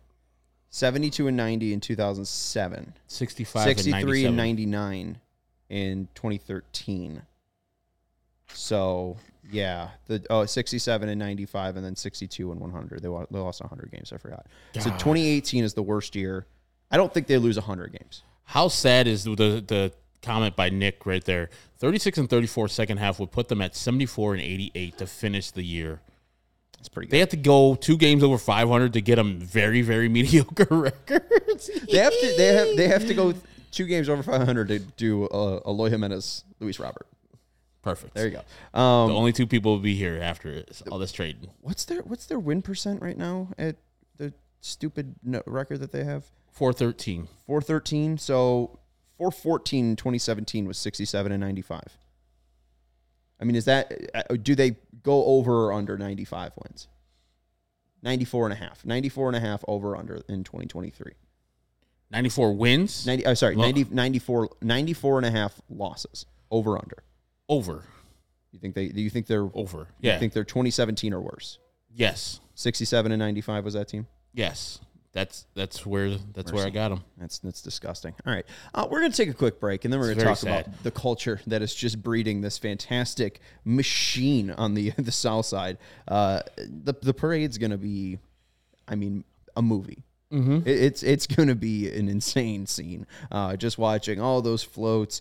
72 0.70 1.28
and 1.28 1.36
90 1.36 1.72
in 1.72 1.80
2007, 1.80 2.94
65 3.06 3.62
63 3.64 4.20
and 4.20 4.28
and 4.28 4.36
99 4.36 5.18
in 5.70 6.08
2013. 6.14 7.22
So 8.52 9.16
yeah, 9.50 9.90
the 10.06 10.24
oh 10.30 10.44
67 10.44 11.08
and 11.08 11.18
95, 11.18 11.76
and 11.76 11.84
then 11.84 11.96
62 11.96 12.52
and 12.52 12.60
100. 12.60 13.02
They, 13.02 13.08
wa- 13.08 13.26
they 13.30 13.38
lost 13.38 13.60
100 13.60 13.90
games. 13.90 14.12
I 14.12 14.18
forgot. 14.18 14.46
So 14.74 14.90
2018 14.90 15.64
is 15.64 15.74
the 15.74 15.82
worst 15.82 16.14
year. 16.14 16.46
I 16.90 16.96
don't 16.96 17.12
think 17.12 17.26
they 17.26 17.38
lose 17.38 17.56
100 17.56 17.92
games. 17.92 18.22
How 18.44 18.68
sad 18.68 19.06
is 19.06 19.24
the 19.24 19.34
the 19.34 19.92
comment 20.22 20.56
by 20.56 20.70
Nick 20.70 21.06
right 21.06 21.24
there? 21.24 21.50
36 21.78 22.18
and 22.18 22.30
34 22.30 22.68
second 22.68 22.98
half 22.98 23.20
would 23.20 23.30
put 23.30 23.48
them 23.48 23.60
at 23.62 23.76
74 23.76 24.34
and 24.34 24.42
88 24.42 24.98
to 24.98 25.06
finish 25.06 25.50
the 25.50 25.62
year. 25.62 26.00
It's 26.78 26.88
pretty 26.88 27.08
They 27.08 27.16
good. 27.18 27.20
have 27.20 27.28
to 27.30 27.36
go 27.36 27.74
two 27.74 27.96
games 27.96 28.22
over 28.22 28.38
500 28.38 28.92
to 28.92 29.00
get 29.00 29.16
them 29.16 29.38
very, 29.40 29.82
very 29.82 30.08
mediocre 30.18 30.66
records. 30.70 31.70
They 31.90 31.98
have 31.98 32.12
to. 32.12 32.34
They 32.36 32.46
have. 32.54 32.76
They 32.76 32.88
have 32.88 33.06
to 33.06 33.14
go 33.14 33.34
two 33.70 33.86
games 33.86 34.08
over 34.08 34.22
500 34.22 34.68
to 34.68 34.78
do 34.78 35.26
uh, 35.26 35.60
Eloy 35.66 35.90
Jimenez, 35.90 36.44
Luis 36.60 36.78
Robert. 36.78 37.06
Perfect. 37.82 38.14
There 38.14 38.26
you 38.28 38.38
go. 38.72 38.78
Um, 38.80 39.08
the 39.10 39.14
only 39.16 39.32
two 39.32 39.46
people 39.46 39.72
will 39.72 39.78
be 39.82 39.94
here 39.94 40.18
after 40.20 40.64
all 40.90 40.98
this 40.98 41.12
trading. 41.12 41.50
what's 41.60 41.84
their 41.84 42.02
What's 42.02 42.26
their 42.26 42.38
win 42.38 42.60
percent 42.62 43.00
right 43.02 43.16
now 43.16 43.48
at 43.58 43.76
the 44.16 44.32
stupid 44.60 45.14
no- 45.22 45.42
record 45.46 45.80
that 45.80 45.92
they 45.92 46.04
have? 46.04 46.24
413. 46.52 47.28
413. 47.46 48.18
So 48.18 48.78
414 49.16 49.90
in 49.90 49.96
2017 49.96 50.66
was 50.66 50.76
67 50.78 51.32
and 51.32 51.40
95. 51.40 51.80
I 53.40 53.44
mean, 53.44 53.56
is 53.56 53.64
that, 53.66 53.92
uh, 54.14 54.34
do 54.40 54.54
they 54.54 54.76
go 55.02 55.24
over 55.24 55.66
or 55.66 55.72
under 55.72 55.96
95 55.96 56.52
wins? 56.62 56.88
94 58.02 58.46
and 58.46 58.52
a 58.52 58.56
half. 58.56 58.84
94 58.84 59.28
and 59.28 59.36
a 59.36 59.40
half 59.40 59.64
over 59.68 59.96
under 59.96 60.16
in 60.28 60.44
2023. 60.44 61.12
94 62.10 62.52
wins 62.54 63.06
90, 63.06 63.26
uh, 63.26 63.34
sorry, 63.34 63.54
Well- 63.56 63.66
90, 63.66 63.84
94, 63.94 64.48
94 64.62 65.18
and 65.18 65.26
a 65.26 65.30
half 65.30 65.60
losses 65.68 66.26
over 66.50 66.76
under. 66.78 67.02
over. 67.50 67.84
You 68.52 68.58
think 68.58 68.74
they, 68.74 68.88
do 68.88 69.00
you 69.00 69.10
think 69.10 69.26
they're, 69.26 69.48
Over. 69.54 69.88
Yeah. 70.00 70.14
you 70.14 70.20
think 70.20 70.32
they're 70.32 70.44
2017 70.44 71.12
or 71.12 71.20
worse? 71.20 71.58
yes. 71.94 72.40
67 72.54 73.12
and 73.12 73.20
95 73.20 73.64
was 73.64 73.74
that 73.74 73.86
team? 73.88 74.06
Yes. 74.34 74.80
That's 75.18 75.46
that's 75.56 75.84
where 75.84 76.10
that's 76.32 76.52
where 76.52 76.64
I 76.64 76.70
got 76.70 76.90
them. 76.90 77.02
That's 77.16 77.40
that's 77.40 77.60
disgusting. 77.60 78.14
All 78.24 78.32
right, 78.32 78.46
uh, 78.72 78.86
we're 78.88 79.00
gonna 79.00 79.12
take 79.12 79.28
a 79.28 79.34
quick 79.34 79.58
break, 79.58 79.84
and 79.84 79.92
then 79.92 79.98
we're 79.98 80.12
It's 80.12 80.22
gonna 80.22 80.36
talk 80.36 80.44
very 80.44 80.60
about 80.60 80.84
the 80.84 80.92
culture 80.92 81.40
that 81.48 81.60
is 81.60 81.74
just 81.74 82.00
breeding 82.00 82.40
this 82.40 82.56
fantastic 82.56 83.40
machine 83.64 84.52
on 84.52 84.74
the 84.74 84.90
the 84.96 85.10
south 85.10 85.46
side. 85.46 85.78
Uh, 86.06 86.42
the 86.56 86.94
the 87.02 87.12
parade's 87.12 87.58
gonna 87.58 87.76
be, 87.76 88.20
I 88.86 88.94
mean, 88.94 89.24
a 89.56 89.62
movie. 89.62 90.04
Mm-hmm. 90.32 90.68
It, 90.68 90.82
it's 90.82 91.02
it's 91.02 91.26
gonna 91.26 91.56
be 91.56 91.90
an 91.90 92.08
insane 92.08 92.66
scene. 92.66 93.04
Uh, 93.32 93.56
just 93.56 93.76
watching 93.76 94.20
all 94.20 94.40
those 94.40 94.62
floats 94.62 95.20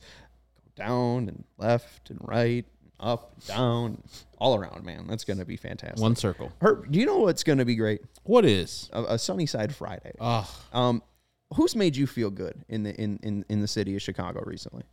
go 0.58 0.84
down 0.84 1.28
and 1.28 1.44
left 1.58 2.12
and 2.12 2.20
right, 2.22 2.66
up, 3.00 3.34
down, 3.46 4.02
all 4.40 4.56
around. 4.56 4.84
Man, 4.84 5.06
that's 5.08 5.24
gonna 5.24 5.46
be 5.46 5.58
fantastic. 5.58 6.00
One 6.02 6.16
circle. 6.16 6.52
Herb, 6.62 6.92
do 6.92 7.00
you 7.00 7.06
know 7.06 7.20
what's 7.20 7.44
gonna 7.44 7.66
be 7.66 7.76
great? 7.76 8.02
What 8.24 8.46
is? 8.46 8.90
A, 8.94 9.04
a 9.04 9.18
sunny 9.20 9.46
side 9.46 9.76
Friday. 9.76 10.14
Oh, 10.20 10.50
Um, 10.74 11.02
who's 11.56 11.76
made 11.76 11.96
you 11.96 12.08
feel 12.08 12.30
good 12.30 12.64
in 12.70 12.84
the 12.84 12.94
in, 13.00 13.20
in, 13.24 13.46
in 13.50 13.62
the 13.62 13.68
city 13.68 13.96
of 13.96 14.02
Chicago 14.02 14.42
recently? 14.46 14.84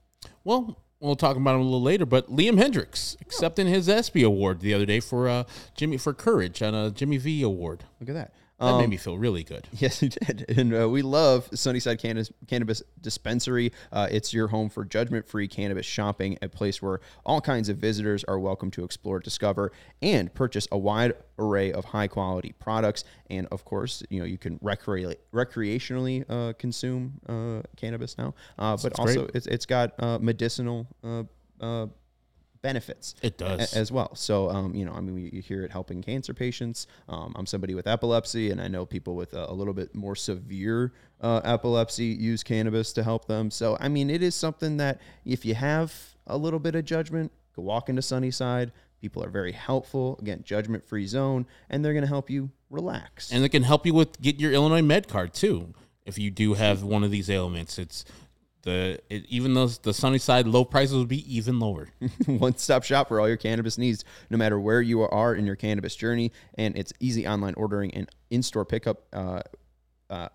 well, 0.44 0.78
we'll 1.00 1.16
talk 1.16 1.36
about 1.36 1.54
him 1.54 1.60
a 1.60 1.64
little 1.64 1.82
later. 1.82 2.06
But 2.06 2.30
Liam 2.30 2.58
Hendriks 2.58 3.20
accepting 3.20 3.66
his 3.66 3.88
ESPY 3.88 4.22
award 4.22 4.60
the 4.60 4.72
other 4.72 4.86
day 4.86 5.00
for 5.00 5.28
uh, 5.28 5.44
Jimmy 5.74 5.96
for 5.98 6.14
courage 6.14 6.62
on 6.62 6.74
a 6.74 6.90
Jimmy 6.90 7.16
V 7.18 7.42
award. 7.42 7.84
Look 8.00 8.08
at 8.08 8.14
that. 8.14 8.32
That 8.60 8.66
Um, 8.66 8.80
made 8.80 8.88
me 8.90 8.96
feel 8.96 9.18
really 9.18 9.42
good. 9.42 9.66
Yes, 9.78 10.00
you 10.00 10.08
did. 10.10 10.44
And 10.56 10.72
uh, 10.74 10.88
we 10.88 11.02
love 11.02 11.48
Sunnyside 11.54 11.98
Cannabis, 12.00 12.30
Cannabis 12.46 12.82
Dispensary. 13.00 13.72
Uh, 13.92 14.06
it's 14.10 14.32
your 14.32 14.46
home 14.48 14.68
for 14.70 14.84
judgment 14.84 15.26
free 15.28 15.48
cannabis 15.48 15.84
shopping, 15.84 16.38
a 16.40 16.48
place 16.48 16.80
where 16.80 17.00
all 17.26 17.40
kinds 17.40 17.68
of 17.68 17.78
visitors 17.78 18.22
are 18.24 18.38
welcome 18.38 18.70
to 18.70 18.84
explore, 18.84 19.18
discover, 19.18 19.72
and 20.02 20.32
purchase 20.34 20.68
a 20.70 20.78
wide 20.78 21.14
array 21.38 21.72
of 21.72 21.84
high 21.86 22.06
quality 22.06 22.54
products. 22.60 23.02
And 23.28 23.48
of 23.50 23.64
course, 23.64 24.02
you 24.08 24.20
know, 24.20 24.24
you 24.26 24.38
can 24.38 24.58
recre- 24.60 25.16
recreationally 25.32 26.24
uh, 26.28 26.52
consume 26.54 27.20
uh, 27.28 27.62
cannabis 27.76 28.16
now, 28.16 28.34
uh, 28.58 28.76
but 28.76 28.82
That's 28.82 28.98
also 29.00 29.22
great. 29.24 29.30
it's, 29.34 29.46
it's 29.48 29.66
got 29.66 29.94
uh, 29.98 30.18
medicinal. 30.20 30.86
Uh, 31.02 31.24
uh, 31.60 31.86
benefits 32.64 33.14
It 33.22 33.35
a- 33.35 33.44
does. 33.44 33.74
as 33.77 33.92
well. 33.92 34.14
So, 34.16 34.48
um, 34.50 34.74
you 34.74 34.85
know, 34.87 34.92
I 34.94 35.00
mean, 35.03 35.14
we, 35.14 35.31
you 35.31 35.42
hear 35.42 35.62
it 35.64 35.70
helping 35.70 36.03
cancer 36.03 36.33
patients. 36.33 36.87
Um, 37.09 37.33
I'm 37.37 37.44
somebody 37.46 37.74
with 37.74 37.87
epilepsy, 37.87 38.50
and 38.50 38.61
I 38.61 38.68
know 38.68 38.87
people 38.87 39.14
with 39.14 39.35
a, 39.35 39.50
a 39.50 39.53
little 39.53 39.74
bit 39.74 39.94
more 39.94 40.16
severe 40.16 40.92
uh, 41.20 41.40
epilepsy 41.44 42.07
use 42.07 42.42
cannabis 42.42 42.92
to 42.94 43.03
help 43.05 43.27
them. 43.27 43.50
So, 43.50 43.77
I 43.79 43.88
mean, 43.88 44.09
it 44.09 44.22
is 44.22 44.35
something 44.35 44.79
that 44.79 45.00
if 45.27 45.44
you 45.44 45.55
have 45.55 45.94
a 46.27 46.37
little 46.38 46.59
bit 46.59 46.74
of 46.74 46.85
judgment, 46.87 47.31
go 47.55 47.62
walk 47.62 47.88
into 47.90 48.03
Sunnyside. 48.03 48.72
People 49.00 49.22
are 49.22 49.29
very 49.31 49.53
helpful. 49.53 50.16
Again, 50.22 50.42
judgment 50.44 50.83
free 50.83 51.07
zone, 51.07 51.46
and 51.68 51.85
they're 51.85 51.92
going 51.92 52.05
to 52.05 52.09
help 52.09 52.31
you 52.31 52.50
relax. 52.70 53.31
and 53.31 53.44
it 53.44 53.50
can 53.50 53.62
help 53.62 53.85
you 53.85 53.92
with 53.92 54.18
get 54.22 54.40
your 54.40 54.53
Illinois 54.53 54.81
Med 54.83 55.07
card 55.07 55.35
too. 55.35 55.74
If 56.07 56.18
you 56.18 56.31
do 56.31 56.55
have 56.55 56.83
one 56.83 57.05
of 57.05 57.11
these 57.11 57.29
ailments, 57.31 57.79
it's 57.79 58.05
the 58.64 58.98
it, 59.09 59.24
even 59.29 59.55
though 59.55 59.68
the 59.68 59.94
Sunnyside 59.94 60.46
low 60.46 60.64
prices 60.64 60.96
will 60.96 61.07
be 61.07 61.37
even 61.37 61.59
lower. 61.59 61.88
one 62.27 62.57
stop 62.57 62.83
shop 62.83 63.09
for 63.09 63.20
all 63.20 63.29
your 63.29 63.37
cannabis 63.37 63.79
needs, 63.79 64.05
no 64.31 64.37
matter 64.37 64.59
where 64.59 64.83
you 64.83 65.03
are 65.03 65.35
in 65.35 65.46
your 65.46 65.57
cannabis 65.57 65.94
journey. 65.94 66.33
And 66.55 66.77
it's 66.77 66.92
easy 67.00 67.27
online 67.27 67.55
ordering 67.55 67.94
and 67.94 68.09
in 68.31 68.42
store 68.42 68.64
pickup. 68.64 69.05
Uh, 69.12 69.40
uh, 70.11 70.29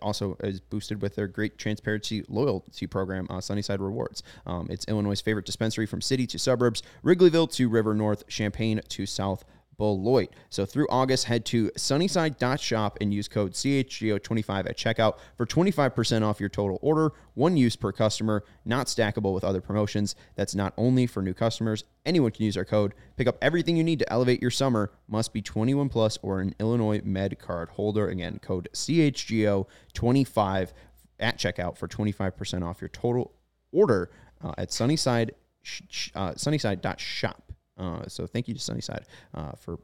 also 0.00 0.36
is 0.44 0.60
boosted 0.60 1.02
with 1.02 1.16
their 1.16 1.26
great 1.26 1.58
transparency 1.58 2.24
loyalty 2.28 2.86
program, 2.86 3.26
uh, 3.28 3.40
Sunnyside 3.40 3.80
Rewards. 3.80 4.22
Um, 4.46 4.68
it's 4.70 4.84
Illinois' 4.86 5.20
favorite 5.20 5.46
dispensary 5.46 5.86
from 5.86 6.00
city 6.00 6.26
to 6.28 6.38
suburbs, 6.38 6.82
Wrigleyville 7.04 7.50
to 7.54 7.68
River 7.68 7.94
North, 7.94 8.26
Champaign 8.28 8.80
to 8.88 9.06
South 9.06 9.44
Beloit. 9.78 10.30
So 10.50 10.64
through 10.66 10.86
August, 10.90 11.24
head 11.24 11.44
to 11.46 11.70
sunnyside.shop 11.76 12.98
and 13.00 13.12
use 13.12 13.28
code 13.28 13.52
CHGO25 13.52 14.68
at 14.68 14.76
checkout 14.76 15.18
for 15.36 15.46
25% 15.46 16.22
off 16.22 16.40
your 16.40 16.48
total 16.48 16.78
order. 16.82 17.12
One 17.34 17.56
use 17.56 17.74
per 17.76 17.92
customer, 17.92 18.44
not 18.64 18.86
stackable 18.86 19.34
with 19.34 19.44
other 19.44 19.60
promotions. 19.60 20.14
That's 20.36 20.54
not 20.54 20.72
only 20.76 21.06
for 21.06 21.22
new 21.22 21.34
customers. 21.34 21.84
Anyone 22.04 22.30
can 22.32 22.44
use 22.44 22.56
our 22.56 22.64
code. 22.64 22.94
Pick 23.16 23.26
up 23.26 23.38
everything 23.40 23.76
you 23.76 23.84
need 23.84 23.98
to 24.00 24.12
elevate 24.12 24.42
your 24.42 24.50
summer. 24.50 24.92
Must 25.08 25.32
be 25.32 25.42
21 25.42 25.88
plus 25.88 26.18
or 26.22 26.40
an 26.40 26.54
Illinois 26.60 27.00
Med 27.04 27.38
card 27.38 27.70
holder. 27.70 28.08
Again, 28.08 28.38
code 28.42 28.68
CHGO25 28.74 30.72
at 31.18 31.38
checkout 31.38 31.76
for 31.76 31.88
25% 31.88 32.66
off 32.66 32.80
your 32.80 32.88
total 32.88 33.32
order 33.72 34.10
uh, 34.42 34.52
at 34.58 34.72
Sunnyside 34.72 35.32
uh, 36.14 36.34
sunnyside.shop. 36.36 37.52
Uh, 37.78 38.06
so 38.08 38.26
thank 38.26 38.48
you 38.48 38.54
to 38.54 38.60
Sunnyside 38.60 39.06
uh, 39.34 39.52
for 39.52 39.78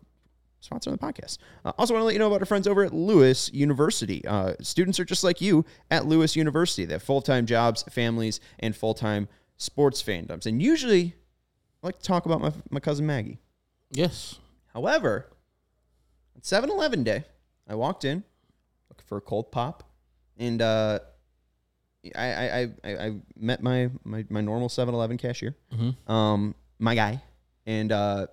sponsoring 0.62 0.92
the 0.92 0.98
podcast. 0.98 1.38
Uh, 1.64 1.72
also, 1.78 1.94
want 1.94 2.02
to 2.02 2.06
let 2.06 2.12
you 2.14 2.18
know 2.18 2.26
about 2.28 2.40
our 2.40 2.46
friends 2.46 2.66
over 2.66 2.84
at 2.84 2.92
Lewis 2.92 3.50
University. 3.52 4.24
Uh, 4.26 4.54
students 4.60 4.98
are 5.00 5.04
just 5.04 5.24
like 5.24 5.40
you 5.40 5.64
at 5.90 6.06
Lewis 6.06 6.36
University. 6.36 6.84
They 6.84 6.94
have 6.94 7.02
full 7.02 7.22
time 7.22 7.46
jobs, 7.46 7.84
families, 7.84 8.40
and 8.58 8.74
full 8.76 8.94
time 8.94 9.28
sports 9.56 10.02
fandoms. 10.02 10.46
And 10.46 10.62
usually, 10.62 11.14
I 11.82 11.86
like 11.86 11.98
to 11.98 12.04
talk 12.04 12.26
about 12.26 12.40
my, 12.40 12.52
my 12.70 12.80
cousin 12.80 13.06
Maggie. 13.06 13.38
Yes. 13.90 14.38
However, 14.74 15.26
on 16.36 16.42
7 16.42 16.70
Eleven 16.70 17.02
day, 17.04 17.24
I 17.66 17.74
walked 17.74 18.04
in 18.04 18.22
looking 18.90 19.04
for 19.06 19.18
a 19.18 19.20
cold 19.20 19.50
pop, 19.50 19.82
and 20.36 20.60
uh, 20.60 20.98
I, 22.14 22.26
I, 22.26 22.60
I, 22.84 22.96
I 23.06 23.16
met 23.36 23.62
my, 23.62 23.90
my, 24.04 24.24
my 24.28 24.40
normal 24.40 24.68
7 24.68 24.94
Eleven 24.94 25.16
cashier, 25.18 25.56
um, 26.06 26.54
my 26.78 26.94
guy, 26.94 27.22
and 27.68 27.92
uh, 27.92 28.26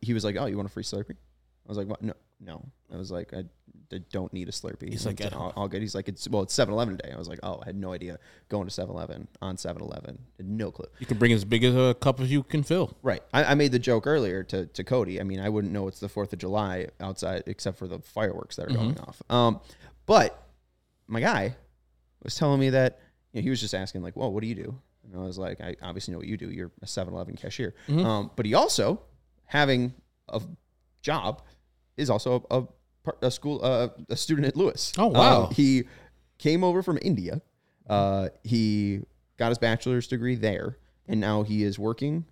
he 0.00 0.14
was 0.14 0.24
like, 0.24 0.36
"Oh, 0.38 0.46
you 0.46 0.56
want 0.56 0.68
a 0.68 0.72
free 0.72 0.84
Slurpee?" 0.84 1.10
I 1.10 1.68
was 1.68 1.76
like, 1.76 1.88
"What? 1.88 2.00
No, 2.00 2.14
no." 2.38 2.64
I 2.92 2.96
was 2.96 3.10
like, 3.10 3.34
"I, 3.34 3.44
I 3.92 3.98
don't 4.12 4.32
need 4.32 4.48
a 4.48 4.52
Slurpee." 4.52 4.90
He's 4.90 5.04
like, 5.04 5.20
I'll, 5.32 5.52
I'll. 5.56 5.68
He's 5.68 5.96
like, 5.96 6.08
"It's 6.08 6.28
well, 6.28 6.42
it's 6.42 6.54
7-Eleven 6.54 6.96
day." 6.96 7.10
I 7.12 7.18
was 7.18 7.28
like, 7.28 7.40
"Oh, 7.42 7.58
I 7.60 7.66
had 7.66 7.74
no 7.74 7.92
idea 7.92 8.20
going 8.48 8.68
to 8.68 8.72
7-Eleven 8.72 9.26
on 9.42 9.56
7-Eleven. 9.56 10.18
No 10.38 10.70
clue." 10.70 10.86
You 11.00 11.06
can 11.06 11.18
bring 11.18 11.32
as 11.32 11.44
big 11.44 11.64
as 11.64 11.74
a 11.74 11.94
cup 11.94 12.20
as 12.20 12.30
you 12.30 12.44
can 12.44 12.62
fill. 12.62 12.96
Right. 13.02 13.24
I, 13.34 13.42
I 13.44 13.54
made 13.56 13.72
the 13.72 13.80
joke 13.80 14.06
earlier 14.06 14.44
to, 14.44 14.66
to 14.66 14.84
Cody. 14.84 15.20
I 15.20 15.24
mean, 15.24 15.40
I 15.40 15.48
wouldn't 15.48 15.72
know 15.72 15.88
it's 15.88 15.98
the 15.98 16.08
Fourth 16.08 16.32
of 16.32 16.38
July 16.38 16.86
outside 17.00 17.42
except 17.46 17.76
for 17.76 17.88
the 17.88 17.98
fireworks 17.98 18.54
that 18.54 18.70
are 18.70 18.74
going 18.74 19.00
off. 19.00 19.20
Um, 19.28 19.60
but 20.06 20.40
my 21.08 21.20
guy 21.20 21.56
was 22.22 22.36
telling 22.36 22.60
me 22.60 22.70
that 22.70 23.00
you 23.32 23.40
know, 23.40 23.42
he 23.42 23.50
was 23.50 23.60
just 23.60 23.74
asking 23.74 24.02
like, 24.02 24.14
"Well, 24.14 24.32
what 24.32 24.42
do 24.42 24.46
you 24.46 24.54
do?" 24.54 24.78
And 25.04 25.20
I 25.20 25.24
was 25.24 25.38
like, 25.38 25.60
"I 25.60 25.76
obviously 25.82 26.12
know 26.12 26.18
what 26.18 26.26
you 26.26 26.36
do. 26.36 26.50
You're 26.50 26.70
a 26.82 26.86
7-Eleven 26.86 27.36
cashier." 27.36 27.74
Um, 27.88 28.30
but 28.36 28.46
he 28.46 28.54
also 28.54 29.00
having 29.46 29.94
a 30.28 30.40
job 31.02 31.42
is 31.96 32.10
also 32.10 32.46
a, 32.50 32.58
a, 32.60 33.12
a 33.22 33.30
school 33.30 33.60
uh, 33.64 33.88
a 34.08 34.16
student 34.16 34.46
at 34.46 34.56
Lewis. 34.56 34.92
Oh, 34.98 35.06
wow. 35.08 35.44
Um, 35.46 35.54
he 35.54 35.84
came 36.38 36.62
over 36.62 36.82
from 36.82 36.98
India. 37.02 37.40
Uh, 37.88 38.28
he 38.44 39.00
got 39.36 39.48
his 39.48 39.58
bachelor's 39.58 40.06
degree 40.06 40.36
there, 40.36 40.76
and 41.08 41.20
now 41.20 41.42
he 41.42 41.64
is 41.64 41.78
working 41.78 42.24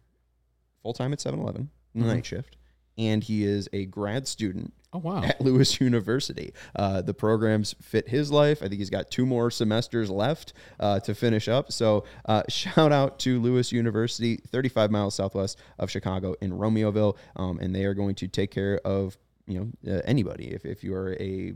full 0.82 0.92
time 0.92 1.12
at 1.12 1.20
7 1.20 1.40
Eleven, 1.40 1.70
night 1.94 2.24
shift. 2.26 2.56
And 2.98 3.22
he 3.22 3.44
is 3.44 3.68
a 3.72 3.86
grad 3.86 4.26
student 4.28 4.74
Oh 4.92 4.98
wow. 4.98 5.22
at 5.22 5.40
Lewis 5.40 5.80
University. 5.80 6.52
Uh, 6.74 7.02
the 7.02 7.14
programs 7.14 7.74
fit 7.80 8.08
his 8.08 8.32
life. 8.32 8.58
I 8.62 8.68
think 8.68 8.78
he's 8.78 8.90
got 8.90 9.10
two 9.10 9.24
more 9.26 9.50
semesters 9.50 10.10
left 10.10 10.52
uh, 10.80 11.00
to 11.00 11.14
finish 11.14 11.48
up. 11.48 11.70
So, 11.72 12.04
uh, 12.24 12.42
shout 12.48 12.90
out 12.90 13.18
to 13.20 13.40
Lewis 13.40 13.70
University, 13.70 14.36
35 14.36 14.90
miles 14.90 15.14
southwest 15.14 15.58
of 15.78 15.90
Chicago 15.90 16.34
in 16.40 16.52
Romeoville. 16.52 17.16
Um, 17.36 17.58
and 17.60 17.74
they 17.74 17.84
are 17.84 17.94
going 17.94 18.14
to 18.16 18.28
take 18.28 18.50
care 18.50 18.80
of 18.84 19.16
you 19.46 19.72
know 19.84 19.94
uh, 19.96 20.02
anybody. 20.04 20.48
If, 20.48 20.64
if 20.64 20.84
you 20.84 20.94
are 20.94 21.16
a 21.18 21.54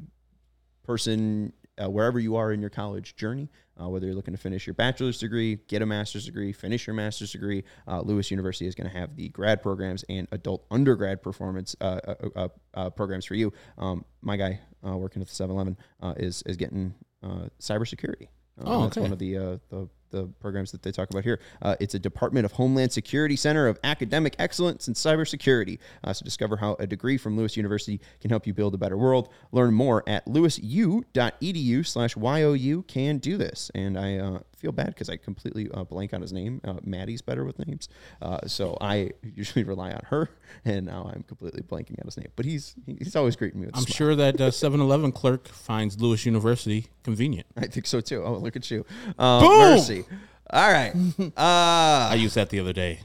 person 0.85 1.52
uh, 1.82 1.88
wherever 1.88 2.18
you 2.18 2.37
are 2.37 2.52
in 2.52 2.61
your 2.61 2.70
college 2.70 3.16
journey, 3.16 3.48
uh, 3.80 3.88
whether 3.88 4.06
you're 4.06 4.14
looking 4.14 4.35
to 4.35 4.38
finish 4.40 4.66
your 4.66 4.74
bachelor's 4.74 5.18
degree, 5.18 5.56
get 5.68 5.80
a 5.82 5.87
master's 5.87 6.26
degree, 6.26 6.52
finish 6.52 6.87
your 6.87 6.94
master's 6.94 7.32
degree, 7.32 7.64
uh, 7.88 8.00
Lewis 8.00 8.30
University 8.30 8.66
is 8.66 8.74
going 8.74 8.88
to 8.90 8.96
have 8.96 9.16
the 9.16 9.28
grad 9.30 9.62
programs 9.62 10.04
and 10.08 10.28
adult 10.32 10.64
undergrad 10.70 11.22
performance 11.22 11.74
uh, 11.80 12.00
uh, 12.06 12.14
uh, 12.37 12.48
uh, 12.74 12.90
programs 12.90 13.24
for 13.24 13.35
you. 13.35 13.52
Um, 13.78 14.04
my 14.20 14.37
guy 14.37 14.61
uh, 14.87 14.96
working 14.96 15.22
at 15.22 15.28
the 15.28 15.35
7-Eleven 15.35 15.76
uh, 16.02 16.14
is 16.16 16.42
is 16.46 16.56
getting 16.56 16.94
uh, 17.22 17.46
cybersecurity. 17.61 18.28
Uh, 18.61 18.64
Oh, 18.66 18.82
that's 18.82 18.96
okay. 18.98 19.02
one 19.02 19.12
of 19.12 19.18
the 19.18 19.37
uh, 19.38 19.56
the 19.70 19.88
the 20.12 20.27
programs 20.40 20.70
that 20.70 20.83
they 20.83 20.92
talk 20.92 21.11
about 21.11 21.25
here. 21.25 21.40
Uh, 21.61 21.75
it's 21.81 21.94
a 21.94 21.98
Department 21.98 22.44
of 22.44 22.53
Homeland 22.53 22.92
Security 22.92 23.35
Center 23.35 23.66
of 23.66 23.79
Academic 23.83 24.37
Excellence 24.38 24.87
in 24.87 24.94
Cybersecurity. 24.94 25.79
Uh, 26.05 26.12
so 26.12 26.25
discover 26.25 26.57
how 26.57 26.77
a 26.79 26.87
degree 26.87 27.18
from 27.18 27.37
Lewis 27.37 27.57
University 27.57 28.01
can 28.20 28.31
help 28.31 28.46
you 28.46 28.55
build 28.55 28.75
a 28.75 28.79
better 28.79 28.96
world. 28.96 29.31
Learn 29.51 29.75
more 29.75 30.05
at 30.07 30.25
lewisu.edu 30.27 31.87
slash 31.87 32.16
YOU 32.16 32.83
can 32.83 33.18
do 33.18 33.37
this. 33.37 33.70
And 33.75 33.98
I 33.98 34.18
uh, 34.18 34.38
feel 34.62 34.72
bad 34.72 34.87
because 34.87 35.11
I 35.11 35.16
completely 35.16 35.68
uh, 35.75 35.83
blank 35.83 36.14
on 36.14 36.22
his 36.22 36.33
name. 36.33 36.61
Uh, 36.64 36.75
Maddie's 36.85 37.20
better 37.20 37.44
with 37.44 37.59
names. 37.59 37.88
Uh, 38.22 38.38
so 38.46 38.79
I 38.81 39.11
usually 39.35 39.64
rely 39.64 39.90
on 39.90 40.03
her, 40.07 40.31
and 40.64 40.87
now 40.87 41.11
I'm 41.12 41.25
completely 41.25 41.62
blanking 41.62 42.01
on 42.01 42.07
his 42.07 42.16
name. 42.16 42.29
But 42.37 42.46
he's 42.46 42.75
he's 42.87 43.16
always 43.16 43.37
greeting 43.37 43.61
me 43.61 43.68
I'm 43.75 43.85
sure 43.85 44.14
that 44.14 44.40
uh, 44.40 44.51
7-Eleven 44.51 45.12
clerk 45.12 45.48
finds 45.48 46.01
Lewis 46.01 46.25
University 46.25 46.87
convenient. 47.03 47.48
I 47.57 47.66
think 47.66 47.87
so 47.87 48.01
too. 48.01 48.22
Oh, 48.25 48.35
look 48.35 48.57
at 48.57 48.70
you. 48.70 48.87
Uh! 49.18 49.40
Mercy. 49.42 50.05
All 50.51 50.72
right. 50.72 50.94
Uh, 51.37 52.09
I 52.11 52.16
used 52.16 52.35
that 52.35 52.51
the 52.51 52.61
other 52.61 52.72
day. 52.72 53.01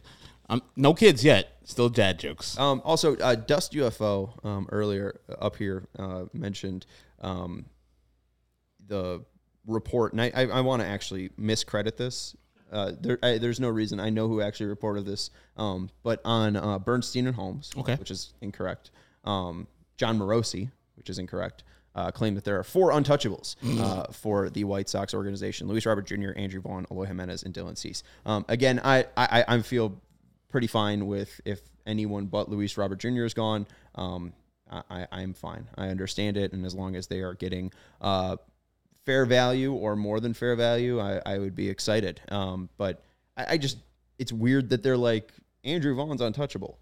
Um, 0.50 0.62
no 0.76 0.94
kids 0.94 1.24
yet. 1.24 1.58
Still 1.64 1.90
dad 1.90 2.20
jokes. 2.20 2.58
Um, 2.58 2.82
also, 2.84 3.16
uh, 3.18 3.36
Dust 3.36 3.74
UFO 3.74 4.46
um, 4.46 4.68
earlier 4.72 5.20
up 5.40 5.56
here 5.56 5.88
uh, 5.98 6.26
mentioned 6.34 6.86
um, 7.22 7.66
the 8.86 9.24
report, 9.68 10.14
and 10.14 10.22
I, 10.22 10.32
I, 10.36 10.42
I 10.48 10.62
want 10.62 10.82
to 10.82 10.88
actually 10.88 11.30
miscredit 11.38 11.98
this. 11.98 12.36
Uh, 12.72 12.92
there, 13.00 13.20
I, 13.24 13.38
there's 13.38 13.60
no 13.60 13.70
reason. 13.70 14.00
I 14.00 14.10
know 14.10 14.28
who 14.28 14.42
actually 14.42 14.66
reported 14.68 15.06
this, 15.06 15.30
um, 15.56 15.90
but 16.04 16.20
on 16.26 16.56
uh, 16.56 16.80
Bernstein 16.80 17.28
and 17.28 17.36
Holmes, 17.36 17.72
Okay. 17.78 17.96
which 17.96 18.12
is 18.12 18.34
incorrect. 18.42 18.92
Um, 19.24 19.68
Jon 19.98 20.18
Morosi, 20.20 20.72
which 20.96 21.10
is 21.10 21.20
incorrect. 21.20 21.64
Uh, 21.96 22.12
claimed 22.12 22.38
that 22.38 22.44
there 22.44 22.60
are 22.60 22.64
four 22.64 22.92
untouchables 22.92 23.56
uh, 23.82 24.12
for 24.12 24.50
the 24.50 24.64
White 24.66 24.88
Sox 24.90 25.14
organization: 25.14 25.68
Luis 25.68 25.86
Robert 25.86 26.06
Jr., 26.06 26.30
Andrew 26.36 26.62
Vaughn, 26.62 26.86
Eloy 26.92 27.06
Jimenez, 27.06 27.42
and 27.44 27.54
Dylan 27.54 27.76
Cease. 27.78 28.04
Um, 28.26 28.46
again, 28.48 28.80
I, 28.84 29.06
I 29.18 29.44
I 29.48 29.62
feel 29.62 30.00
pretty 30.50 30.68
fine 30.68 31.08
with 31.08 31.42
if 31.44 31.62
anyone 31.88 32.26
but 32.28 32.50
Luis 32.50 32.78
Robert 32.78 33.00
Jr. 33.00 33.24
is 33.24 33.34
gone. 33.34 33.66
Um, 33.96 34.34
I, 34.70 34.84
I 34.92 35.08
I'm 35.12 35.34
fine. 35.34 35.68
I 35.76 35.88
understand 35.88 36.38
it, 36.38 36.54
and 36.54 36.66
as 36.66 36.76
long 36.76 36.96
as 36.96 37.08
they 37.08 37.22
are 37.22 37.34
getting 37.34 37.72
uh, 38.00 38.36
fair 39.08 39.26
value 39.26 39.74
or 39.74 39.96
more 39.96 40.20
than 40.20 40.34
fair 40.34 40.56
value, 40.58 41.00
I, 41.00 41.22
I 41.26 41.38
would 41.40 41.56
be 41.56 41.70
excited. 41.70 42.20
Um, 42.28 42.70
but 42.78 43.02
I, 43.38 43.54
I 43.54 43.58
just 43.58 43.78
it's 44.20 44.34
weird 44.34 44.70
that 44.70 44.84
they're 44.84 44.98
like 44.98 45.32
Andrew 45.64 45.96
Vaughn's 45.96 46.22
untouchable. 46.22 46.78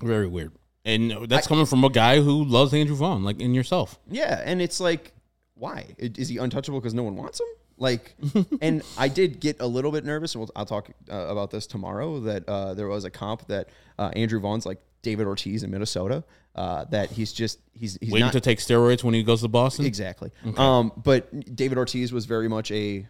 Very 0.00 0.28
weird. 0.28 0.52
And 0.84 1.28
that's 1.28 1.48
coming 1.48 1.66
from 1.66 1.82
a 1.84 1.90
guy 1.90 2.20
who 2.20 2.44
loves 2.44 2.72
Andrew 2.72 2.94
Vaughn, 2.94 3.24
like 3.24 3.40
in 3.40 3.52
yourself. 3.52 3.98
Yeah, 4.08 4.40
and 4.42 4.62
it's 4.62 4.80
like, 4.80 5.12
why 5.54 5.86
is 5.98 6.28
he 6.28 6.38
untouchable 6.38 6.80
because 6.80 6.94
no 6.94 7.02
one 7.02 7.16
wants 7.16 7.40
him? 7.40 7.46
Like, 7.76 8.14
and 8.62 8.82
I 8.96 9.08
did 9.08 9.40
get 9.40 9.60
a 9.60 9.66
little 9.66 9.90
bit 9.90 10.04
nervous, 10.04 10.34
and 10.34 10.40
we'll, 10.40 10.50
I'll 10.54 10.64
talk 10.64 10.88
uh, 11.10 11.26
about 11.28 11.50
this 11.50 11.66
tomorrow. 11.66 12.20
That 12.20 12.48
uh, 12.48 12.74
there 12.74 12.86
was 12.86 13.04
a 13.04 13.10
comp 13.10 13.48
that 13.48 13.68
uh, 13.98 14.10
Andrew 14.14 14.40
Vaughn's 14.40 14.64
like 14.64 14.80
David 15.02 15.26
Ortiz 15.26 15.62
in 15.62 15.70
Minnesota. 15.70 16.24
Uh, 16.54 16.84
that 16.86 17.10
he's 17.10 17.32
just 17.32 17.60
he's 17.72 17.96
he's 18.00 18.10
Waiting 18.10 18.26
not 18.26 18.32
to 18.32 18.40
take 18.40 18.58
steroids 18.58 19.04
when 19.04 19.14
he 19.14 19.22
goes 19.22 19.42
to 19.42 19.48
Boston. 19.48 19.86
exactly. 19.86 20.32
Um, 20.56 20.92
but 20.96 21.54
David 21.54 21.78
Ortiz 21.78 22.12
was 22.12 22.26
very 22.26 22.48
much 22.48 22.72
a 22.72 23.06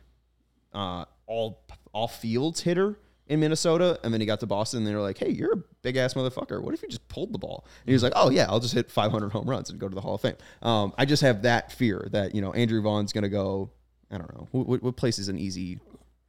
uh, 0.74 1.07
all 1.27 1.62
all 1.92 2.09
fields 2.09 2.61
hitter 2.61 2.98
in 3.29 3.40
Minnesota, 3.40 4.01
and 4.03 4.12
then 4.12 4.20
he 4.20 4.27
got 4.27 4.40
to 4.40 4.46
Boston, 4.46 4.79
and 4.79 4.87
they 4.87 4.94
were 4.94 5.01
like, 5.01 5.18
"Hey, 5.18 5.31
you're 5.31 5.53
a 5.53 5.62
big 5.83 5.96
ass 5.96 6.14
motherfucker. 6.14 6.62
What 6.62 6.74
if 6.74 6.83
you 6.83 6.88
just 6.88 7.07
pulled 7.09 7.33
the 7.33 7.38
ball?" 7.38 7.64
And 7.83 7.88
he 7.88 7.92
was 7.92 8.03
like, 8.03 8.14
"Oh 8.16 8.31
yeah, 8.31 8.46
I'll 8.48 8.61
just 8.61 8.74
hit 8.74 8.90
500 8.90 9.33
home 9.33 9.48
runs 9.48 9.70
and 9.70 9.79
go 9.79 9.88
to 9.88 9.94
the 9.94 10.01
Hall 10.01 10.14
of 10.14 10.20
Fame." 10.20 10.37
Um, 10.62 10.92
I 10.98 11.05
just 11.05 11.22
have 11.22 11.42
that 11.42 11.72
fear 11.72 12.09
that 12.12 12.35
you 12.35 12.40
know 12.40 12.53
Andrew 12.53 12.81
Vaughn's 12.83 13.12
gonna 13.12 13.29
go. 13.29 13.70
I 14.11 14.16
don't 14.16 14.35
know 14.35 14.48
what, 14.53 14.83
what, 14.83 14.96
place 14.96 15.18
is 15.18 15.29
an 15.29 15.38
easy 15.38 15.81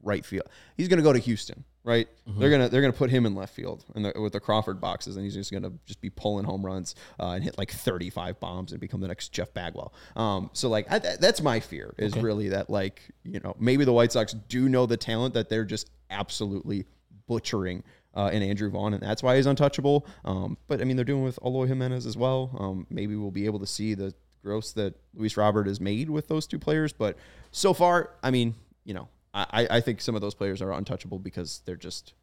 right 0.04 0.26
field. 0.26 0.48
He's 0.76 0.90
gonna 0.90 1.02
go 1.02 1.14
to 1.14 1.20
Houston, 1.20 1.64
right? 1.84 2.08
They're 2.40 2.50
gonna 2.50 2.70
they're 2.70 2.82
gonna 2.82 2.94
put 2.94 3.10
him 3.10 3.26
in 3.26 3.36
left 3.36 3.54
field 3.56 3.84
and 3.96 4.06
the, 4.06 4.14
with 4.22 4.34
the 4.34 4.40
Crawford 4.40 4.80
boxes, 4.80 5.16
and 5.16 5.24
he's 5.26 5.34
just 5.34 5.52
gonna 5.52 5.72
just 5.86 6.00
be 6.02 6.10
pulling 6.10 6.46
home 6.46 6.66
runs 6.66 6.96
uh, 7.20 7.30
and 7.32 7.44
hit 7.44 7.58
like 7.58 7.72
35 7.72 8.40
bombs 8.40 8.72
and 8.72 8.80
become 8.82 9.02
the 9.02 9.08
next 9.08 9.30
Jeff 9.30 9.54
Bagwell. 9.54 9.94
Um, 10.16 10.50
so 10.54 10.70
like 10.70 10.92
I, 10.92 11.00
that- 11.00 11.22
that's 11.22 11.42
my 11.42 11.60
fear 11.60 11.94
is 11.98 12.16
really 12.16 12.50
that 12.50 12.70
like 12.70 13.02
you 13.24 13.40
know 13.40 13.56
maybe 13.60 13.86
the 13.86 13.94
White 13.94 14.12
Sox 14.12 14.34
do 14.34 14.70
know 14.70 14.86
the 14.86 14.98
talent 14.98 15.34
that 15.34 15.50
they're 15.50 15.66
just 15.66 15.90
absolutely 16.10 16.86
butchering. 17.28 17.84
Uh, 18.16 18.32
in 18.34 18.42
Andrew 18.42 18.72
Vaughn, 18.72 18.96
and 18.96 19.04
that's 19.04 19.22
why 19.22 19.36
he's 19.36 19.46
untouchable. 19.46 20.06
Um, 20.26 20.58
but 20.68 20.82
I 20.82 20.84
mean, 20.84 20.96
they're 20.96 21.06
doing 21.06 21.24
with 21.24 21.38
Eloy 21.46 21.68
Jimenez 21.68 22.08
as 22.08 22.18
well. 22.18 22.50
Um, 22.60 22.88
maybe 22.90 23.16
we'll 23.16 23.30
be 23.30 23.46
able 23.46 23.60
to 23.60 23.68
see 23.68 23.94
the 23.94 24.16
gross 24.44 24.72
that 24.74 24.96
Luis 25.14 25.38
Robert 25.38 25.68
has 25.68 25.80
made 25.80 26.10
with 26.10 26.28
those 26.28 26.48
two 26.48 26.58
players. 26.58 26.92
But 26.92 27.18
so 27.52 27.72
far, 27.72 28.10
I 28.24 28.32
mean, 28.32 28.56
you 28.84 28.96
know, 28.96 29.08
I, 29.34 29.68
I 29.70 29.82
think 29.82 30.02
some 30.02 30.16
of 30.16 30.22
those 30.22 30.34
players 30.34 30.62
are 30.62 30.72
untouchable 30.72 31.20
because 31.20 31.62
they're 31.66 31.76
just 31.76 32.14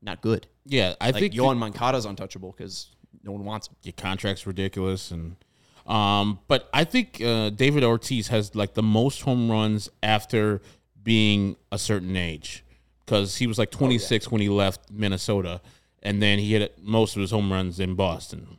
not 0.00 0.20
good. 0.20 0.46
Yeah, 0.64 0.94
I 1.00 1.06
Like 1.10 1.16
think 1.16 1.34
Yoán 1.34 1.58
Moncada's 1.58 2.04
untouchable 2.04 2.52
because 2.56 2.94
no 3.24 3.32
one 3.32 3.44
wants 3.44 3.66
him. 3.68 3.74
your 3.82 3.94
contract's 3.94 4.46
ridiculous 4.46 5.10
and 5.10 5.36
um 5.86 6.38
but 6.48 6.68
I 6.72 6.84
think 6.84 7.20
uh, 7.20 7.50
David 7.50 7.82
Ortiz 7.82 8.28
has 8.28 8.54
like 8.54 8.74
the 8.74 8.82
most 8.82 9.22
home 9.22 9.50
runs 9.50 9.88
after 10.02 10.60
being 11.02 11.56
a 11.72 11.78
certain 11.78 12.16
age 12.16 12.64
because 13.04 13.36
he 13.36 13.46
was 13.46 13.58
like 13.58 13.70
26 13.70 14.30
when 14.30 14.40
he 14.40 14.48
left 14.48 14.90
Minnesota 14.90 15.60
and 16.02 16.22
then 16.22 16.38
he 16.38 16.52
hit 16.52 16.78
most 16.82 17.16
of 17.16 17.20
his 17.20 17.30
home 17.32 17.52
runs 17.52 17.80
in 17.80 17.94
Boston. 17.94 18.58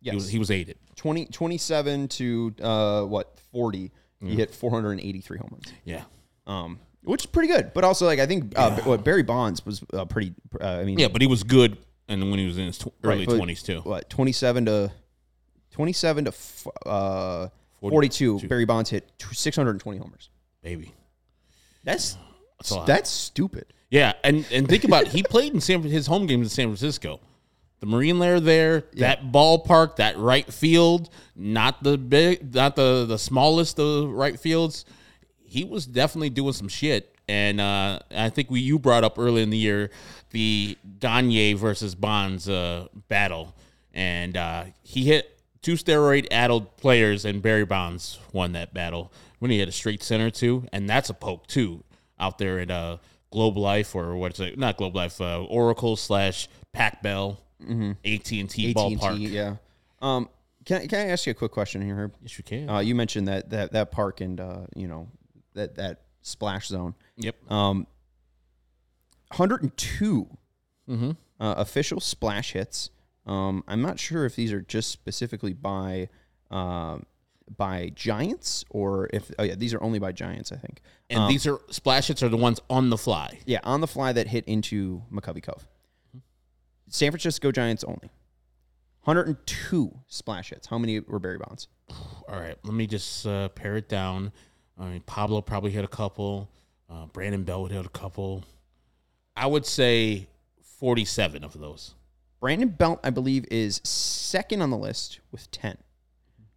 Yes. 0.00 0.12
He 0.12 0.16
was 0.16 0.28
he 0.30 0.38
was 0.38 0.50
aided. 0.50 0.76
20, 0.96 1.26
27 1.26 2.08
to 2.08 2.54
uh, 2.62 3.02
what, 3.02 3.38
40. 3.52 3.92
He 4.24 4.34
hit 4.34 4.54
483 4.54 5.38
home 5.38 5.48
runs. 5.52 5.72
Yeah. 5.84 6.04
Um, 6.46 6.78
which 7.02 7.22
is 7.22 7.26
pretty 7.26 7.48
good. 7.48 7.72
But 7.74 7.84
also, 7.84 8.04
like, 8.06 8.18
I 8.18 8.26
think 8.26 8.52
uh, 8.56 8.80
what 8.82 9.04
Barry 9.04 9.22
Bonds 9.22 9.64
was 9.64 9.82
uh, 9.92 10.04
pretty, 10.04 10.34
uh, 10.60 10.64
I 10.64 10.84
mean, 10.84 10.98
Yeah, 10.98 11.08
but 11.08 11.20
he 11.20 11.26
was 11.26 11.42
good 11.42 11.78
and 12.08 12.30
when 12.30 12.38
he 12.38 12.46
was 12.46 12.58
in 12.58 12.66
his 12.66 12.78
tw- 12.78 12.86
Right, 13.02 13.14
early 13.14 13.26
but 13.26 13.38
20s 13.40 13.64
too. 13.64 13.80
what 13.80 14.08
27 14.10 14.66
to 14.66 14.92
27 15.72 16.24
to 16.24 16.28
f- 16.30 16.66
uh 16.86 17.48
42 17.80 18.40
Barry 18.48 18.64
Bonds 18.64 18.90
hit 18.90 19.10
620 19.32 19.98
homers. 19.98 20.30
Baby. 20.62 20.92
That's 21.84 22.16
That's 22.58 22.86
that's 22.86 23.10
stupid. 23.10 23.72
Yeah, 23.90 24.14
and 24.24 24.44
and 24.50 24.68
think 24.68 24.84
about 24.84 25.02
it, 25.02 25.08
he 25.08 25.22
played 25.22 25.54
in 25.54 25.60
San 25.60 25.82
his 25.82 26.06
home 26.06 26.26
games 26.26 26.46
in 26.46 26.50
San 26.50 26.66
Francisco. 26.68 27.20
The 27.78 27.86
Marine 27.86 28.18
Layer 28.18 28.40
there, 28.40 28.84
that 28.94 29.30
ballpark, 29.30 29.96
that 29.96 30.16
right 30.18 30.50
field, 30.50 31.10
not 31.36 31.82
the 31.82 31.96
big, 31.98 32.54
not 32.54 32.74
the 32.74 33.04
the 33.06 33.18
smallest 33.18 33.78
of 33.78 34.10
right 34.10 34.40
fields. 34.40 34.84
He 35.46 35.64
was 35.64 35.86
definitely 35.86 36.30
doing 36.30 36.52
some 36.52 36.68
shit, 36.68 37.14
and 37.28 37.60
uh, 37.60 38.00
I 38.10 38.30
think 38.30 38.50
we 38.50 38.60
you 38.60 38.78
brought 38.78 39.04
up 39.04 39.18
early 39.18 39.42
in 39.42 39.50
the 39.50 39.58
year 39.58 39.90
the 40.30 40.76
Gagne 40.98 41.54
versus 41.54 41.94
Bonds 41.94 42.48
uh, 42.48 42.88
battle, 43.08 43.54
and 43.94 44.36
uh, 44.36 44.64
he 44.82 45.04
hit 45.04 45.38
two 45.62 45.74
steroid 45.74 46.26
addled 46.30 46.76
players, 46.76 47.24
and 47.24 47.40
Barry 47.42 47.64
Bonds 47.64 48.18
won 48.32 48.52
that 48.52 48.74
battle 48.74 49.12
when 49.38 49.50
he 49.50 49.58
hit 49.58 49.68
a 49.68 49.72
straight 49.72 50.02
center 50.02 50.30
too, 50.30 50.66
and 50.72 50.88
that's 50.88 51.10
a 51.10 51.14
poke 51.14 51.46
too 51.46 51.84
out 52.18 52.38
there 52.38 52.58
at 52.58 52.70
uh, 52.70 52.98
Globe 53.30 53.56
Life 53.56 53.94
or 53.94 54.16
what's 54.16 54.40
it? 54.40 54.58
Not 54.58 54.76
Globe 54.76 54.96
Life, 54.96 55.20
uh, 55.20 55.44
Oracle 55.44 55.96
slash 55.96 56.48
Pac 56.72 57.02
Bell, 57.02 57.38
AT 57.60 57.70
and 57.70 57.96
T 58.24 58.40
AT&T, 58.40 58.74
ballpark. 58.74 59.30
yeah. 59.30 59.56
Um, 60.02 60.28
can 60.64 60.82
I, 60.82 60.86
can 60.86 60.98
I 60.98 61.10
ask 61.10 61.26
you 61.26 61.30
a 61.30 61.34
quick 61.34 61.52
question 61.52 61.80
here, 61.80 61.94
Herb? 61.94 62.14
Yes, 62.22 62.36
you 62.36 62.44
can. 62.44 62.68
Uh, 62.68 62.78
you 62.80 62.94
mentioned 62.94 63.28
that 63.28 63.50
that 63.50 63.72
that 63.72 63.90
park 63.92 64.20
and 64.20 64.40
uh, 64.40 64.66
you 64.74 64.88
know 64.88 65.08
that 65.56 65.74
that 65.76 66.02
splash 66.22 66.68
zone. 66.68 66.94
yep. 67.16 67.34
Um, 67.50 67.86
102 69.36 70.28
Mm-hmm. 70.88 71.10
uh, 71.40 71.54
official 71.58 71.98
splash 71.98 72.52
hits. 72.52 72.90
Um, 73.26 73.64
I'm 73.66 73.82
not 73.82 73.98
sure 73.98 74.24
if 74.24 74.36
these 74.36 74.52
are 74.52 74.60
just 74.60 74.92
specifically 74.92 75.52
by 75.52 76.08
uh, 76.48 76.98
by 77.56 77.90
Giants 77.96 78.64
or 78.70 79.08
if 79.12 79.32
oh 79.36 79.42
yeah 79.42 79.56
these 79.56 79.74
are 79.74 79.82
only 79.82 79.98
by 79.98 80.12
Giants 80.12 80.52
I 80.52 80.56
think. 80.56 80.80
And 81.10 81.22
Um, 81.22 81.28
these 81.28 81.44
are 81.44 81.58
splash 81.70 82.06
hits 82.06 82.22
are 82.22 82.28
the 82.28 82.36
ones 82.36 82.60
on 82.70 82.90
the 82.90 82.96
fly. 82.96 83.40
yeah 83.46 83.58
on 83.64 83.80
the 83.80 83.88
fly 83.88 84.12
that 84.12 84.28
hit 84.28 84.44
into 84.44 85.02
McCovey 85.12 85.42
Cove. 85.42 85.66
San 86.88 87.10
Francisco 87.10 87.50
Giants 87.50 87.82
only. 87.82 88.10
102 89.02 89.92
splash 90.06 90.50
hits. 90.50 90.68
How 90.68 90.78
many 90.78 91.00
were 91.00 91.18
Barry 91.18 91.38
Bonds? 91.38 91.66
All 92.28 92.38
right, 92.38 92.56
let 92.62 92.74
me 92.74 92.86
just 92.86 93.26
uh, 93.26 93.48
pare 93.48 93.76
it 93.76 93.88
down. 93.88 94.32
I 94.78 94.84
mean, 94.84 95.00
Pablo 95.00 95.40
probably 95.40 95.70
hit 95.70 95.84
a 95.84 95.88
couple. 95.88 96.48
Uh, 96.88 97.06
Brandon 97.06 97.42
Belt 97.42 97.62
would 97.62 97.72
hit 97.72 97.86
a 97.86 97.90
couple. 97.90 98.44
I 99.36 99.46
would 99.46 99.66
say 99.66 100.28
forty-seven 100.78 101.44
of 101.44 101.58
those. 101.58 101.94
Brandon 102.40 102.68
Belt, 102.68 103.00
I 103.02 103.10
believe, 103.10 103.46
is 103.50 103.80
second 103.84 104.62
on 104.62 104.70
the 104.70 104.76
list 104.76 105.20
with 105.32 105.50
10. 105.50 105.76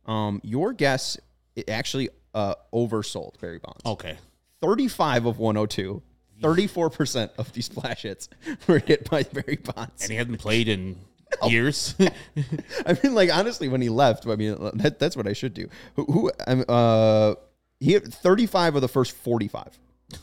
Um, 0.06 0.42
your 0.44 0.74
guess, 0.74 1.18
it 1.56 1.70
actually 1.70 2.10
uh, 2.34 2.56
oversold 2.74 3.40
Barry 3.40 3.60
Bonds. 3.60 3.82
Okay. 3.86 4.18
35 4.62 5.26
of 5.26 5.40
102. 5.40 6.02
34% 6.42 7.32
of 7.38 7.52
these 7.54 7.66
splash 7.66 8.04
hits 8.04 8.30
were 8.68 8.80
hit 8.80 9.10
by 9.10 9.24
Barry 9.24 9.58
Bonds. 9.58 10.04
And 10.04 10.12
he 10.12 10.18
hasn't 10.18 10.40
played 10.40 10.68
in 10.68 10.98
years. 11.48 11.96
I 12.86 12.98
mean, 13.04 13.14
like 13.14 13.34
honestly, 13.34 13.68
when 13.68 13.82
he 13.82 13.90
left, 13.90 14.28
I 14.28 14.36
mean, 14.36 14.58
that, 14.76 15.00
that's 15.00 15.18
what 15.18 15.28
I 15.28 15.34
should 15.34 15.54
do. 15.54 15.70
Who, 15.96 16.06
who 16.06 16.32
um, 16.48 16.66
uh, 16.68 17.36
he 17.80 17.94
hit 17.94 18.14
35 18.14 18.76
of 18.76 18.82
the 18.82 18.88
first 18.88 19.14
45. 19.14 19.80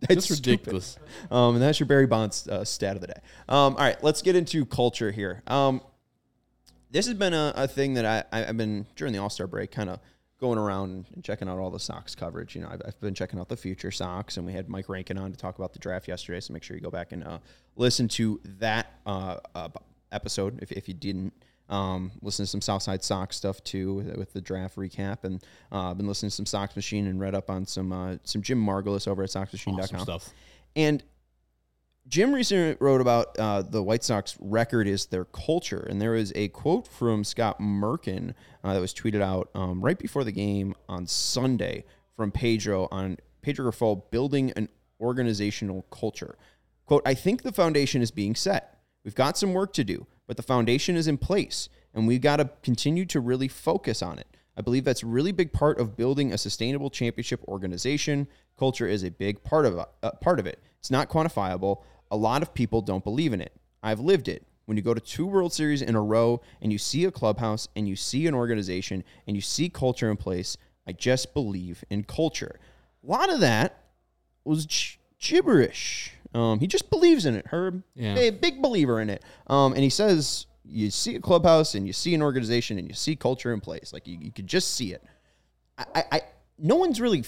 That's 0.00 0.28
That's 0.28 0.30
ridiculous. 0.30 0.96
Um, 1.28 1.56
and 1.56 1.62
that's 1.62 1.80
your 1.80 1.88
Barry 1.88 2.06
Bonds 2.06 2.46
uh, 2.46 2.64
stat 2.64 2.94
of 2.94 3.00
the 3.00 3.08
day. 3.08 3.20
Um, 3.48 3.74
all 3.74 3.82
right, 3.82 4.02
let's 4.04 4.22
get 4.22 4.36
into 4.36 4.64
culture 4.64 5.10
here. 5.10 5.42
Um, 5.48 5.80
this 6.90 7.06
has 7.06 7.16
been 7.16 7.34
a, 7.34 7.52
a 7.56 7.66
thing 7.66 7.94
that 7.94 8.06
I, 8.06 8.24
I, 8.32 8.46
I've 8.46 8.56
been 8.56 8.86
during 8.94 9.12
the 9.12 9.18
All 9.18 9.28
Star 9.28 9.48
break, 9.48 9.72
kind 9.72 9.90
of 9.90 9.98
going 10.40 10.58
around 10.58 11.06
and 11.14 11.24
checking 11.24 11.48
out 11.48 11.58
all 11.58 11.70
the 11.70 11.80
Sox 11.80 12.14
coverage. 12.14 12.54
You 12.54 12.62
know, 12.62 12.68
I've, 12.70 12.82
I've 12.86 13.00
been 13.00 13.14
checking 13.14 13.40
out 13.40 13.48
the 13.48 13.56
future 13.56 13.90
Sox, 13.90 14.36
and 14.36 14.46
we 14.46 14.52
had 14.52 14.68
Mike 14.68 14.88
Rankin 14.88 15.18
on 15.18 15.32
to 15.32 15.36
talk 15.36 15.58
about 15.58 15.72
the 15.72 15.78
draft 15.80 16.06
yesterday. 16.06 16.40
So 16.40 16.52
make 16.52 16.62
sure 16.62 16.76
you 16.76 16.82
go 16.82 16.90
back 16.90 17.12
and 17.12 17.24
uh, 17.24 17.38
listen 17.76 18.08
to 18.08 18.40
that 18.60 18.94
uh, 19.04 19.38
uh, 19.54 19.68
episode 20.12 20.60
if, 20.62 20.70
if 20.72 20.86
you 20.88 20.94
didn't. 20.94 21.32
Um, 21.68 22.12
listen 22.22 22.44
to 22.44 22.50
some 22.50 22.60
Southside 22.60 23.04
Sox 23.04 23.36
stuff 23.36 23.62
too 23.62 23.94
with, 23.94 24.16
with 24.16 24.32
the 24.32 24.40
draft 24.40 24.76
recap, 24.76 25.24
and 25.24 25.42
uh, 25.70 25.90
I've 25.90 25.96
been 25.98 26.06
listening 26.06 26.30
to 26.30 26.36
some 26.36 26.46
Sox 26.46 26.74
Machine 26.76 27.06
and 27.06 27.20
read 27.20 27.34
up 27.34 27.50
on 27.50 27.66
some 27.66 27.92
uh, 27.92 28.16
some 28.24 28.42
Jim 28.42 28.64
Margalus 28.64 29.06
over 29.06 29.22
at 29.22 29.30
SoxMachine.com 29.30 29.80
Awesome 29.80 30.00
stuff. 30.00 30.30
and 30.74 31.02
Jim 32.08 32.32
recently 32.32 32.74
wrote 32.80 33.02
about 33.02 33.38
uh, 33.38 33.60
the 33.60 33.82
White 33.82 34.02
Sox 34.02 34.36
record 34.40 34.88
is 34.88 35.06
their 35.06 35.26
culture. 35.26 35.86
And 35.90 36.00
there 36.00 36.14
is 36.14 36.32
a 36.34 36.48
quote 36.48 36.88
from 36.88 37.22
Scott 37.22 37.60
Merkin 37.60 38.32
uh, 38.64 38.72
that 38.72 38.80
was 38.80 38.94
tweeted 38.94 39.20
out 39.20 39.50
um, 39.54 39.82
right 39.82 39.98
before 39.98 40.24
the 40.24 40.32
game 40.32 40.74
on 40.88 41.06
Sunday 41.06 41.84
from 42.16 42.30
Pedro 42.32 42.88
on 42.90 43.18
Pedro 43.42 43.70
Grifol 43.70 44.10
building 44.10 44.52
an 44.56 44.70
organizational 45.00 45.82
culture. 45.90 46.36
Quote, 46.86 47.02
I 47.04 47.12
think 47.12 47.42
the 47.42 47.52
foundation 47.52 48.00
is 48.00 48.10
being 48.10 48.34
set. 48.34 48.78
We've 49.04 49.14
got 49.14 49.36
some 49.36 49.52
work 49.52 49.74
to 49.74 49.84
do, 49.84 50.06
but 50.28 50.36
the 50.36 50.42
foundation 50.44 50.94
is 50.94 51.08
in 51.08 51.18
place 51.18 51.68
and 51.92 52.06
we've 52.06 52.20
got 52.20 52.36
to 52.36 52.50
continue 52.62 53.04
to 53.06 53.18
really 53.18 53.48
focus 53.48 54.02
on 54.02 54.20
it. 54.20 54.28
I 54.56 54.60
believe 54.60 54.84
that's 54.84 55.02
a 55.02 55.06
really 55.06 55.32
big 55.32 55.52
part 55.52 55.80
of 55.80 55.96
building 55.96 56.32
a 56.32 56.38
sustainable 56.38 56.90
championship 56.90 57.42
organization. 57.48 58.28
Culture 58.56 58.86
is 58.86 59.02
a 59.02 59.10
big 59.10 59.42
part 59.42 59.66
of 59.66 59.78
uh, 60.02 60.10
part 60.20 60.38
of 60.38 60.46
it. 60.46 60.60
It's 60.78 60.90
not 60.90 61.08
quantifiable. 61.08 61.82
A 62.10 62.16
lot 62.16 62.42
of 62.42 62.54
people 62.54 62.82
don't 62.82 63.04
believe 63.04 63.32
in 63.32 63.40
it. 63.40 63.52
I've 63.82 64.00
lived 64.00 64.28
it. 64.28 64.44
When 64.66 64.76
you 64.76 64.82
go 64.82 64.94
to 64.94 65.00
two 65.00 65.26
World 65.26 65.52
Series 65.52 65.80
in 65.80 65.94
a 65.94 66.02
row 66.02 66.42
and 66.60 66.70
you 66.70 66.78
see 66.78 67.04
a 67.04 67.10
clubhouse 67.10 67.68
and 67.74 67.88
you 67.88 67.96
see 67.96 68.26
an 68.26 68.34
organization 68.34 69.02
and 69.26 69.36
you 69.36 69.40
see 69.40 69.68
culture 69.68 70.10
in 70.10 70.16
place, 70.16 70.56
I 70.86 70.92
just 70.92 71.34
believe 71.34 71.84
in 71.88 72.04
culture. 72.04 72.58
A 73.02 73.06
lot 73.06 73.32
of 73.32 73.40
that 73.40 73.84
was 74.44 74.66
gibberish. 75.18 76.12
Um, 76.34 76.60
he 76.60 76.66
just 76.66 76.90
believes 76.90 77.24
in 77.26 77.34
it. 77.34 77.46
Herb, 77.48 77.82
Yeah. 77.94 78.16
a 78.18 78.30
big 78.30 78.60
believer 78.62 79.00
in 79.00 79.10
it. 79.10 79.22
Um, 79.46 79.72
and 79.72 79.82
he 79.82 79.90
says 79.90 80.46
you 80.64 80.90
see 80.90 81.14
a 81.14 81.20
clubhouse 81.20 81.74
and 81.74 81.86
you 81.86 81.92
see 81.92 82.14
an 82.14 82.20
organization 82.22 82.78
and 82.78 82.86
you 82.86 82.94
see 82.94 83.16
culture 83.16 83.52
in 83.52 83.60
place. 83.60 83.92
Like 83.92 84.06
you, 84.06 84.18
you 84.20 84.30
could 84.30 84.46
just 84.46 84.74
see 84.74 84.92
it. 84.92 85.02
I, 85.78 85.84
I, 85.94 86.04
I 86.12 86.20
no 86.58 86.76
one's 86.76 87.00
really. 87.00 87.24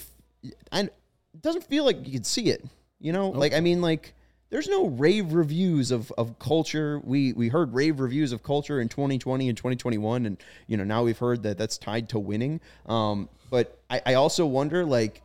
I, 0.71 0.81
it 0.81 1.41
doesn't 1.41 1.63
feel 1.63 1.85
like 1.85 2.05
you 2.05 2.13
could 2.13 2.25
see 2.25 2.49
it. 2.49 2.63
You 2.99 3.11
know, 3.13 3.29
like 3.29 3.53
I 3.53 3.59
mean, 3.61 3.81
like 3.81 4.13
there's 4.51 4.67
no 4.67 4.87
rave 4.87 5.33
reviews 5.33 5.89
of, 5.91 6.11
of 6.17 6.37
culture. 6.37 6.99
We 7.03 7.33
we 7.33 7.47
heard 7.47 7.73
rave 7.73 7.99
reviews 7.99 8.31
of 8.31 8.43
culture 8.43 8.79
in 8.79 8.89
2020 8.89 9.47
and 9.49 9.57
2021, 9.57 10.25
and 10.27 10.37
you 10.67 10.77
know 10.77 10.83
now 10.83 11.03
we've 11.03 11.17
heard 11.17 11.41
that 11.43 11.57
that's 11.57 11.77
tied 11.79 12.09
to 12.09 12.19
winning. 12.19 12.59
Um, 12.85 13.29
but 13.49 13.79
I, 13.89 14.01
I 14.05 14.13
also 14.15 14.45
wonder 14.45 14.85
like 14.85 15.23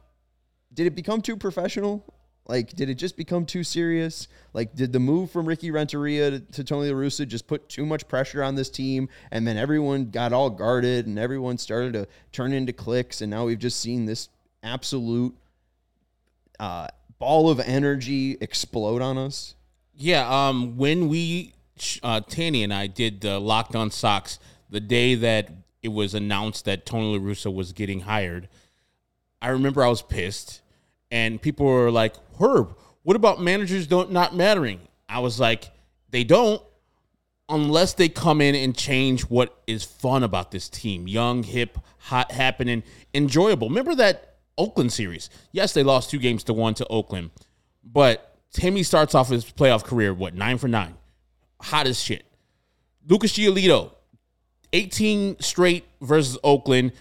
did 0.72 0.86
it 0.86 0.94
become 0.94 1.20
too 1.20 1.36
professional? 1.36 2.02
Like, 2.48 2.74
did 2.74 2.88
it 2.88 2.94
just 2.94 3.16
become 3.16 3.44
too 3.44 3.64
serious? 3.64 4.28
Like, 4.52 4.74
did 4.74 4.92
the 4.92 5.00
move 5.00 5.30
from 5.30 5.46
Ricky 5.46 5.70
Renteria 5.70 6.30
to, 6.30 6.40
to 6.40 6.64
Tony 6.64 6.90
La 6.90 6.94
Russa 6.94 7.26
just 7.26 7.46
put 7.46 7.68
too 7.68 7.84
much 7.84 8.06
pressure 8.06 8.42
on 8.42 8.54
this 8.54 8.70
team? 8.70 9.08
And 9.32 9.46
then 9.46 9.56
everyone 9.56 10.10
got 10.10 10.32
all 10.32 10.50
guarded 10.50 11.06
and 11.06 11.18
everyone 11.18 11.58
started 11.58 11.94
to 11.94 12.06
turn 12.30 12.52
into 12.52 12.72
clicks. 12.72 13.20
And 13.20 13.30
now 13.30 13.46
we've 13.46 13.58
just 13.58 13.80
seen 13.80 14.06
this 14.06 14.28
absolute 14.62 15.34
uh, 16.60 16.86
ball 17.18 17.50
of 17.50 17.58
energy 17.60 18.36
explode 18.40 19.02
on 19.02 19.18
us. 19.18 19.54
Yeah, 19.94 20.28
um, 20.28 20.76
when 20.76 21.08
we, 21.08 21.54
uh, 22.02 22.20
Tanny 22.20 22.62
and 22.62 22.72
I 22.72 22.86
did 22.86 23.22
the 23.22 23.40
Locked 23.40 23.74
On 23.74 23.90
Sox 23.90 24.38
the 24.70 24.80
day 24.80 25.14
that 25.16 25.50
it 25.82 25.88
was 25.88 26.14
announced 26.14 26.64
that 26.66 26.86
Tony 26.86 27.18
La 27.18 27.24
Russa 27.24 27.52
was 27.52 27.72
getting 27.72 28.00
hired, 28.00 28.48
I 29.40 29.48
remember 29.48 29.84
I 29.84 29.88
was 29.88 30.02
pissed, 30.02 30.60
and 31.10 31.40
people 31.40 31.66
were 31.66 31.90
like, 31.90 32.14
"Herb, 32.40 32.76
what 33.02 33.16
about 33.16 33.40
managers 33.40 33.86
don't 33.86 34.10
not 34.12 34.34
mattering?" 34.34 34.80
I 35.08 35.20
was 35.20 35.38
like, 35.38 35.70
"They 36.10 36.24
don't, 36.24 36.62
unless 37.48 37.94
they 37.94 38.08
come 38.08 38.40
in 38.40 38.54
and 38.54 38.76
change 38.76 39.22
what 39.22 39.62
is 39.66 39.84
fun 39.84 40.22
about 40.22 40.50
this 40.50 40.68
team 40.68 41.06
young, 41.06 41.42
hip, 41.42 41.78
hot, 41.98 42.32
happening, 42.32 42.82
enjoyable. 43.14 43.68
Remember 43.68 43.94
that 43.94 44.36
Oakland 44.58 44.92
series? 44.92 45.30
Yes, 45.52 45.72
they 45.72 45.82
lost 45.82 46.10
two 46.10 46.18
games 46.18 46.44
to 46.44 46.52
one 46.52 46.74
to 46.74 46.86
Oakland, 46.88 47.30
but 47.84 48.36
Timmy 48.52 48.82
starts 48.82 49.14
off 49.14 49.28
his 49.28 49.44
playoff 49.44 49.84
career, 49.84 50.14
what, 50.14 50.34
nine 50.34 50.58
for 50.58 50.68
nine? 50.68 50.94
Hot 51.60 51.86
as 51.86 52.00
shit. 52.00 52.24
Lucas 53.08 53.32
Giolito, 53.32 53.92
18 54.72 55.40
straight 55.40 55.84
versus 56.00 56.38
Oakland, 56.42 56.92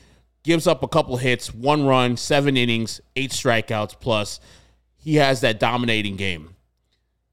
gives 0.44 0.68
up 0.68 0.84
a 0.84 0.88
couple 0.88 1.18
hits, 1.18 1.54
one 1.54 1.86
run, 1.86 2.18
seven 2.18 2.56
innings, 2.56 3.02
eight 3.16 3.32
strikeouts 3.32 4.00
plus. 4.00 4.40
He 5.06 5.16
has 5.18 5.42
that 5.42 5.60
dominating 5.60 6.16
game. 6.16 6.56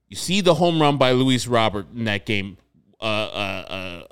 You 0.06 0.16
see 0.16 0.42
the 0.42 0.52
home 0.52 0.78
run 0.80 0.98
by 0.98 1.12
Luis 1.12 1.46
Robert 1.46 1.86
in 1.96 2.04
that 2.04 2.26
game. 2.26 2.58
Uh, 3.00 3.04
uh, 3.04 3.64
uh, 3.68 4.04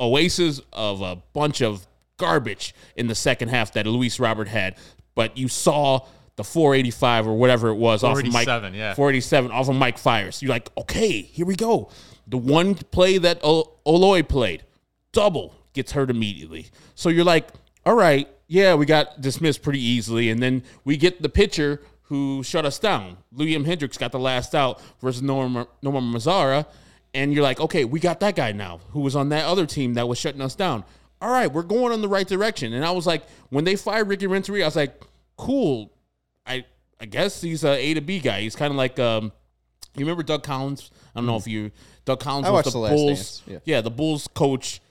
oasis 0.00 0.62
of 0.72 1.02
a 1.02 1.16
bunch 1.34 1.60
of 1.60 1.86
garbage 2.16 2.74
in 2.96 3.08
the 3.08 3.14
second 3.14 3.50
half 3.50 3.72
that 3.74 3.86
Luis 3.86 4.18
Robert 4.18 4.48
had, 4.48 4.76
but 5.14 5.36
you 5.36 5.46
saw 5.46 6.00
the 6.36 6.42
485 6.42 7.26
or 7.28 7.34
whatever 7.34 7.68
it 7.68 7.74
was 7.74 8.02
off 8.02 8.16
of 8.18 8.24
Mike 8.32 8.46
487, 8.46 8.74
yeah. 8.74 8.94
487 8.94 9.50
off 9.50 9.68
of 9.68 9.76
Mike 9.76 9.98
Fiers. 9.98 10.40
You're 10.40 10.48
like, 10.48 10.70
okay, 10.78 11.20
here 11.20 11.44
we 11.44 11.54
go. 11.54 11.90
The 12.26 12.38
one 12.38 12.74
play 12.74 13.18
that 13.18 13.38
o- 13.44 13.72
Eloy 13.86 14.22
played, 14.22 14.64
double 15.12 15.54
gets 15.74 15.92
hurt 15.92 16.08
immediately. 16.08 16.68
So 16.94 17.10
you're 17.10 17.24
like, 17.26 17.48
all 17.84 17.94
right, 17.94 18.26
yeah, 18.48 18.74
we 18.74 18.86
got 18.86 19.20
dismissed 19.20 19.62
pretty 19.62 19.82
easily, 19.82 20.30
and 20.30 20.42
then 20.42 20.62
we 20.84 20.96
get 20.96 21.20
the 21.20 21.28
pitcher 21.28 21.82
who 22.12 22.42
shut 22.42 22.66
us 22.66 22.78
down. 22.78 23.16
Liam 23.34 23.64
Hendriks 23.64 23.98
got 23.98 24.12
the 24.12 24.18
last 24.18 24.54
out 24.54 24.82
versus 25.00 25.22
Norma, 25.22 25.66
Nomar 25.82 26.02
Mazara, 26.02 26.66
and 27.14 27.32
you're 27.32 27.42
like, 27.42 27.58
okay, 27.58 27.86
we 27.86 28.00
got 28.00 28.20
that 28.20 28.36
guy 28.36 28.52
now 28.52 28.80
who 28.90 29.00
was 29.00 29.16
on 29.16 29.30
that 29.30 29.46
other 29.46 29.64
team 29.64 29.94
that 29.94 30.06
was 30.06 30.18
shutting 30.18 30.42
us 30.42 30.54
down. 30.54 30.84
All 31.22 31.30
right, 31.30 31.50
we're 31.50 31.62
going 31.62 31.90
in 31.94 32.02
the 32.02 32.08
right 32.08 32.28
direction. 32.28 32.74
And 32.74 32.84
I 32.84 32.90
was 32.90 33.06
like, 33.06 33.22
when 33.48 33.64
they 33.64 33.76
fired 33.76 34.08
Ricky 34.08 34.26
Renteria, 34.26 34.64
I 34.64 34.66
was 34.66 34.76
like, 34.76 35.02
cool. 35.38 35.90
I 36.44 36.66
I 37.00 37.06
guess 37.06 37.40
he's 37.40 37.64
a 37.64 37.78
A 37.78 37.94
to 37.94 38.02
B 38.02 38.20
guy. 38.20 38.42
He's 38.42 38.56
kind 38.56 38.70
of 38.70 38.76
like 38.76 38.98
um, 38.98 39.32
you 39.96 40.04
remember 40.04 40.22
Doug 40.22 40.42
Collins? 40.42 40.90
I 41.14 41.20
don't 41.20 41.26
know 41.26 41.36
if 41.36 41.46
you 41.46 41.70
Doug 42.04 42.20
Collins 42.20 42.46
I 42.46 42.50
was 42.50 42.66
the, 42.66 42.72
The 42.72 42.78
Last 42.78 42.92
Bulls. 42.92 43.40
Dance, 43.46 43.62
yeah. 43.64 43.80
the 43.80 43.90
Bulls 43.90 44.28
coach 44.34 44.82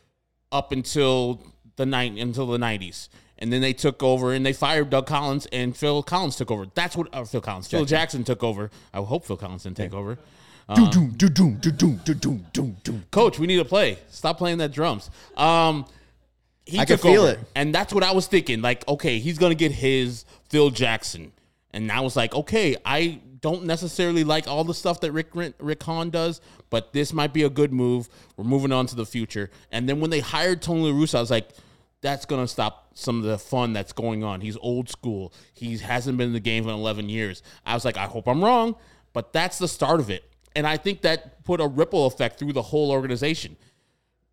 up 0.51 0.71
until 0.71 1.43
the 1.75 1.85
night 1.85 2.13
until 2.17 2.47
the 2.47 2.57
nineties. 2.57 3.09
And 3.41 3.51
then 3.51 3.59
they 3.61 3.73
took 3.73 4.01
over 4.03 4.33
and 4.33 4.45
they 4.45 4.53
fired 4.53 4.89
Doug 4.91 5.07
Collins 5.07 5.47
and 5.51 5.75
Phil 5.75 6.03
Collins 6.03 6.35
took 6.37 6.51
over. 6.51 6.67
That's 6.75 6.95
what 6.95 7.13
uh, 7.13 7.25
Phil 7.25 7.41
Collins. 7.41 7.67
Phil 7.67 7.85
Jackson 7.85 8.23
took 8.23 8.43
over. 8.43 8.69
I 8.93 8.99
hope 9.01 9.25
Phil 9.25 9.35
Collins 9.35 9.63
didn't 9.63 9.77
take 9.77 9.93
over. 9.93 10.17
Coach, 13.11 13.39
we 13.39 13.47
need 13.47 13.57
to 13.57 13.65
play. 13.65 13.97
Stop 14.09 14.37
playing 14.37 14.59
that 14.59 14.71
drums. 14.71 15.09
Um, 15.35 15.85
he 16.65 16.79
I 16.79 16.85
took 16.85 17.01
feel 17.01 17.23
over. 17.23 17.31
it. 17.31 17.39
and 17.55 17.73
that's 17.73 17.93
what 17.93 18.03
I 18.03 18.11
was 18.13 18.27
thinking. 18.27 18.61
Like, 18.61 18.87
okay, 18.87 19.19
he's 19.19 19.37
gonna 19.37 19.55
get 19.55 19.71
his 19.71 20.23
Phil 20.49 20.69
Jackson, 20.69 21.31
and 21.71 21.91
I 21.91 22.01
was 22.01 22.15
like, 22.15 22.33
okay, 22.35 22.77
I 22.85 23.19
don't 23.41 23.65
necessarily 23.65 24.23
like 24.23 24.47
all 24.47 24.63
the 24.63 24.73
stuff 24.73 25.01
that 25.01 25.11
Rick 25.11 25.29
Rick 25.33 25.83
Hahn 25.83 26.11
does, 26.11 26.39
but 26.69 26.93
this 26.93 27.11
might 27.11 27.33
be 27.33 27.43
a 27.43 27.49
good 27.49 27.73
move. 27.73 28.07
We're 28.37 28.45
moving 28.45 28.71
on 28.71 28.85
to 28.87 28.95
the 28.95 29.05
future. 29.05 29.49
And 29.71 29.89
then 29.89 29.99
when 29.99 30.11
they 30.11 30.19
hired 30.19 30.61
Tony 30.61 30.83
La 30.83 30.91
Russa, 30.91 31.15
I 31.15 31.21
was 31.21 31.31
like, 31.31 31.49
that's 32.01 32.25
gonna 32.25 32.47
stop 32.47 32.89
some 32.93 33.17
of 33.17 33.23
the 33.23 33.37
fun 33.37 33.73
that's 33.73 33.93
going 33.93 34.23
on. 34.23 34.41
He's 34.41 34.57
old 34.57 34.89
school. 34.89 35.33
He 35.53 35.77
hasn't 35.77 36.17
been 36.17 36.27
in 36.27 36.33
the 36.33 36.39
game 36.39 36.63
in 36.65 36.69
11 36.71 37.09
years. 37.09 37.43
I 37.65 37.73
was 37.73 37.85
like, 37.85 37.97
I 37.97 38.05
hope 38.05 38.27
I'm 38.27 38.43
wrong, 38.43 38.75
but 39.13 39.33
that's 39.33 39.57
the 39.57 39.67
start 39.67 39.99
of 39.99 40.09
it. 40.09 40.23
And 40.55 40.67
I 40.67 40.77
think 40.77 41.01
that 41.01 41.43
put 41.45 41.61
a 41.61 41.67
ripple 41.67 42.05
effect 42.07 42.37
through 42.37 42.53
the 42.53 42.61
whole 42.61 42.91
organization 42.91 43.55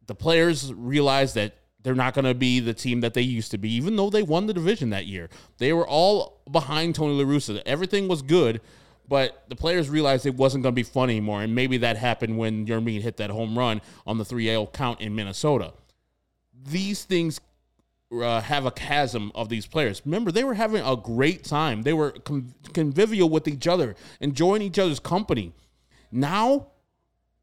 the 0.08 0.14
players 0.14 0.72
realized 0.74 1.36
that 1.36 1.54
they're 1.82 1.94
not 1.94 2.12
going 2.12 2.24
to 2.24 2.34
be 2.34 2.58
the 2.58 2.74
team 2.74 3.02
that 3.02 3.14
they 3.14 3.22
used 3.22 3.52
to 3.52 3.58
be, 3.58 3.72
even 3.74 3.94
though 3.94 4.10
they 4.10 4.22
won 4.22 4.46
the 4.46 4.52
division 4.52 4.90
that 4.90 5.06
year. 5.06 5.28
They 5.58 5.72
were 5.72 5.86
all 5.86 6.40
behind 6.50 6.96
Tony 6.96 7.14
La 7.14 7.24
Russa. 7.24 7.62
Everything 7.64 8.08
was 8.08 8.22
good, 8.22 8.60
but 9.06 9.44
the 9.48 9.54
players 9.54 9.88
realized 9.88 10.26
it 10.26 10.34
wasn't 10.34 10.64
going 10.64 10.74
to 10.74 10.76
be 10.76 10.82
fun 10.82 11.08
anymore. 11.08 11.42
And 11.42 11.54
maybe 11.54 11.78
that 11.78 11.96
happened 11.96 12.36
when 12.36 12.66
Yermin 12.66 13.00
hit 13.02 13.18
that 13.18 13.30
home 13.30 13.56
run 13.56 13.80
on 14.06 14.18
the 14.18 14.24
3 14.24 14.46
0 14.46 14.66
count 14.72 15.00
in 15.00 15.14
Minnesota. 15.14 15.74
These 16.64 17.04
things 17.04 17.38
uh, 18.12 18.40
have 18.40 18.66
a 18.66 18.70
chasm 18.70 19.30
of 19.34 19.48
these 19.48 19.66
players. 19.66 20.02
Remember, 20.04 20.32
they 20.32 20.44
were 20.44 20.54
having 20.54 20.82
a 20.82 20.96
great 20.96 21.44
time. 21.44 21.82
They 21.82 21.92
were 21.92 22.12
con- 22.12 22.54
convivial 22.72 23.28
with 23.28 23.46
each 23.46 23.66
other, 23.66 23.96
enjoying 24.20 24.62
each 24.62 24.78
other's 24.78 25.00
company. 25.00 25.52
Now, 26.10 26.68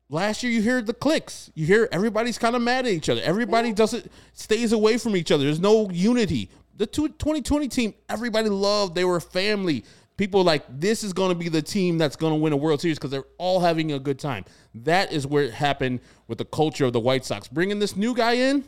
last 0.10 0.42
year 0.44 0.52
you 0.52 0.62
hear 0.62 0.82
the 0.82 0.94
clicks. 0.94 1.52
You 1.54 1.66
hear 1.66 1.88
everybody's 1.92 2.38
kind 2.38 2.56
of 2.56 2.62
mad 2.62 2.86
at 2.86 2.92
each 2.92 3.10
other. 3.10 3.22
Everybody 3.22 3.74
doesn't 3.74 4.12
stays 4.34 4.72
away 4.72 4.98
from 4.98 5.16
each 5.16 5.32
other. 5.32 5.44
There's 5.44 5.60
no 5.60 5.90
unity. 5.92 6.50
The 6.78 6.88
two, 6.88 7.08
2020 7.10 7.68
team, 7.68 7.94
everybody 8.10 8.50
loved. 8.50 8.96
They 8.96 9.06
were 9.06 9.20
family. 9.20 9.86
People 10.18 10.44
like 10.44 10.64
this 10.70 11.04
is 11.04 11.14
going 11.14 11.30
to 11.30 11.36
be 11.36 11.50
the 11.50 11.62
team 11.62 11.98
that's 11.98 12.16
going 12.16 12.32
to 12.32 12.38
win 12.38 12.54
a 12.54 12.58
World 12.58 12.82
Series 12.82 12.98
because 12.98 13.12
they're 13.12 13.26
all 13.38 13.60
having 13.60 13.92
a 13.92 14.00
good 14.00 14.18
time. 14.18 14.46
That 14.74 15.12
is 15.12 15.28
where 15.28 15.44
it 15.44 15.54
happened 15.54 16.00
with 16.28 16.38
the 16.38 16.46
culture 16.46 16.86
of 16.86 16.94
the 16.94 17.00
White 17.00 17.26
Sox. 17.26 17.48
Bringing 17.50 17.80
this 17.80 17.96
new 17.96 18.16
guy 18.16 18.34
in, 18.34 18.64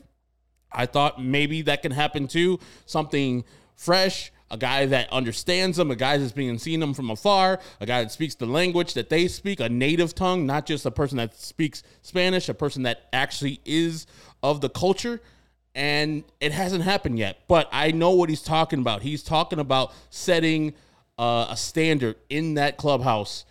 I 0.72 0.86
thought 0.86 1.22
maybe 1.22 1.62
that 1.64 1.82
can 1.82 1.92
happen 1.92 2.28
too. 2.28 2.60
Something 2.86 3.46
fresh, 3.76 4.32
a 4.50 4.58
guy 4.58 4.86
that 4.86 5.12
understands 5.12 5.78
them, 5.78 5.92
a 5.92 5.96
guy 5.96 6.18
that's 6.18 6.32
being 6.32 6.58
seen 6.58 6.80
them 6.80 6.94
from 6.94 7.10
afar, 7.10 7.60
a 7.80 7.86
guy 7.86 8.04
that 8.04 8.12
speaks 8.12 8.36
the 8.36 8.46
language 8.46 8.94
that 8.94 9.10
they 9.10 9.28
speak, 9.28 9.60
a 9.60 9.70
native 9.70 10.16
tongue, 10.16 10.46
not 10.46 10.66
just 10.66 10.86
a 10.86 10.92
person 10.92 11.18
that 11.18 11.36
speaks 11.36 11.84
Spanish, 12.02 12.50
a 12.50 12.54
person 12.54 12.84
that 12.84 13.08
actually 13.14 13.60
is 13.66 14.08
of 14.44 14.62
the 14.62 14.70
culture. 14.70 15.22
And 15.76 16.24
it 16.40 16.54
hasn't 16.54 16.84
happened 16.84 17.20
yet, 17.20 17.42
but 17.48 17.70
I 17.72 17.92
know 17.92 18.12
what 18.12 18.30
he's 18.30 18.42
talking 18.42 18.80
about. 18.80 19.04
He's 19.04 19.22
talking 19.22 19.60
about 19.60 19.94
setting 20.10 20.74
uh, 21.20 21.48
a 21.50 21.58
standard 21.58 22.16
in 22.30 22.56
that 22.56 22.78
clubhouse 22.78 23.46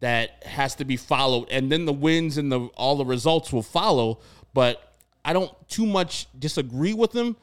that 0.00 0.42
has 0.44 0.74
to 0.76 0.84
be 0.84 0.96
followed, 0.96 1.48
and 1.50 1.70
then 1.70 1.84
the 1.84 1.92
wins 1.92 2.38
and 2.38 2.50
the 2.50 2.60
all 2.76 2.96
the 2.96 3.04
results 3.04 3.52
will 3.52 3.62
follow. 3.62 4.20
But 4.54 4.85
I 5.26 5.32
don't 5.32 5.52
too 5.68 5.84
much 5.84 6.28
disagree 6.38 6.94
with 6.94 7.12
him, 7.12 7.36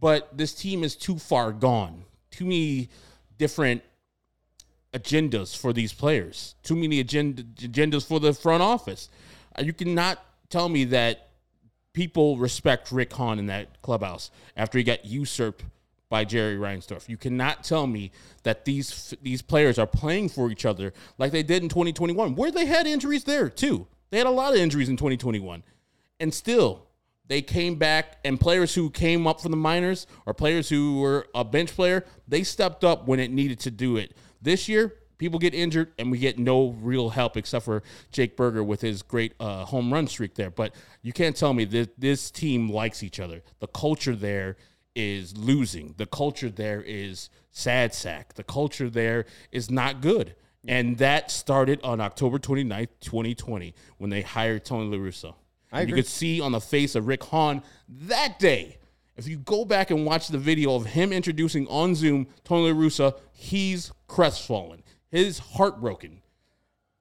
but 0.00 0.36
this 0.36 0.54
team 0.54 0.82
is 0.82 0.96
too 0.96 1.18
far 1.18 1.52
gone. 1.52 2.04
Too 2.30 2.44
many 2.44 2.88
different 3.36 3.82
agendas 4.94 5.54
for 5.54 5.74
these 5.74 5.92
players. 5.92 6.54
Too 6.62 6.74
many 6.74 6.98
agenda, 6.98 7.42
agendas 7.42 8.06
for 8.06 8.18
the 8.20 8.32
front 8.32 8.62
office. 8.62 9.10
Uh, 9.54 9.62
You 9.62 9.74
cannot 9.74 10.18
tell 10.48 10.70
me 10.70 10.84
that 10.84 11.28
people 11.92 12.38
respect 12.38 12.90
Rick 12.90 13.12
Hahn 13.12 13.38
in 13.38 13.46
that 13.46 13.82
clubhouse 13.82 14.30
after 14.56 14.78
he 14.78 14.84
got 14.84 15.04
usurped 15.04 15.62
by 16.08 16.24
Jerry 16.24 16.56
Reinsdorf. 16.56 17.06
You 17.06 17.18
cannot 17.18 17.64
tell 17.64 17.86
me 17.86 18.12
that 18.44 18.64
these 18.64 19.12
these 19.20 19.42
players 19.42 19.78
are 19.78 19.86
playing 19.86 20.30
for 20.30 20.50
each 20.50 20.64
other 20.64 20.94
like 21.18 21.32
they 21.32 21.42
did 21.42 21.62
in 21.62 21.68
2021, 21.68 22.34
where 22.34 22.50
they 22.50 22.64
had 22.64 22.86
injuries 22.86 23.24
there 23.24 23.50
too. 23.50 23.86
They 24.10 24.18
had 24.18 24.26
a 24.26 24.30
lot 24.30 24.54
of 24.54 24.60
injuries 24.60 24.88
in 24.88 24.96
2021, 24.96 25.62
and 26.20 26.32
still 26.32 26.85
they 27.28 27.42
came 27.42 27.76
back. 27.76 28.18
And 28.24 28.40
players 28.40 28.74
who 28.74 28.90
came 28.90 29.26
up 29.26 29.40
from 29.40 29.50
the 29.50 29.56
minors 29.56 30.06
or 30.26 30.34
players 30.34 30.68
who 30.68 31.00
were 31.00 31.26
a 31.34 31.44
bench 31.44 31.74
player, 31.74 32.04
they 32.26 32.42
stepped 32.42 32.84
up 32.84 33.06
when 33.06 33.20
it 33.20 33.30
needed 33.30 33.60
to 33.60 33.70
do 33.70 33.96
it. 33.96 34.16
This 34.40 34.68
year, 34.68 34.94
people 35.18 35.38
get 35.38 35.54
injured 35.54 35.92
and 35.98 36.10
we 36.10 36.18
get 36.18 36.38
no 36.38 36.70
real 36.80 37.10
help 37.10 37.36
except 37.36 37.64
for 37.64 37.82
Jake 38.12 38.36
Burger 38.36 38.62
with 38.62 38.80
his 38.80 39.02
great 39.02 39.34
uh, 39.40 39.64
home 39.64 39.92
run 39.92 40.06
streak 40.06 40.34
there. 40.34 40.50
But 40.50 40.74
you 41.02 41.12
can't 41.12 41.36
tell 41.36 41.54
me 41.54 41.64
that 41.66 41.98
this 42.00 42.30
team 42.30 42.68
likes 42.68 43.02
each 43.02 43.20
other. 43.20 43.42
The 43.60 43.68
culture 43.68 44.16
there 44.16 44.56
is 44.94 45.36
losing. 45.36 45.94
The 45.98 46.06
culture 46.06 46.50
there 46.50 46.82
is 46.82 47.28
sad 47.50 47.94
sack. 47.94 48.34
The 48.34 48.44
culture 48.44 48.88
there 48.88 49.26
is 49.52 49.70
not 49.70 50.00
good. 50.00 50.34
And 50.68 50.98
that 50.98 51.30
started 51.30 51.80
on 51.84 52.00
October 52.00 52.38
29th, 52.38 52.88
2020, 53.00 53.74
when 53.98 54.10
they 54.10 54.22
hired 54.22 54.64
Tony 54.64 54.96
La 54.96 54.96
Russa. 55.02 55.28
I 55.28 55.32
And 55.32 55.45
you 55.74 55.94
could 55.94 56.06
see 56.06 56.40
on 56.40 56.52
the 56.52 56.60
face 56.60 56.94
of 56.94 57.06
Rick 57.06 57.24
Hahn 57.24 57.62
that 57.88 58.38
day. 58.38 58.78
If 59.16 59.26
you 59.26 59.38
go 59.38 59.64
back 59.64 59.90
and 59.90 60.04
watch 60.04 60.28
the 60.28 60.38
video 60.38 60.74
of 60.74 60.86
him 60.86 61.12
introducing 61.12 61.66
on 61.68 61.94
Zoom 61.94 62.28
Tony 62.44 62.70
La 62.70 62.78
Russa, 62.78 63.16
he's 63.32 63.92
crestfallen. 64.08 64.82
His 65.10 65.38
heartbroken. 65.38 66.20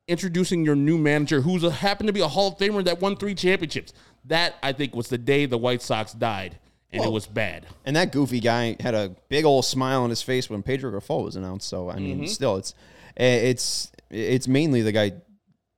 Introducing 0.07 0.63
your 0.63 0.75
new 0.75 0.97
manager, 0.97 1.41
who's 1.41 1.63
a, 1.63 1.71
happened 1.71 2.07
to 2.07 2.13
be 2.13 2.21
a 2.21 2.27
Hall 2.27 2.49
of 2.49 2.57
Famer 2.57 2.83
that 2.85 3.01
won 3.01 3.17
three 3.17 3.35
championships. 3.35 3.91
That 4.25 4.55
I 4.63 4.71
think 4.71 4.95
was 4.95 5.07
the 5.07 5.17
day 5.17 5.45
the 5.45 5.57
White 5.57 5.81
Sox 5.81 6.13
died, 6.13 6.59
and 6.91 7.03
it 7.03 7.11
was 7.11 7.25
bad. 7.25 7.65
And 7.85 7.95
that 7.95 8.11
goofy 8.11 8.39
guy 8.39 8.75
had 8.79 8.93
a 8.93 9.15
big 9.29 9.45
old 9.45 9.65
smile 9.65 10.03
on 10.03 10.09
his 10.09 10.21
face 10.21 10.49
when 10.49 10.63
Pedro 10.63 10.91
Grifol 10.91 11.25
was 11.25 11.35
announced. 11.35 11.67
So 11.67 11.89
I 11.89 11.97
mean, 11.97 12.17
mm-hmm. 12.17 12.25
still, 12.27 12.57
it's 12.57 12.75
eh, 13.17 13.49
it's 13.49 13.91
it's 14.11 14.47
mainly 14.47 14.83
the 14.83 14.91
guy 14.91 15.13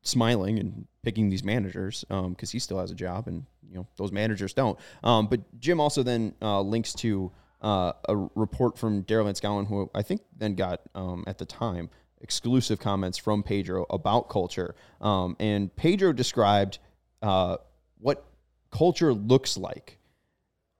smiling 0.01 0.59
and 0.59 0.88
picking 1.08 1.30
these 1.30 1.41
managers 1.41 2.03
because 2.10 2.51
he 2.51 2.60
still 2.60 2.78
has 2.80 2.91
a 2.91 2.93
job, 2.93 3.30
and 3.30 3.45
you 3.70 3.78
know 3.78 3.88
those 3.95 4.12
managers 4.12 4.53
don't. 4.53 4.78
Um, 5.05 5.28
but 5.28 5.39
Jim 5.58 5.80
also 5.80 6.03
then 6.03 6.34
uh, 6.41 6.60
links 6.60 6.91
to 6.95 7.32
uh, 7.62 7.93
a 8.10 8.16
report 8.36 8.78
from 8.78 9.03
Daryl 9.05 9.24
Van 9.24 9.34
Schouwen, 9.34 9.66
who 9.66 9.89
I 9.95 10.01
think 10.01 10.20
then 10.38 10.55
got 10.55 10.82
um, 10.95 11.24
at 11.26 11.38
the 11.38 11.45
time 11.45 11.89
exclusive 12.20 12.78
comments 12.78 13.18
from 13.18 13.41
Pedro 13.41 13.86
about 13.89 14.28
culture, 14.28 14.76
um, 14.99 15.38
and 15.39 15.74
Pedro 15.78 16.12
described 16.12 16.80
uh, 17.22 17.55
what 17.99 18.26
culture 18.70 19.14
looks 19.14 19.55
like. 19.55 19.99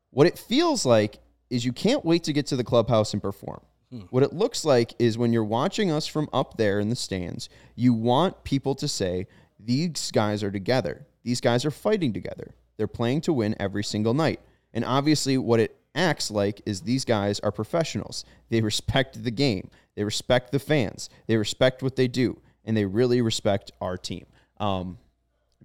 What 0.10 0.28
it 0.28 0.38
feels 0.38 0.86
like 0.86 1.20
is 1.50 1.64
you 1.64 1.72
can't 1.72 2.04
wait 2.04 2.26
to 2.26 2.34
get 2.34 2.48
to 2.48 2.58
the 2.58 2.66
clubhouse 2.66 3.14
and 3.14 3.22
perform. 3.22 3.62
What 4.10 4.24
it 4.24 4.34
looks 4.34 4.66
like 4.66 4.94
is 5.00 5.18
when 5.18 5.32
you're 5.32 5.46
watching 5.46 5.90
us 5.92 6.06
from 6.06 6.28
up 6.34 6.58
there 6.58 6.82
in 6.82 6.90
the 6.90 6.96
stands, 6.98 7.48
you 7.76 7.94
want 7.94 8.44
people 8.44 8.76
to 8.76 8.88
say, 8.90 9.28
these 9.60 10.12
guys 10.12 10.44
are 10.44 10.52
together. 10.52 11.06
These 11.24 11.42
guys 11.42 11.66
are 11.66 11.72
fighting 11.72 12.14
together. 12.14 12.54
They're 12.78 12.88
playing 12.88 13.22
to 13.22 13.34
win 13.34 13.56
every 13.60 13.84
single 13.84 14.14
night. 14.14 14.40
And 14.74 14.86
obviously, 14.86 15.38
what 15.38 15.60
it 15.60 15.76
acts 15.96 16.30
like 16.30 16.62
is 16.66 16.82
these 16.82 17.04
guys 17.04 17.40
are 17.40 17.52
professionals. 17.52 18.24
They 18.50 18.62
respect 18.62 19.24
the 19.24 19.32
game, 19.32 19.70
they 19.96 20.04
respect 20.04 20.52
the 20.52 20.60
fans, 20.60 21.10
they 21.26 21.38
respect 21.38 21.82
what 21.82 21.96
they 21.96 22.08
do, 22.08 22.40
and 22.64 22.78
they 22.78 22.86
really 22.86 23.22
respect 23.22 23.72
our 23.82 23.98
team. 23.98 24.26
Um, 24.60 25.00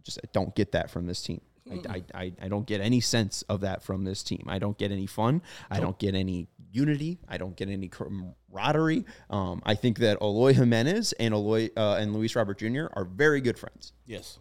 just 0.02 0.18
I 0.24 0.28
don't 0.32 0.54
get 0.54 0.72
that 0.72 0.90
from 0.90 1.06
this 1.06 1.22
team. 1.22 1.40
I, 1.70 1.74
I, 1.88 2.02
I, 2.14 2.32
I 2.42 2.48
don't 2.48 2.66
get 2.66 2.80
any 2.80 3.00
sense 3.00 3.42
of 3.42 3.60
that 3.60 3.82
from 3.82 4.04
this 4.04 4.22
team. 4.22 4.44
I 4.48 4.58
don't 4.58 4.76
get 4.76 4.90
any 4.90 5.06
fun. 5.06 5.42
I 5.70 5.78
don't 5.80 5.98
get 5.98 6.14
any 6.14 6.48
unity. 6.72 7.18
I 7.28 7.36
don't 7.38 7.54
get 7.56 7.68
any 7.68 7.88
camaraderie. 7.88 9.04
Um, 9.30 9.62
I 9.64 9.74
think 9.74 9.98
that 9.98 10.18
Eloy 10.20 10.54
Jimenez 10.54 11.12
and 11.14 11.32
Eloy 11.34 11.70
uh, 11.76 11.96
and 12.00 12.12
Luis 12.14 12.34
Robert 12.34 12.58
Jr. 12.58 12.86
are 12.94 13.04
very 13.04 13.40
good 13.40 13.58
friends. 13.58 13.92
Yes. 14.06 14.38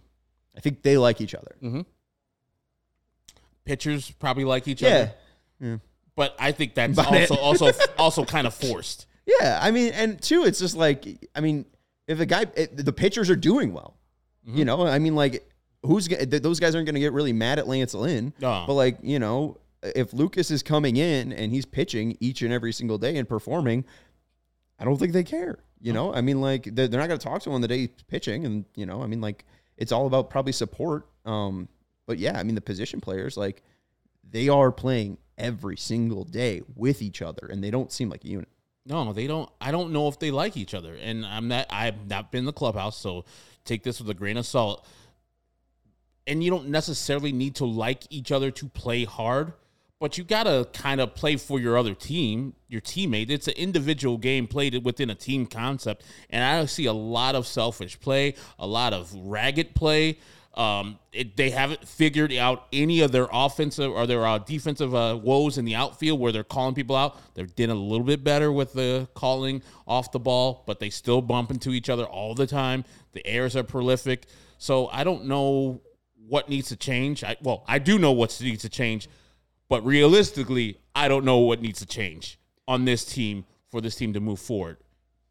I 0.57 0.59
think 0.61 0.81
they 0.81 0.97
like 0.97 1.21
each 1.21 1.35
other. 1.35 1.55
Pitchers 3.65 4.09
probably 4.11 4.43
like 4.43 4.67
each 4.67 4.81
Yeah. 4.81 4.89
other. 4.89 5.11
Yeah, 5.59 5.77
but 6.15 6.35
I 6.39 6.51
think 6.51 6.73
that's 6.73 6.97
also 6.97 7.35
also 7.35 7.71
also 7.99 8.25
kind 8.25 8.47
of 8.47 8.53
forced. 8.55 9.05
Yeah, 9.27 9.59
I 9.61 9.69
mean, 9.69 9.93
and 9.93 10.19
two, 10.19 10.43
it's 10.43 10.57
just 10.59 10.75
like, 10.75 11.05
I 11.35 11.41
mean, 11.41 11.65
if 12.07 12.19
a 12.19 12.25
guy, 12.25 12.47
it, 12.55 12.75
the 12.83 12.91
pitchers 12.91 13.29
are 13.29 13.35
doing 13.35 13.71
well, 13.71 13.95
you 14.43 14.65
know, 14.65 14.87
I 14.87 14.97
mean, 14.97 15.13
like, 15.15 15.47
who's 15.83 16.07
those 16.07 16.59
guys 16.59 16.75
aren't 16.75 16.85
going 16.85 16.95
to 16.95 16.99
get 17.01 17.13
really 17.13 17.33
mad 17.33 17.59
at 17.59 17.67
Lance 17.67 17.93
Lynn, 17.93 18.33
No. 18.39 18.65
but 18.67 18.73
like, 18.73 18.97
you 19.01 19.19
know, 19.19 19.57
if 19.81 20.13
Lucas 20.13 20.51
is 20.51 20.61
coming 20.61 20.97
in 20.97 21.31
and 21.33 21.51
he's 21.51 21.65
pitching 21.65 22.15
each 22.19 22.41
and 22.43 22.53
every 22.53 22.71
single 22.71 22.97
day 22.99 23.17
and 23.17 23.27
performing, 23.27 23.83
I 24.79 24.85
don't 24.85 24.97
think 24.97 25.13
they 25.13 25.23
care. 25.23 25.59
You 25.79 25.93
know, 25.93 26.13
I 26.13 26.21
mean, 26.21 26.39
like 26.41 26.63
they're, 26.65 26.87
they're 26.87 26.99
not 26.99 27.07
going 27.07 27.19
to 27.19 27.23
talk 27.25 27.41
to 27.43 27.49
him 27.49 27.55
on 27.55 27.61
the 27.61 27.67
day 27.67 27.79
he's 27.79 28.03
pitching, 28.07 28.45
and 28.45 28.65
you 28.75 28.85
know, 28.85 29.01
I 29.01 29.07
mean, 29.07 29.21
like 29.21 29.45
it's 29.77 29.91
all 29.91 30.05
about 30.05 30.29
probably 30.29 30.51
support. 30.53 31.07
Um, 31.25 31.67
but 32.05 32.19
yeah, 32.19 32.37
I 32.37 32.43
mean, 32.43 32.53
the 32.53 32.61
position 32.61 33.01
players, 33.01 33.35
like 33.37 33.63
they 34.29 34.47
are 34.49 34.71
playing 34.71 35.17
every 35.39 35.77
single 35.77 36.23
day 36.23 36.61
with 36.75 37.01
each 37.01 37.23
other, 37.23 37.47
and 37.51 37.63
they 37.63 37.71
don't 37.71 37.91
seem 37.91 38.09
like 38.09 38.23
a 38.23 38.27
unit. 38.27 38.49
No, 38.85 39.11
they 39.13 39.25
don't. 39.25 39.49
I 39.59 39.71
don't 39.71 39.91
know 39.91 40.07
if 40.07 40.19
they 40.19 40.29
like 40.29 40.55
each 40.55 40.75
other, 40.75 40.95
and 41.01 41.25
I'm 41.25 41.47
not. 41.47 41.65
I've 41.71 42.07
not 42.07 42.31
been 42.31 42.39
in 42.39 42.45
the 42.45 42.53
clubhouse, 42.53 42.97
so 42.97 43.25
take 43.65 43.81
this 43.83 43.99
with 43.99 44.09
a 44.11 44.13
grain 44.13 44.37
of 44.37 44.45
salt. 44.45 44.87
And 46.27 46.43
you 46.43 46.51
don't 46.51 46.69
necessarily 46.69 47.31
need 47.31 47.55
to 47.55 47.65
like 47.65 48.03
each 48.09 48.31
other 48.31 48.51
to 48.51 48.67
play 48.67 49.05
hard, 49.05 49.53
but 49.99 50.17
you 50.17 50.23
gotta 50.23 50.67
kind 50.73 51.01
of 51.01 51.15
play 51.15 51.35
for 51.35 51.59
your 51.59 51.77
other 51.77 51.93
team, 51.93 52.53
your 52.67 52.81
teammate. 52.81 53.29
It's 53.29 53.47
an 53.47 53.55
individual 53.55 54.17
game 54.17 54.47
played 54.47 54.83
within 54.85 55.09
a 55.09 55.15
team 55.15 55.45
concept, 55.45 56.03
and 56.29 56.43
I 56.43 56.65
see 56.65 56.85
a 56.85 56.93
lot 56.93 57.35
of 57.35 57.47
selfish 57.47 57.99
play, 57.99 58.35
a 58.59 58.67
lot 58.67 58.93
of 58.93 59.13
ragged 59.13 59.75
play. 59.75 60.19
Um, 60.53 60.99
it, 61.13 61.37
they 61.37 61.49
haven't 61.49 61.87
figured 61.87 62.33
out 62.33 62.67
any 62.73 63.01
of 63.01 63.11
their 63.11 63.27
offensive 63.31 63.91
or 63.91 64.05
their 64.05 64.25
uh, 64.25 64.37
defensive 64.39 64.93
uh, 64.93 65.17
woes 65.21 65.57
in 65.57 65.65
the 65.65 65.75
outfield 65.75 66.19
where 66.19 66.31
they're 66.31 66.43
calling 66.43 66.75
people 66.75 66.95
out. 66.95 67.17
They're 67.35 67.45
doing 67.45 67.69
a 67.69 67.75
little 67.75 68.05
bit 68.05 68.23
better 68.23 68.51
with 68.51 68.73
the 68.73 69.07
calling 69.13 69.61
off 69.87 70.11
the 70.11 70.19
ball, 70.19 70.63
but 70.67 70.79
they 70.79 70.89
still 70.89 71.21
bump 71.21 71.51
into 71.51 71.71
each 71.71 71.89
other 71.89 72.03
all 72.03 72.35
the 72.35 72.47
time. 72.47 72.83
The 73.13 73.25
errors 73.25 73.55
are 73.55 73.63
prolific. 73.63 74.25
So 74.57 74.87
I 74.87 75.03
don't 75.03 75.25
know 75.25 75.81
what 76.31 76.47
needs 76.47 76.69
to 76.69 76.77
change. 76.77 77.23
I, 77.25 77.35
well, 77.41 77.65
I 77.67 77.77
do 77.77 77.99
know 77.99 78.13
what 78.13 78.39
needs 78.41 78.61
to 78.61 78.69
change, 78.69 79.09
but 79.67 79.85
realistically, 79.85 80.77
I 80.95 81.09
don't 81.09 81.25
know 81.25 81.39
what 81.39 81.61
needs 81.61 81.79
to 81.79 81.85
change 81.85 82.39
on 82.69 82.85
this 82.85 83.03
team 83.03 83.43
for 83.69 83.81
this 83.81 83.95
team 83.95 84.13
to 84.13 84.21
move 84.21 84.39
forward. 84.39 84.77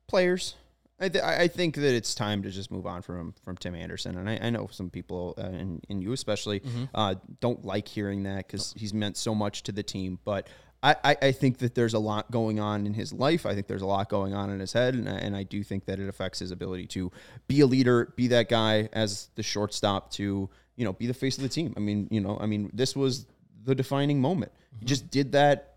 players. 0.07 0.57
I, 1.03 1.09
th- 1.09 1.25
I 1.25 1.49
think 1.49 1.77
that 1.77 1.95
it's 1.95 2.15
time 2.15 2.43
to 2.43 2.51
just 2.51 2.71
move 2.71 2.87
on 2.87 3.01
from 3.01 3.33
from 3.43 3.57
Tim 3.57 3.75
Anderson, 3.75 4.19
and 4.19 4.29
I, 4.29 4.39
I 4.43 4.51
know 4.51 4.69
some 4.71 4.91
people, 4.91 5.35
uh, 5.39 5.43
and, 5.63 5.83
and 5.89 6.03
you 6.03 6.13
especially, 6.13 6.61
uh, 6.95 7.15
don't 7.41 7.65
like 7.65 7.89
hearing 7.89 8.25
that 8.25 8.47
because 8.47 8.75
he's 8.77 8.93
meant 8.93 9.17
so 9.17 9.35
much 9.35 9.63
to 9.63 9.73
the 9.73 9.83
team. 9.83 10.19
But 10.27 10.49
I, 10.83 10.97
I, 11.03 11.17
I 11.29 11.33
think 11.33 11.57
that 11.59 11.75
there's 11.75 11.95
a 11.95 11.99
lot 11.99 12.31
going 12.31 12.61
on 12.61 12.85
in 12.87 12.93
his 12.93 13.15
life. 13.15 13.47
I 13.47 13.55
think 13.55 13.67
there's 13.67 13.81
a 13.81 13.87
lot 13.87 14.11
going 14.11 14.35
on 14.35 14.51
in 14.51 14.61
his 14.61 14.75
head, 14.75 14.93
and, 14.95 15.09
I- 15.09 15.13
and 15.25 15.35
I 15.35 15.43
do 15.45 15.63
think 15.65 15.87
that 15.87 15.99
it 15.99 16.09
affects 16.11 16.39
his 16.41 16.51
ability 16.51 16.87
to 16.89 17.11
be 17.49 17.61
a 17.63 17.67
leader, 17.67 18.13
be 18.17 18.27
that 18.29 18.51
guy 18.51 18.91
as 18.93 19.31
the 19.37 19.43
shortstop 19.43 20.11
to 20.13 20.51
you 20.81 20.87
know 20.87 20.95
be 20.95 21.07
the 21.07 21.13
face 21.15 21.37
of 21.37 21.43
the 21.43 21.49
team. 21.51 21.75
I 21.77 21.81
mean, 21.81 22.09
you 22.11 22.23
know, 22.23 22.39
I 22.41 22.47
mean, 22.47 22.71
this 22.73 22.97
was 22.97 23.27
the 23.65 23.75
defining 23.75 24.19
moment. 24.19 24.51
He 24.79 24.87
just 24.87 25.11
did 25.11 25.33
that 25.33 25.77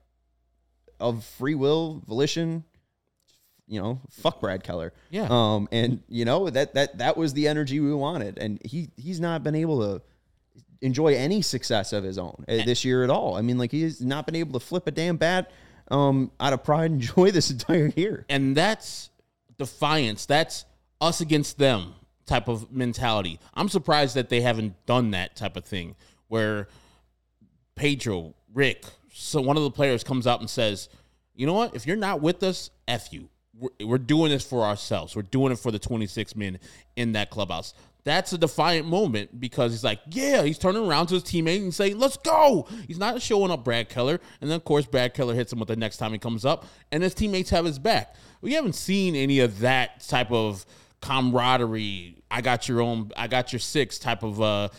of 0.97 1.25
free 1.25 1.55
will, 1.55 2.01
volition, 2.07 2.63
you 3.67 3.81
know, 3.81 3.99
fuck 4.09 4.39
Brad 4.39 4.63
Keller. 4.63 4.93
Yeah. 5.09 5.27
Um, 5.29 5.67
and 5.73 6.01
you 6.07 6.23
know 6.23 6.49
that 6.49 6.75
that 6.75 6.99
that 6.99 7.17
was 7.17 7.33
the 7.33 7.49
energy 7.49 7.81
we 7.81 7.93
wanted, 7.93 8.37
and 8.37 8.61
he 8.63 8.91
he's 8.95 9.19
not 9.19 9.43
been 9.43 9.55
able 9.55 9.81
to 9.81 10.01
enjoy 10.81 11.15
any 11.15 11.41
success 11.41 11.91
of 11.91 12.05
his 12.05 12.17
own 12.17 12.45
uh, 12.47 12.63
this 12.63 12.85
year 12.85 13.03
at 13.03 13.09
all. 13.09 13.35
I 13.35 13.41
mean, 13.41 13.57
like 13.57 13.71
he's 13.71 13.99
not 13.99 14.25
been 14.25 14.37
able 14.37 14.57
to 14.57 14.65
flip 14.65 14.87
a 14.87 14.91
damn 14.91 15.17
bat 15.17 15.51
um 15.91 16.31
out 16.39 16.53
of 16.53 16.63
pride 16.63 16.91
and 16.91 17.01
joy 17.13 17.29
this 17.29 17.51
entire 17.51 17.91
year. 17.97 18.25
and 18.29 18.55
that's 18.55 19.09
defiance. 19.57 20.25
That's 20.25 20.63
us 21.01 21.19
against 21.19 21.57
them 21.57 21.95
type 22.25 22.47
of 22.47 22.71
mentality. 22.71 23.39
I'm 23.53 23.69
surprised 23.69 24.15
that 24.15 24.29
they 24.29 24.41
haven't 24.41 24.85
done 24.85 25.11
that 25.11 25.35
type 25.35 25.57
of 25.57 25.65
thing 25.65 25.95
where 26.27 26.67
Pedro, 27.75 28.33
Rick, 28.53 28.85
so 29.11 29.41
one 29.41 29.57
of 29.57 29.63
the 29.63 29.71
players 29.71 30.03
comes 30.03 30.25
out 30.27 30.39
and 30.39 30.49
says, 30.49 30.89
"You 31.35 31.45
know 31.45 31.53
what? 31.53 31.75
If 31.75 31.85
you're 31.85 31.95
not 31.95 32.21
with 32.21 32.43
us, 32.43 32.69
f 32.87 33.11
you. 33.11 33.29
We're, 33.55 33.69
we're 33.85 33.97
doing 33.99 34.31
this 34.31 34.43
for 34.43 34.63
ourselves. 34.63 35.15
We're 35.15 35.21
doing 35.21 35.51
it 35.51 35.59
for 35.59 35.71
the 35.71 35.79
26 35.79 36.35
men 36.35 36.59
in 36.95 37.11
that 37.13 37.29
clubhouse." 37.29 37.73
That's 38.05 38.33
a 38.33 38.37
defiant 38.37 38.85
moment 38.85 39.39
because 39.39 39.71
he's 39.71 39.83
like, 39.83 39.99
yeah, 40.09 40.43
he's 40.43 40.57
turning 40.57 40.85
around 40.85 41.07
to 41.07 41.13
his 41.13 41.23
teammate 41.23 41.61
and 41.61 41.73
saying, 41.73 41.97
let's 41.97 42.17
go. 42.17 42.67
He's 42.85 42.97
not 42.97 43.21
showing 43.21 43.49
up 43.49 43.63
Brad 43.63 43.87
Keller. 43.87 44.19
And 44.41 44.49
then, 44.49 44.57
of 44.57 44.65
course, 44.65 44.85
Brad 44.85 45.13
Keller 45.13 45.33
hits 45.33 45.53
him 45.53 45.59
with 45.59 45.69
the 45.69 45.77
next 45.77 45.97
time 45.97 46.11
he 46.11 46.17
comes 46.17 46.43
up, 46.43 46.65
and 46.91 47.01
his 47.01 47.13
teammates 47.13 47.49
have 47.51 47.63
his 47.63 47.79
back. 47.79 48.15
We 48.41 48.53
haven't 48.53 48.75
seen 48.75 49.15
any 49.15 49.39
of 49.39 49.59
that 49.59 50.05
type 50.05 50.31
of 50.31 50.65
camaraderie. 51.03 52.23
I 52.31 52.41
got 52.41 52.69
your 52.69 52.81
own, 52.81 53.11
I 53.17 53.27
got 53.27 53.51
your 53.51 53.59
six 53.59 53.99
type 53.99 54.23
of 54.23 54.41
uh, 54.41 54.69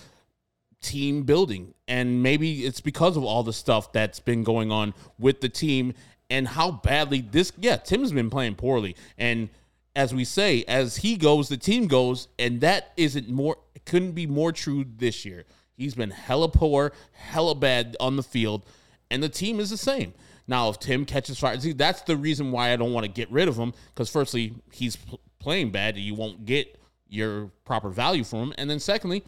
team 0.81 1.25
building. 1.25 1.75
And 1.87 2.23
maybe 2.23 2.65
it's 2.65 2.81
because 2.81 3.17
of 3.17 3.25
all 3.25 3.43
the 3.43 3.53
stuff 3.53 3.93
that's 3.93 4.21
been 4.21 4.43
going 4.43 4.73
on 4.73 4.95
with 5.19 5.43
the 5.43 5.51
team 5.51 5.93
and 6.31 6.49
how 6.49 6.71
badly 6.71 7.21
this, 7.21 7.53
yeah, 7.59 7.77
Tim's 7.77 8.11
been 8.11 8.31
playing 8.31 8.55
poorly. 8.55 8.97
And 9.19 9.51
as 9.95 10.15
we 10.15 10.25
say, 10.25 10.65
as 10.67 10.97
he 10.97 11.17
goes, 11.17 11.51
the 11.51 11.59
team 11.59 11.89
goes, 11.89 12.29
and 12.39 12.63
that 12.63 12.93
isn't 12.97 13.29
more, 13.29 13.59
couldn't 13.85 14.13
be 14.13 14.27
more 14.27 14.51
true 14.51 14.87
this 14.97 15.27
year. 15.27 15.45
He's 15.77 15.95
been 15.95 16.11
hella 16.11 16.49
poor, 16.49 16.93
hella 17.13 17.55
bad 17.55 17.97
on 18.01 18.17
the 18.17 18.23
field, 18.23 18.65
and 19.11 19.23
the 19.23 19.29
team 19.29 19.61
is 19.61 19.71
the 19.71 19.77
same. 19.77 20.15
Now, 20.47 20.69
if 20.71 20.79
Tim 20.79 21.05
catches 21.05 21.39
fire, 21.39 21.59
see, 21.61 21.73
that's 21.73 22.03
the 22.03 22.17
reason 22.17 22.51
why 22.51 22.73
I 22.73 22.77
don't 22.77 22.93
want 22.93 23.05
to 23.05 23.13
get 23.13 23.31
rid 23.31 23.49
of 23.49 23.57
him. 23.57 23.73
Because 23.95 24.11
firstly, 24.11 24.55
he's 24.73 24.99
playing 25.45 25.71
bad, 25.71 25.97
you 25.97 26.15
won't 26.15 26.47
get 26.47 26.81
your 27.07 27.51
proper 27.65 27.91
value 27.91 28.25
from 28.25 28.41
him. 28.41 28.55
And 28.59 28.69
then 28.69 28.81
secondly, 28.81 29.23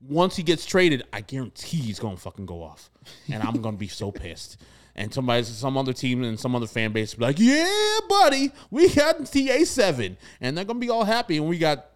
once 0.00 0.36
he 0.36 0.42
gets 0.42 0.66
traded, 0.66 1.02
I 1.12 1.22
guarantee 1.22 1.78
he's 1.78 1.98
gonna 1.98 2.16
fucking 2.16 2.46
go 2.46 2.62
off, 2.62 2.90
and 3.30 3.42
I'm 3.42 3.60
gonna 3.60 3.76
be 3.76 3.88
so 3.88 4.12
pissed. 4.12 4.58
And 4.94 5.12
somebody, 5.12 5.42
some 5.44 5.78
other 5.78 5.94
team 5.94 6.22
and 6.22 6.38
some 6.38 6.54
other 6.54 6.66
fan 6.66 6.92
base 6.92 7.14
will 7.14 7.20
be 7.20 7.26
like, 7.26 7.38
"Yeah, 7.38 7.98
buddy, 8.08 8.52
we 8.70 8.90
got 8.94 9.24
TA 9.24 9.64
seven, 9.64 10.18
and 10.40 10.56
they're 10.56 10.66
gonna 10.66 10.78
be 10.78 10.90
all 10.90 11.04
happy, 11.04 11.38
and 11.38 11.48
we 11.48 11.56
got 11.56 11.86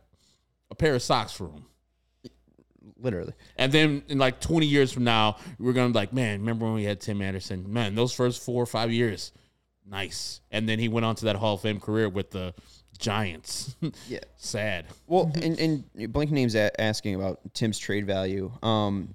a 0.70 0.74
pair 0.74 0.94
of 0.94 1.02
socks 1.02 1.32
for 1.32 1.50
him." 1.50 1.66
Literally. 2.98 3.34
And 3.56 3.70
then 3.70 4.02
in 4.08 4.16
like 4.16 4.40
20 4.40 4.66
years 4.66 4.90
from 4.90 5.04
now, 5.04 5.36
we're 5.58 5.74
gonna 5.74 5.90
be 5.90 5.98
like, 5.98 6.14
man, 6.14 6.40
remember 6.40 6.64
when 6.64 6.74
we 6.74 6.84
had 6.84 7.00
Tim 7.00 7.20
Anderson? 7.20 7.70
Man, 7.70 7.94
those 7.94 8.14
first 8.14 8.42
four 8.42 8.62
or 8.62 8.66
five 8.66 8.90
years, 8.90 9.32
nice. 9.84 10.40
And 10.50 10.66
then 10.66 10.78
he 10.78 10.88
went 10.88 11.04
on 11.04 11.14
to 11.16 11.26
that 11.26 11.36
Hall 11.36 11.54
of 11.54 11.60
Fame 11.60 11.78
career 11.78 12.08
with 12.08 12.30
the 12.30 12.54
Giants. 12.96 13.76
Yeah. 14.08 14.20
Sad. 14.36 14.86
Well, 15.06 15.30
and 15.34 15.58
and 15.58 16.12
Blink 16.12 16.30
names 16.30 16.54
a- 16.54 16.78
asking 16.80 17.14
about 17.14 17.40
Tim's 17.54 17.78
trade 17.78 18.06
value. 18.06 18.52
Um, 18.62 19.14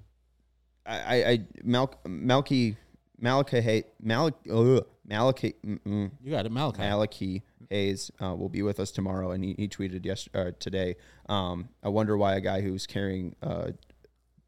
I 0.86 0.98
I, 1.00 1.30
I 1.30 1.38
Mal, 1.62 1.94
Malky 2.06 2.76
Malachi 3.18 3.84
Malik 4.02 4.34
uh, 4.50 4.80
Malachi 5.06 5.54
mm-mm, 5.64 6.10
You 6.22 6.30
got 6.30 6.46
it, 6.46 6.52
Malachi. 6.52 6.78
Malachi 6.82 7.42
Hayes 7.70 8.10
uh, 8.20 8.34
will 8.34 8.48
be 8.48 8.62
with 8.62 8.78
us 8.80 8.90
tomorrow, 8.90 9.30
and 9.30 9.42
he, 9.42 9.54
he 9.56 9.68
tweeted 9.68 10.04
yesterday, 10.04 10.48
uh, 10.48 10.52
today. 10.58 10.96
Um, 11.28 11.68
I 11.82 11.88
wonder 11.88 12.16
why 12.16 12.34
a 12.34 12.40
guy 12.40 12.60
who's 12.60 12.86
carrying 12.86 13.34
uh, 13.42 13.70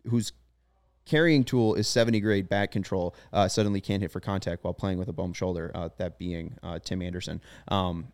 whose 0.08 0.32
carrying 1.06 1.44
tool 1.44 1.74
is 1.74 1.86
70 1.86 2.20
grade 2.20 2.48
back 2.48 2.70
control 2.70 3.14
uh, 3.32 3.46
suddenly 3.48 3.80
can't 3.80 4.02
hit 4.02 4.10
for 4.10 4.20
contact 4.20 4.64
while 4.64 4.74
playing 4.74 4.98
with 4.98 5.08
a 5.08 5.12
bum 5.12 5.32
shoulder. 5.32 5.70
Uh, 5.74 5.88
that 5.98 6.18
being 6.18 6.56
uh, 6.62 6.78
Tim 6.78 7.00
Anderson. 7.02 7.40
Um, 7.68 8.08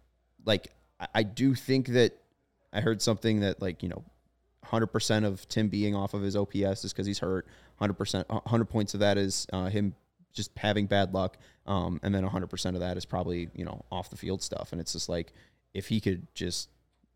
like 0.44 0.72
I, 1.01 1.07
I 1.14 1.22
do 1.22 1.55
think 1.55 1.88
that 1.88 2.16
I 2.72 2.80
heard 2.80 3.03
something 3.03 3.40
that 3.40 3.61
like 3.61 3.82
you 3.82 3.88
know 3.88 4.05
100% 4.70 5.24
of 5.24 5.48
Tim 5.48 5.68
being 5.68 5.94
off 5.94 6.14
of 6.14 6.22
his 6.22 6.36
OPS 6.36 6.84
is 6.84 6.92
because 6.92 7.07
he's 7.07 7.18
hurt. 7.18 7.46
100%, 7.80 8.28
100 8.28 8.64
points 8.66 8.94
of 8.94 9.01
that 9.01 9.18
is 9.18 9.46
uh, 9.53 9.66
him 9.66 9.94
just 10.32 10.51
having 10.57 10.86
bad 10.86 11.12
luck. 11.12 11.38
Um, 11.66 11.98
and 12.03 12.14
then 12.14 12.24
100% 12.24 12.74
of 12.74 12.80
that 12.80 12.96
is 12.96 13.05
probably, 13.05 13.48
you 13.55 13.64
know, 13.64 13.84
off 13.90 14.11
the 14.11 14.16
field 14.16 14.42
stuff. 14.42 14.72
And 14.72 14.80
it's 14.80 14.92
just 14.92 15.09
like, 15.09 15.32
if 15.74 15.88
he 15.88 16.01
could 16.01 16.26
just 16.34 16.68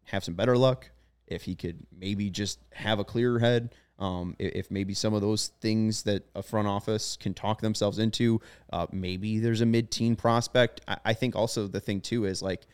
have 0.04 0.24
some 0.24 0.34
better 0.34 0.56
luck, 0.56 0.90
if 1.26 1.42
he 1.42 1.54
could 1.54 1.86
maybe 1.96 2.30
just 2.30 2.58
have 2.72 2.98
a 2.98 3.04
clearer 3.04 3.38
head, 3.38 3.74
um, 3.98 4.34
if 4.38 4.70
maybe 4.70 4.94
some 4.94 5.14
of 5.14 5.20
those 5.20 5.48
things 5.60 6.02
that 6.04 6.24
a 6.34 6.42
front 6.42 6.66
office 6.66 7.16
can 7.16 7.34
talk 7.34 7.60
themselves 7.60 7.98
into, 7.98 8.40
uh, 8.72 8.86
maybe 8.90 9.38
there's 9.38 9.60
a 9.60 9.66
mid-teen 9.66 10.16
prospect. 10.16 10.80
I, 10.88 10.96
I 11.04 11.14
think 11.14 11.36
also 11.36 11.66
the 11.66 11.80
thing 11.80 12.00
too 12.00 12.24
is 12.24 12.42
like 12.42 12.66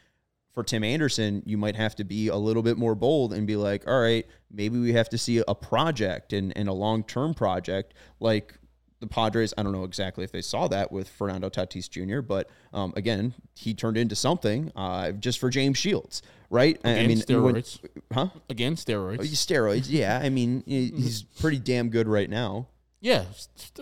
for 0.55 0.63
Tim 0.65 0.83
Anderson, 0.85 1.43
you 1.47 1.57
might 1.57 1.77
have 1.77 1.95
to 1.97 2.05
be 2.05 2.29
a 2.29 2.37
little 2.37 2.63
bit 2.63 2.77
more 2.77 2.95
bold 2.95 3.33
and 3.33 3.47
be 3.47 3.57
like, 3.57 3.87
all 3.87 4.01
right, 4.01 4.27
maybe 4.51 4.79
we 4.79 4.93
have 4.95 5.09
to 5.11 5.19
see 5.19 5.43
a 5.47 5.55
project 5.55 6.33
and, 6.33 6.53
and 6.57 6.69
a 6.69 6.73
long-term 6.73 7.35
project 7.35 7.95
like 8.19 8.55
the 8.99 9.07
Padres. 9.07 9.55
I 9.57 9.63
don't 9.63 9.73
know 9.73 9.85
exactly 9.85 10.25
if 10.25 10.33
they 10.33 10.43
saw 10.43 10.67
that 10.69 10.91
with 10.91 11.09
Fernando 11.09 11.49
Tatis 11.49 11.89
Jr., 11.89 12.21
but 12.21 12.51
um, 12.73 12.93
again, 12.97 13.33
he 13.55 13.75
turned 13.75 13.97
into 13.97 14.17
something 14.17 14.73
uh, 14.75 15.13
just 15.13 15.39
for 15.39 15.51
James 15.51 15.79
Shields, 15.79 16.21
right? 16.51 16.79
I- 16.85 16.89
I 16.89 16.93
Again, 16.95 17.09
mean, 17.09 17.43
when- 17.43 17.55
steroids. 17.55 17.79
huh? 18.13 18.29
Again, 18.51 18.75
steroids. 18.75 19.21
Oh, 19.21 19.23
Steroids, 19.23 19.87
yeah. 19.89 20.19
I 20.21 20.29
mean, 20.31 20.65
he's 20.67 21.23
pretty 21.41 21.59
damn 21.61 21.89
good 21.91 22.09
right 22.09 22.29
now. 22.29 22.67
Yeah, 23.03 23.25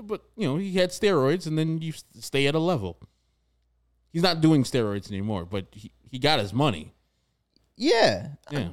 but 0.04 0.22
you 0.36 0.46
know 0.46 0.58
he 0.58 0.74
had 0.74 0.90
steroids, 0.90 1.46
and 1.48 1.58
then 1.58 1.80
you 1.82 1.92
stay 2.20 2.46
at 2.46 2.54
a 2.54 2.60
level. 2.60 2.98
He's 4.12 4.22
not 4.22 4.40
doing 4.40 4.62
steroids 4.62 5.10
anymore, 5.10 5.44
but 5.44 5.66
he, 5.72 5.90
he 6.10 6.18
got 6.18 6.38
his 6.38 6.52
money. 6.52 6.92
Yeah. 7.76 8.28
Yeah, 8.50 8.68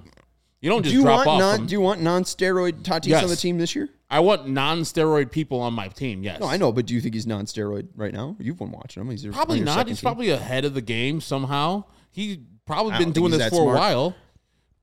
you 0.62 0.70
don't 0.70 0.82
Do 0.82 0.90
just 0.90 0.96
you 0.96 1.02
drop 1.04 1.26
want 1.26 1.30
off. 1.30 1.40
non? 1.40 1.58
from- 1.58 1.66
Do 1.68 1.74
you 1.74 1.82
want 1.82 2.02
non-steroid 2.02 2.82
Tatis 2.84 3.08
Yes. 3.08 3.24
on 3.24 3.30
the 3.30 3.36
team 3.36 3.58
this 3.58 3.76
year? 3.76 3.90
I 4.10 4.20
want 4.20 4.48
non-steroid 4.48 5.32
people 5.32 5.60
on 5.60 5.74
my 5.74 5.88
team. 5.90 6.24
Yes, 6.24 6.40
No, 6.40 6.48
I 6.48 6.58
know, 6.58 6.72
but 6.72 6.86
do 6.86 6.94
you 6.94 7.02
think 7.02 7.14
he's 7.16 7.28
non-steroid 7.28 7.90
right 7.96 8.14
now? 8.14 8.36
You've 8.40 8.58
been 8.58 8.72
watching 8.72 9.02
him. 9.02 9.10
He's 9.10 9.26
Probably 9.28 9.60
not. 9.62 9.88
He's 9.88 10.00
team. 10.00 10.06
probably 10.08 10.30
ahead 10.30 10.64
of 10.66 10.74
the 10.74 10.82
game 10.82 11.22
somehow. 11.22 11.84
He 12.12 12.42
probably 12.66 12.98
been 12.98 13.12
doing 13.12 13.32
this 13.32 13.50
for 13.50 13.56
smart. 13.56 13.76
a 13.78 13.80
while. 13.80 14.16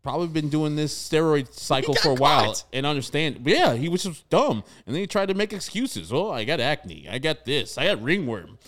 Probably 0.03 0.27
been 0.27 0.49
doing 0.49 0.75
this 0.75 0.93
steroid 0.93 1.53
cycle 1.55 1.95
for 1.95 2.11
a 2.11 2.15
while 2.15 2.57
and 2.73 2.85
understand. 2.85 3.41
Yeah, 3.45 3.75
he 3.75 3.89
was 3.89 4.03
just 4.03 4.29
dumb, 4.31 4.65
and 4.85 4.95
then 4.95 5.01
he 5.01 5.07
tried 5.07 5.27
to 5.29 5.35
make 5.35 5.53
excuses. 5.53 6.13
Oh, 6.13 6.29
I 6.31 6.43
got 6.43 6.59
acne. 6.59 7.07
I 7.09 7.19
got 7.19 7.45
this. 7.45 7.79
I 7.79 7.85
got 7.87 8.03
ringworm. 8.03 8.59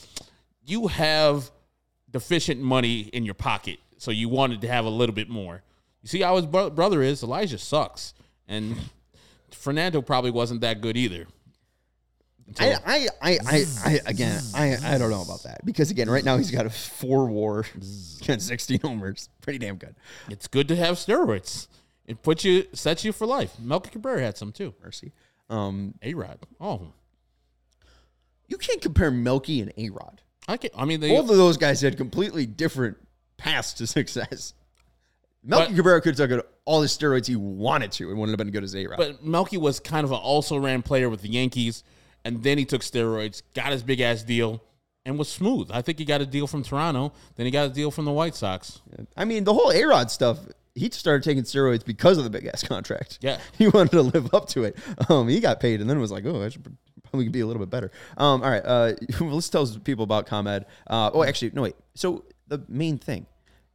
You 0.65 0.87
have 0.87 1.51
deficient 2.15 2.61
money 2.61 3.01
in 3.13 3.25
your 3.25 3.35
pocket, 3.35 3.81
so 3.99 4.13
you 4.13 4.29
wanted 4.29 4.61
to 4.61 4.69
have 4.69 4.85
a 4.85 4.89
little 4.89 5.15
bit 5.15 5.29
more. 5.29 5.63
You 6.01 6.09
see 6.09 6.21
how 6.21 6.37
his 6.37 6.47
bro- 6.47 6.71
brother 6.71 7.03
is. 7.03 7.25
Elijah 7.25 7.59
sucks, 7.59 8.15
and 8.47 8.77
Fernando 9.51 10.01
probably 10.01 10.31
wasn't 10.31 10.61
that 10.61 10.81
good 10.81 10.97
either. 10.97 11.27
I, 12.61 12.77
I, 12.87 13.09
I, 13.21 13.39
I, 13.47 13.65
I, 13.85 14.01
again, 14.07 14.41
I, 14.55 14.77
I 14.95 14.99
don't 14.99 15.11
know 15.11 15.23
about 15.23 15.43
that 15.43 15.65
because 15.65 15.91
again, 15.91 16.09
right 16.09 16.25
now 16.25 16.37
he's 16.37 16.53
got 16.53 16.67
a 16.67 16.71
four 16.71 17.27
WAR, 17.27 17.65
got 18.27 18.41
16 18.41 18.81
homers, 18.81 19.29
pretty 19.41 19.59
damn 19.59 19.77
good. 19.77 19.97
It's 20.29 20.47
good 20.47 20.69
to 20.69 20.77
have 20.77 20.97
steroids. 20.97 21.67
It 22.07 22.23
puts 22.23 22.45
you 22.45 22.67
sets 22.75 23.05
you 23.05 23.13
for 23.13 23.27
life. 23.27 23.59
Melky 23.59 23.91
Cabrera 23.91 24.21
had 24.21 24.37
some 24.37 24.53
too. 24.53 24.75
Mercy. 24.85 25.13
Um, 25.51 25.95
A 26.03 26.15
Rod. 26.15 26.39
Oh, 26.61 26.93
you 28.47 28.59
can't 28.59 28.81
compare 28.83 29.11
Melky 29.11 29.61
and 29.61 29.73
A 29.77 29.89
Rod. 29.91 30.21
I 30.49 30.57
can. 30.57 30.71
I 30.77 30.85
mean, 30.85 31.01
they, 31.01 31.09
Both 31.11 31.31
of 31.31 31.37
those 31.37 31.57
guys 31.57 31.81
had 31.81 31.97
completely 31.97 32.47
different 32.47 32.97
paths 33.37 33.73
to 33.75 33.87
success. 33.99 34.55
Melky 35.43 35.69
But- 35.73 35.77
Cabrera 35.77 36.01
could 36.01 36.19
have 36.19 36.31
taken 36.31 36.43
all 36.65 36.81
the 36.81 36.87
steroids 36.87 37.27
he 37.27 37.37
wanted 37.37 37.93
to 37.93 38.09
and 38.11 38.19
wouldn't 38.19 38.39
have 38.39 38.45
been 38.45 38.53
good 38.53 38.65
as 38.65 38.75
A 38.75 38.87
Rod. 38.87 38.97
but 38.97 39.23
Melky 39.25 39.59
was 39.59 39.81
kind 39.81 40.05
of 40.05 40.13
an 40.13 40.19
also 40.19 40.57
ran 40.57 40.81
player 40.83 41.11
with 41.11 41.21
the 41.23 41.29
Yankees, 41.29 41.85
and 42.25 42.43
then 42.43 42.57
he 42.57 42.65
took 42.65 42.81
steroids, 42.81 43.43
got 43.55 43.71
his 43.73 43.83
big 43.83 44.01
ass 44.01 44.23
deal, 44.23 44.63
and 45.05 45.19
was 45.19 45.29
smooth. 45.29 45.69
I 45.71 45.83
think 45.83 45.99
he 45.99 46.07
got 46.07 46.23
a 46.23 46.27
deal 46.27 46.47
from 46.47 46.63
Toronto. 46.63 47.13
Then 47.37 47.45
he 47.45 47.53
got 47.53 47.67
a 47.67 47.69
deal 47.73 47.91
from 47.91 48.07
the 48.07 48.13
White 48.13 48.35
Sox. 48.35 48.81
I 49.17 49.27
mean, 49.27 49.45
the 49.45 49.53
whole 49.53 49.71
A 49.71 49.85
Rod 49.85 50.11
stuff, 50.11 50.39
he 50.75 50.89
started 50.91 51.23
taking 51.23 51.43
steroids 51.43 51.85
because 51.85 52.17
of 52.17 52.25
the 52.25 52.31
big 52.31 52.47
ass 52.47 52.63
contract. 52.63 53.19
Yeah. 53.21 53.39
He 53.59 53.69
wanted 53.69 53.91
to 53.93 54.01
live 54.03 54.33
up 54.35 54.49
to 54.51 54.65
it. 54.65 54.79
Um, 55.11 55.29
he 55.29 55.41
got 55.41 55.61
paid 55.61 55.83
and 55.83 55.91
then 55.91 56.01
was 56.01 56.11
like, 56.11 56.25
oh, 56.25 56.43
I 56.43 56.49
should 56.49 56.65
probably 57.25 57.29
be 57.29 57.41
a 57.41 57.47
little 57.47 57.61
bit 57.61 57.71
better. 57.71 57.93
Um, 58.17 58.43
all 58.43 58.51
right. 58.51 58.65
Uh, 58.65 58.93
let's 59.21 59.49
tell 59.49 59.67
people 59.85 60.03
about 60.03 60.27
ComEd. 60.27 60.67
Uh, 60.87 61.11
oh, 61.15 61.23
actually, 61.23 61.53
no, 61.55 61.63
wait. 61.63 61.77
So 61.95 62.25
the 62.49 62.65
main 62.69 62.99
thing, 62.99 63.27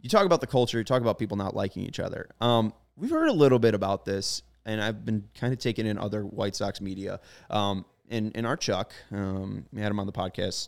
you 0.01 0.09
talk 0.09 0.25
about 0.25 0.41
the 0.41 0.47
culture, 0.47 0.77
you 0.77 0.83
talk 0.83 1.01
about 1.01 1.17
people 1.17 1.37
not 1.37 1.55
liking 1.55 1.83
each 1.83 1.99
other. 1.99 2.29
Um, 2.41 2.73
we've 2.97 3.11
heard 3.11 3.29
a 3.29 3.33
little 3.33 3.59
bit 3.59 3.73
about 3.73 4.03
this, 4.03 4.43
and 4.65 4.81
I've 4.81 5.05
been 5.05 5.23
kind 5.39 5.53
of 5.53 5.59
taking 5.59 5.85
in 5.85 5.97
other 5.97 6.23
White 6.23 6.55
Sox 6.55 6.81
media. 6.81 7.21
Um, 7.49 7.85
and, 8.09 8.31
and 8.35 8.45
our 8.45 8.57
Chuck, 8.57 8.91
um, 9.11 9.65
we 9.71 9.81
had 9.81 9.89
him 9.89 9.99
on 9.99 10.05
the 10.05 10.11
podcast 10.11 10.67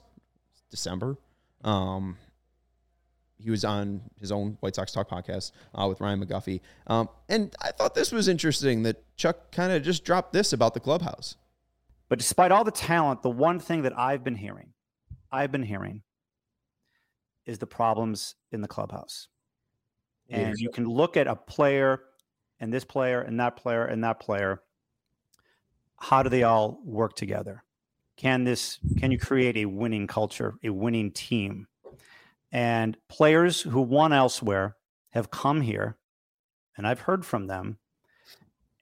December. 0.69 1.17
Um, 1.63 2.17
he 3.37 3.49
was 3.49 3.65
on 3.65 4.01
his 4.19 4.31
own 4.31 4.57
White 4.61 4.75
Sox 4.75 4.91
Talk 4.91 5.09
podcast 5.09 5.51
uh, 5.75 5.87
with 5.87 5.99
Ryan 5.99 6.23
McGuffey. 6.23 6.61
Um, 6.87 7.09
and 7.27 7.53
I 7.61 7.71
thought 7.71 7.95
this 7.95 8.11
was 8.11 8.27
interesting 8.27 8.83
that 8.83 9.03
Chuck 9.17 9.51
kind 9.51 9.73
of 9.73 9.83
just 9.83 10.05
dropped 10.05 10.31
this 10.31 10.53
about 10.53 10.73
the 10.73 10.79
clubhouse. 10.79 11.35
But 12.11 12.19
despite 12.19 12.51
all 12.51 12.65
the 12.65 12.71
talent, 12.71 13.21
the 13.21 13.29
one 13.29 13.57
thing 13.57 13.83
that 13.83 13.97
I've 13.97 14.21
been 14.21 14.35
hearing, 14.35 14.73
I've 15.31 15.49
been 15.49 15.63
hearing, 15.63 16.01
is 17.45 17.57
the 17.57 17.67
problems 17.67 18.35
in 18.51 18.59
the 18.59 18.67
clubhouse. 18.67 19.29
And 20.29 20.57
you 20.59 20.69
can 20.71 20.83
look 20.83 21.15
at 21.15 21.27
a 21.27 21.37
player 21.37 22.01
and 22.59 22.73
this 22.73 22.83
player 22.83 23.21
and 23.21 23.39
that 23.39 23.55
player 23.55 23.85
and 23.85 24.03
that 24.03 24.19
player. 24.19 24.61
How 26.01 26.21
do 26.21 26.27
they 26.27 26.43
all 26.43 26.81
work 26.83 27.15
together? 27.15 27.63
Can 28.17 28.43
this 28.43 28.79
can 28.99 29.13
you 29.13 29.17
create 29.17 29.55
a 29.55 29.67
winning 29.67 30.05
culture, 30.05 30.55
a 30.65 30.69
winning 30.69 31.11
team? 31.11 31.67
And 32.51 32.97
players 33.07 33.61
who 33.61 33.79
won 33.79 34.11
elsewhere 34.11 34.75
have 35.11 35.31
come 35.31 35.61
here, 35.61 35.97
and 36.75 36.85
I've 36.85 36.99
heard 36.99 37.25
from 37.25 37.47
them, 37.47 37.77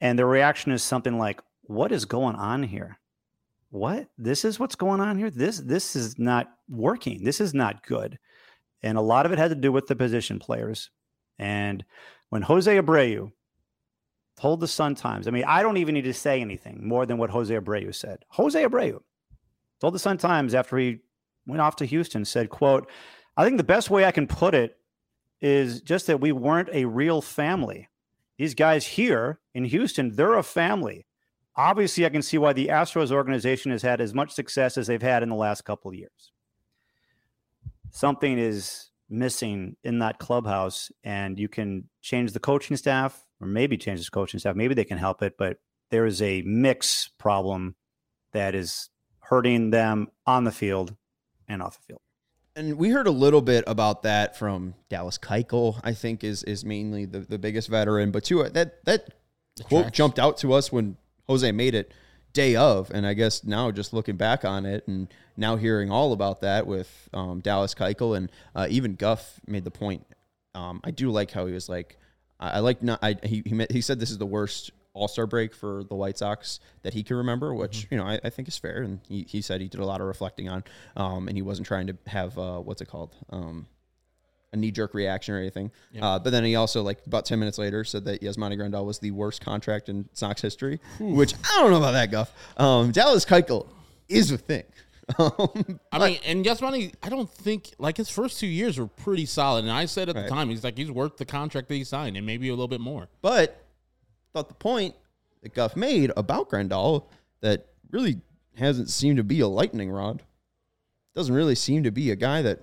and 0.02 0.18
their 0.18 0.26
reaction 0.26 0.72
is 0.72 0.82
something 0.82 1.20
like, 1.20 1.42
"What 1.62 1.92
is 1.92 2.06
going 2.06 2.36
on 2.36 2.64
here? 2.64 3.00
What? 3.70 4.08
This 4.18 4.46
is 4.46 4.60
what's 4.60 4.76
going 4.76 5.00
on 5.00 5.18
here? 5.18 5.30
This 5.30 5.60
this 5.60 5.96
is 5.96 6.18
not 6.18 6.52
working. 6.68 7.24
This 7.24 7.40
is 7.40 7.54
not 7.54 7.86
good." 7.86 8.18
And 8.82 8.98
a 8.98 9.02
lot 9.02 9.26
of 9.26 9.32
it 9.32 9.38
had 9.38 9.50
to 9.50 9.56
do 9.56 9.72
with 9.72 9.88
the 9.88 9.96
position 9.96 10.40
players. 10.40 10.90
And 11.38 11.84
when 12.30 12.42
Jose 12.44 12.74
Abreu 12.74 13.32
told 14.40 14.60
the 14.60 14.68
Sun 14.68 14.96
Times, 14.96 15.28
I 15.28 15.32
mean, 15.32 15.44
I 15.46 15.62
don't 15.62 15.78
even 15.78 15.94
need 15.94 16.04
to 16.04 16.14
say 16.14 16.40
anything 16.42 16.88
more 16.88 17.06
than 17.06 17.18
what 17.18 17.30
Jose 17.30 17.54
Abreu 17.54 17.94
said. 17.94 18.24
Jose 18.30 18.62
Abreu 18.64 19.02
told 19.82 19.94
the 19.94 20.00
Sun 20.00 20.18
Times 20.18 20.54
after 20.54 20.78
he 20.78 21.00
went 21.46 21.62
off 21.62 21.76
to 21.78 21.86
Houston, 21.86 22.26
said, 22.26 22.50
quote, 22.50 22.90
I 23.36 23.44
think 23.44 23.58
the 23.58 23.64
best 23.64 23.90
way 23.90 24.06
I 24.06 24.12
can 24.12 24.28
put 24.28 24.54
it 24.54 24.78
is 25.42 25.82
just 25.82 26.08
that 26.08 26.22
we 26.22 26.32
weren't 26.32 26.70
a 26.72 26.86
real 26.86 27.22
family. 27.22 27.90
These 28.38 28.54
guys 28.56 28.86
here 28.86 29.40
in 29.54 29.66
Houston, 29.66 30.16
they're 30.16 30.36
a 30.36 30.44
family. 30.44 31.06
Obviously, 31.60 32.06
I 32.06 32.10
can 32.10 32.22
see 32.22 32.38
why 32.38 32.54
the 32.54 32.68
Astros 32.68 33.12
organization 33.12 33.72
has 33.72 33.82
had 33.82 34.00
as 34.00 34.14
much 34.14 34.32
success 34.32 34.78
as 34.78 34.88
they've 34.88 35.02
had 35.02 35.24
in 35.24 35.28
the 35.28 35.36
last 35.36 35.66
couple 35.66 35.92
of 35.92 35.96
years. 35.96 36.32
Something 37.92 38.40
is 38.40 38.92
missing 39.10 39.76
in 39.84 40.00
that 40.00 40.20
clubhouse, 40.20 40.90
and 41.04 41.38
you 41.38 41.50
can 41.50 41.90
change 42.02 42.32
the 42.32 42.40
coaching 42.40 42.78
staff, 42.78 43.26
or 43.42 43.48
maybe 43.48 43.76
change 43.76 44.06
the 44.06 44.10
coaching 44.10 44.40
staff. 44.40 44.56
Maybe 44.56 44.74
they 44.74 44.86
can 44.86 44.98
help 44.98 45.22
it, 45.22 45.34
but 45.38 45.58
there 45.90 46.06
is 46.06 46.22
a 46.22 46.44
mix 46.44 47.10
problem 47.18 47.76
that 48.32 48.56
is 48.56 48.90
hurting 49.20 49.72
them 49.72 50.08
on 50.26 50.46
the 50.46 50.54
field 50.54 50.96
and 51.50 51.62
off 51.62 51.78
the 51.78 51.84
field. 51.88 52.02
And 52.56 52.78
we 52.78 52.92
heard 52.92 53.08
a 53.08 53.12
little 53.12 53.42
bit 53.42 53.66
about 53.68 54.04
that 54.04 54.38
from 54.38 54.76
Dallas 54.88 55.18
Keuchel, 55.18 55.82
I 55.84 55.92
think 55.92 56.24
is 56.24 56.42
is 56.44 56.64
mainly 56.64 57.04
the, 57.04 57.20
the 57.20 57.38
biggest 57.38 57.68
veteran. 57.68 58.12
But 58.12 58.24
too, 58.24 58.48
that 58.48 58.86
that 58.86 59.14
quote 59.64 59.84
tracks. 59.84 59.98
jumped 59.98 60.20
out 60.20 60.38
to 60.38 60.54
us 60.54 60.72
when 60.72 60.96
Jose 61.30 61.52
made 61.52 61.76
it 61.76 61.94
day 62.34 62.56
of, 62.56 62.92
and 62.92 63.06
I 63.06 63.14
guess 63.14 63.44
now 63.44 63.72
just 63.72 63.94
looking 63.94 64.18
back 64.18 64.44
on 64.44 64.66
it 64.66 64.88
and 64.88 65.08
now 65.38 65.56
hearing 65.56 65.92
all 65.92 66.12
about 66.12 66.42
that 66.42 66.68
with 66.68 67.10
um, 67.14 67.40
Dallas 67.40 67.74
Keuchel 67.74 68.18
and 68.18 68.32
uh, 68.56 68.68
even 68.70 68.96
Guff 68.96 69.40
made 69.48 69.64
the 69.64 69.72
point. 69.72 70.06
Um, 70.56 70.82
I 70.84 70.92
do 70.92 71.12
like 71.12 71.32
how 71.32 71.46
he 71.46 71.54
was 71.54 71.70
like, 71.70 71.98
I, 72.40 72.50
I 72.50 72.60
like 72.60 72.82
not. 72.82 73.00
I, 73.02 73.16
he 73.24 73.44
he, 73.46 73.66
he 73.70 73.82
said 73.82 74.00
this 74.00 74.10
is 74.10 74.18
the 74.18 74.26
worst 74.26 74.72
All 74.94 75.08
Star 75.08 75.28
break 75.28 75.54
for 75.54 75.84
the 75.84 75.96
White 75.96 76.18
Sox 76.18 76.60
that 76.82 76.94
he 76.94 77.04
can 77.04 77.18
remember, 77.18 77.54
which 77.54 77.88
you 77.92 77.98
know 77.98 78.06
I, 78.06 78.20
I 78.24 78.30
think 78.30 78.48
is 78.48 78.58
fair. 78.58 78.82
And 78.82 79.00
he, 79.08 79.24
he 79.28 79.42
said 79.42 79.62
he 79.62 79.68
did 79.68 79.80
a 79.80 79.86
lot 79.86 80.02
of 80.02 80.08
reflecting 80.08 80.50
on, 80.50 80.64
um, 80.98 81.28
and 81.28 81.38
he 81.38 81.44
wasn't 81.44 81.68
trying 81.68 81.88
to 81.88 81.98
have 82.08 82.38
uh, 82.38 82.60
what's 82.60 82.82
it 82.82 82.88
called. 82.88 83.16
Um, 83.30 83.68
a 84.54 84.58
knee 84.58 84.72
jerk 84.72 84.94
reaction 84.94 85.36
or 85.36 85.38
anything. 85.38 85.72
Uh, 86.02 86.18
but 86.20 86.32
then 86.32 86.44
he 86.44 86.56
also, 86.56 86.82
like 86.82 87.00
about 87.06 87.26
10 87.26 87.38
minutes 87.40 87.58
later, 87.58 87.84
said 87.84 88.06
that 88.06 88.22
Yasmani 88.22 88.58
Grandal 88.58 88.86
was 88.86 89.00
the 89.00 89.12
worst 89.12 89.42
contract 89.42 89.90
in 89.90 90.08
Sox 90.14 90.42
history, 90.42 90.80
which 91.00 91.34
I 91.36 91.62
don't 91.62 91.72
know 91.72 91.78
about 91.78 91.92
that, 91.92 92.10
Guff. 92.12 92.32
Um, 92.58 92.92
Dallas 92.92 93.26
Keuchel 93.26 93.68
is 94.08 94.32
a 94.32 94.38
thing. 94.38 94.64
Um, 95.18 95.80
I 95.92 95.98
mean, 96.08 96.20
and 96.24 96.46
Yasmani, 96.46 96.94
I 97.02 97.10
don't 97.10 97.28
think 97.28 97.74
like 97.80 97.98
his 97.98 98.10
first 98.10 98.40
two 98.40 98.46
years 98.46 98.78
were 98.78 98.86
pretty 98.86 99.26
solid. 99.26 99.64
And 99.66 99.72
I 99.72 99.86
said 99.86 100.08
at 100.08 100.16
Right. 100.16 100.26
the 100.26 100.30
time, 100.30 100.52
he's 100.52 100.64
like 100.64 100.78
he's 100.78 100.92
worth 100.92 101.18
the 101.18 101.26
contract 101.26 101.68
that 101.70 101.74
he 101.74 101.84
signed 101.84 102.16
and 102.16 102.28
maybe 102.28 102.48
a 102.50 102.52
little 102.52 102.68
bit 102.68 102.80
more. 102.80 103.08
but 103.24 103.66
thought 104.36 104.50
the 104.50 104.54
point 104.54 104.94
that 105.42 105.56
Guff 105.56 105.76
made 105.76 106.12
about 106.16 106.48
Grandal 106.52 107.06
that 107.42 107.66
really 107.90 108.22
hasn't 108.56 108.92
seemed 108.92 109.18
to 109.18 109.24
be 109.24 109.40
a 109.40 109.48
lightning 109.48 109.90
rod. 109.90 110.22
Doesn't 111.16 111.34
really 111.34 111.56
seem 111.56 111.82
to 111.86 111.92
be 111.92 112.12
a 112.12 112.16
guy 112.16 112.44
that 112.44 112.62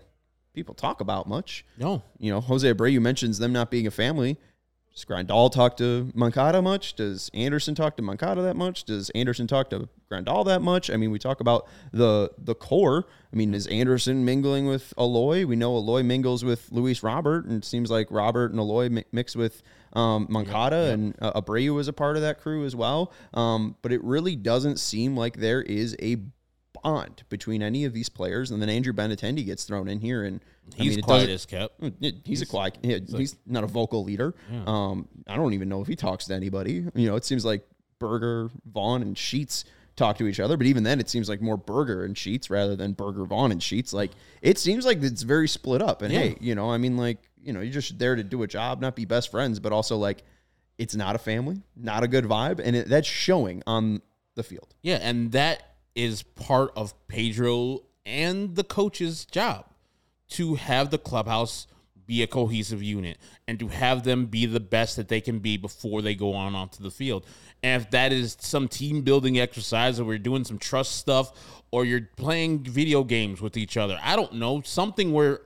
people 0.57 0.75
talk 0.75 1.01
about 1.01 1.29
much. 1.29 1.65
No. 1.79 2.03
You 2.19 2.33
know, 2.33 2.41
Jose 2.41 2.69
Abreu 2.73 3.01
mentions 3.01 3.39
them 3.39 3.53
not 3.53 3.71
being 3.71 3.87
a 3.87 3.91
family. 3.93 4.39
Does 4.93 5.05
Grandal 5.05 5.53
talk 5.53 5.77
to 5.77 6.11
Moncada 6.15 6.63
much? 6.63 6.95
Does 6.95 7.31
Anderson 7.35 7.75
talk 7.75 7.99
to 7.99 8.03
Moncada 8.03 8.41
that 8.41 8.57
much? 8.57 8.85
Does 8.85 9.11
Anderson 9.11 9.47
talk 9.47 9.69
to 9.69 9.91
Grandal 10.11 10.47
that 10.47 10.63
much? 10.63 10.89
I 10.89 10.97
mean, 10.97 11.11
we 11.11 11.19
talk 11.19 11.41
about 11.41 11.69
the 11.93 12.31
the 12.39 12.55
core. 12.55 13.05
I 13.31 13.37
mean, 13.37 13.53
is 13.53 13.67
Anderson 13.67 14.25
mingling 14.25 14.67
with 14.67 14.95
Eloy? 14.99 15.45
We 15.45 15.55
know 15.55 15.77
Eloy 15.77 16.03
mingles 16.03 16.43
with 16.43 16.73
Luis 16.73 17.03
Robert, 17.03 17.45
and 17.45 17.59
it 17.63 17.67
seems 17.67 17.91
like 17.91 18.11
Robert 18.11 18.53
and 18.53 18.59
Eloy 18.59 18.89
mi- 18.89 19.05
mix 19.13 19.37
with 19.37 19.63
um, 19.93 20.27
Moncada, 20.31 20.93
and 20.93 21.15
uh, 21.21 21.43
Abreu 21.43 21.79
is 21.79 21.89
a 21.89 21.93
part 21.93 22.17
of 22.17 22.23
that 22.23 22.41
crew 22.41 22.65
as 22.65 22.75
well. 22.75 23.13
Um, 23.35 23.77
but 23.83 23.93
it 23.93 24.03
really 24.03 24.35
doesn't 24.35 24.79
seem 24.79 25.15
like 25.15 25.37
there 25.37 25.61
is 25.61 25.95
a 26.01 26.17
bond 26.83 27.23
between 27.29 27.63
any 27.63 27.85
of 27.85 27.93
these 27.93 28.09
players. 28.09 28.51
And 28.51 28.61
then 28.61 28.69
Andrew 28.69 28.93
Benintendi 28.93 29.45
gets 29.45 29.65
thrown 29.65 29.89
in 29.89 30.01
here, 30.01 30.25
and 30.25 30.41
I 30.79 30.83
He's 30.83 30.97
mean, 30.97 31.03
quiet 31.05 31.31
as 31.31 31.47
kept. 31.47 31.83
yeah, 32.01 32.11
He's, 32.25 32.43
a 32.43 32.47
quiet. 32.47 32.79
yeah, 32.83 32.99
he's 33.09 33.37
not 33.47 33.65
a 33.65 33.67
vocal 33.67 34.05
leader. 34.05 34.35
Um, 34.67 35.09
I 35.27 35.37
don't 35.37 35.53
even 35.55 35.69
know 35.69 35.81
if 35.83 35.87
he 35.89 35.97
talks 35.97 36.27
to 36.27 36.35
anybody. 36.35 36.85
You 36.95 37.09
know, 37.09 37.17
it 37.17 37.25
seems 37.25 37.45
like 37.45 37.67
Burger, 37.99 38.51
Vaughn, 38.71 39.03
and 39.03 39.17
Sheets 39.17 39.65
talk 39.97 40.19
to 40.19 40.27
each 40.27 40.41
other, 40.41 40.59
but 40.59 40.67
even 40.67 40.83
then, 40.83 41.01
it 41.01 41.09
seems 41.09 41.27
like 41.29 41.41
more 41.41 41.57
Burger 41.57 42.05
and 42.05 42.19
Sheets 42.19 42.51
rather 42.51 42.77
than 42.77 42.93
Burger, 42.93 43.25
Vaughn, 43.25 43.51
and 43.53 43.63
Sheets. 43.63 43.93
Like 43.95 44.11
it 44.43 44.59
seems 44.59 44.85
like 44.85 45.03
it's 45.03 45.23
very 45.23 45.49
split 45.49 45.81
up. 45.81 46.03
And 46.03 46.13
hey, 46.13 46.37
you 46.41 46.55
know, 46.55 46.71
I 46.71 46.77
mean, 46.79 46.97
like 46.99 47.19
you 47.43 47.53
know, 47.53 47.61
you're 47.61 47.73
just 47.73 47.99
there 47.99 48.15
to 48.17 48.23
do 48.23 48.43
a 48.43 48.47
job, 48.47 48.81
not 48.81 48.95
be 48.97 49.05
best 49.07 49.31
friends, 49.31 49.59
but 49.61 49.73
also 49.73 49.97
like 49.97 50.23
it's 50.79 50.95
not 50.95 51.15
a 51.15 51.19
family, 51.19 51.63
not 51.75 52.03
a 52.05 52.09
good 52.09 52.25
vibe, 52.25 52.61
and 52.63 52.77
it, 52.77 52.89
that's 52.89 53.09
showing 53.09 53.63
on 53.67 54.03
the 54.35 54.43
field. 54.43 54.75
Yeah, 54.83 54.99
and 55.01 55.33
that 55.33 55.76
is 55.97 56.23
part 56.23 56.71
of 56.77 56.95
Pedro 57.09 57.81
and 58.05 58.55
the 58.55 58.63
coach's 58.63 59.25
job 59.25 59.65
to 60.29 60.55
have 60.55 60.91
the 60.91 60.99
clubhouse 60.99 61.67
be 62.07 62.23
a 62.23 62.27
cohesive 62.27 62.83
unit 62.83 63.19
and 63.49 63.59
to 63.59 63.69
have 63.69 64.05
them 64.05 64.27
be 64.27 64.47
the 64.47 64.61
best 64.61 64.97
that 64.97 65.09
they 65.09 65.21
can 65.21 65.41
be 65.41 65.57
before 65.57 66.03
they 66.03 66.15
go 66.15 66.35
on 66.35 66.55
onto 66.55 66.83
the 66.83 66.91
field. 66.91 67.27
And 67.63 67.83
if 67.83 67.91
that 67.91 68.13
is 68.13 68.37
some 68.39 68.69
team 68.69 69.03
building 69.03 69.39
exercise 69.39 69.99
or 69.99 70.05
we're 70.05 70.19
doing 70.19 70.45
some 70.45 70.59
trust 70.59 70.97
stuff 70.97 71.33
or 71.73 71.85
you're 71.85 72.09
playing 72.17 72.63
video 72.63 73.03
games 73.03 73.41
with 73.41 73.57
each 73.57 73.77
other, 73.77 73.99
I 74.03 74.15
don't 74.15 74.35
know, 74.35 74.63
something 74.63 75.13
where 75.13 75.41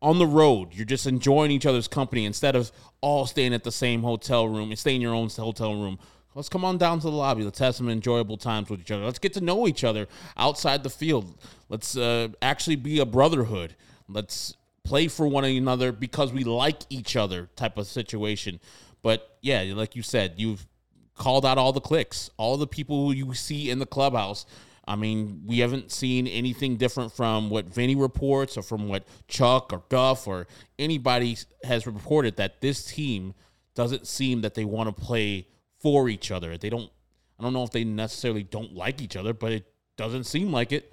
on 0.00 0.18
the 0.18 0.26
road 0.26 0.68
you're 0.72 0.84
just 0.84 1.06
enjoying 1.06 1.50
each 1.50 1.66
other's 1.66 1.88
company 1.88 2.26
instead 2.26 2.54
of 2.54 2.70
all 3.00 3.26
staying 3.26 3.54
at 3.54 3.64
the 3.64 3.72
same 3.72 4.02
hotel 4.02 4.46
room 4.46 4.70
and 4.70 4.78
staying 4.78 4.96
in 4.96 5.02
your 5.02 5.14
own 5.14 5.28
hotel 5.30 5.74
room. 5.74 5.98
Let's 6.34 6.48
come 6.48 6.64
on 6.64 6.78
down 6.78 6.98
to 7.00 7.06
the 7.06 7.12
lobby. 7.12 7.44
Let's 7.44 7.60
have 7.60 7.76
some 7.76 7.88
enjoyable 7.88 8.36
times 8.36 8.68
with 8.68 8.80
each 8.80 8.90
other. 8.90 9.04
Let's 9.04 9.20
get 9.20 9.34
to 9.34 9.40
know 9.40 9.68
each 9.68 9.84
other 9.84 10.08
outside 10.36 10.82
the 10.82 10.90
field. 10.90 11.32
Let's 11.68 11.96
uh, 11.96 12.28
actually 12.42 12.76
be 12.76 12.98
a 12.98 13.06
brotherhood. 13.06 13.76
Let's 14.08 14.56
play 14.82 15.08
for 15.08 15.26
one 15.26 15.44
another 15.44 15.92
because 15.92 16.32
we 16.32 16.44
like 16.44 16.82
each 16.90 17.16
other 17.16 17.48
type 17.56 17.78
of 17.78 17.86
situation. 17.86 18.58
But 19.02 19.36
yeah, 19.42 19.62
like 19.74 19.94
you 19.94 20.02
said, 20.02 20.34
you've 20.36 20.66
called 21.14 21.46
out 21.46 21.56
all 21.56 21.72
the 21.72 21.80
clicks, 21.80 22.30
all 22.36 22.56
the 22.56 22.66
people 22.66 23.14
you 23.14 23.32
see 23.34 23.70
in 23.70 23.78
the 23.78 23.86
clubhouse. 23.86 24.44
I 24.86 24.96
mean, 24.96 25.42
we 25.46 25.60
haven't 25.60 25.92
seen 25.92 26.26
anything 26.26 26.76
different 26.76 27.12
from 27.12 27.48
what 27.48 27.66
Vinny 27.66 27.94
reports 27.94 28.58
or 28.58 28.62
from 28.62 28.88
what 28.88 29.04
Chuck 29.28 29.72
or 29.72 29.82
Guff 29.88 30.26
or 30.26 30.46
anybody 30.78 31.38
has 31.62 31.86
reported 31.86 32.36
that 32.36 32.60
this 32.60 32.84
team 32.84 33.34
doesn't 33.74 34.06
seem 34.06 34.42
that 34.42 34.54
they 34.54 34.64
want 34.64 34.94
to 34.94 35.02
play 35.02 35.46
for 35.84 36.08
each 36.08 36.30
other. 36.30 36.56
They 36.56 36.70
don't 36.70 36.90
I 37.38 37.42
don't 37.42 37.52
know 37.52 37.62
if 37.62 37.70
they 37.70 37.84
necessarily 37.84 38.42
don't 38.42 38.74
like 38.74 39.02
each 39.02 39.16
other, 39.16 39.34
but 39.34 39.52
it 39.52 39.66
doesn't 39.96 40.24
seem 40.24 40.50
like 40.50 40.72
it. 40.72 40.90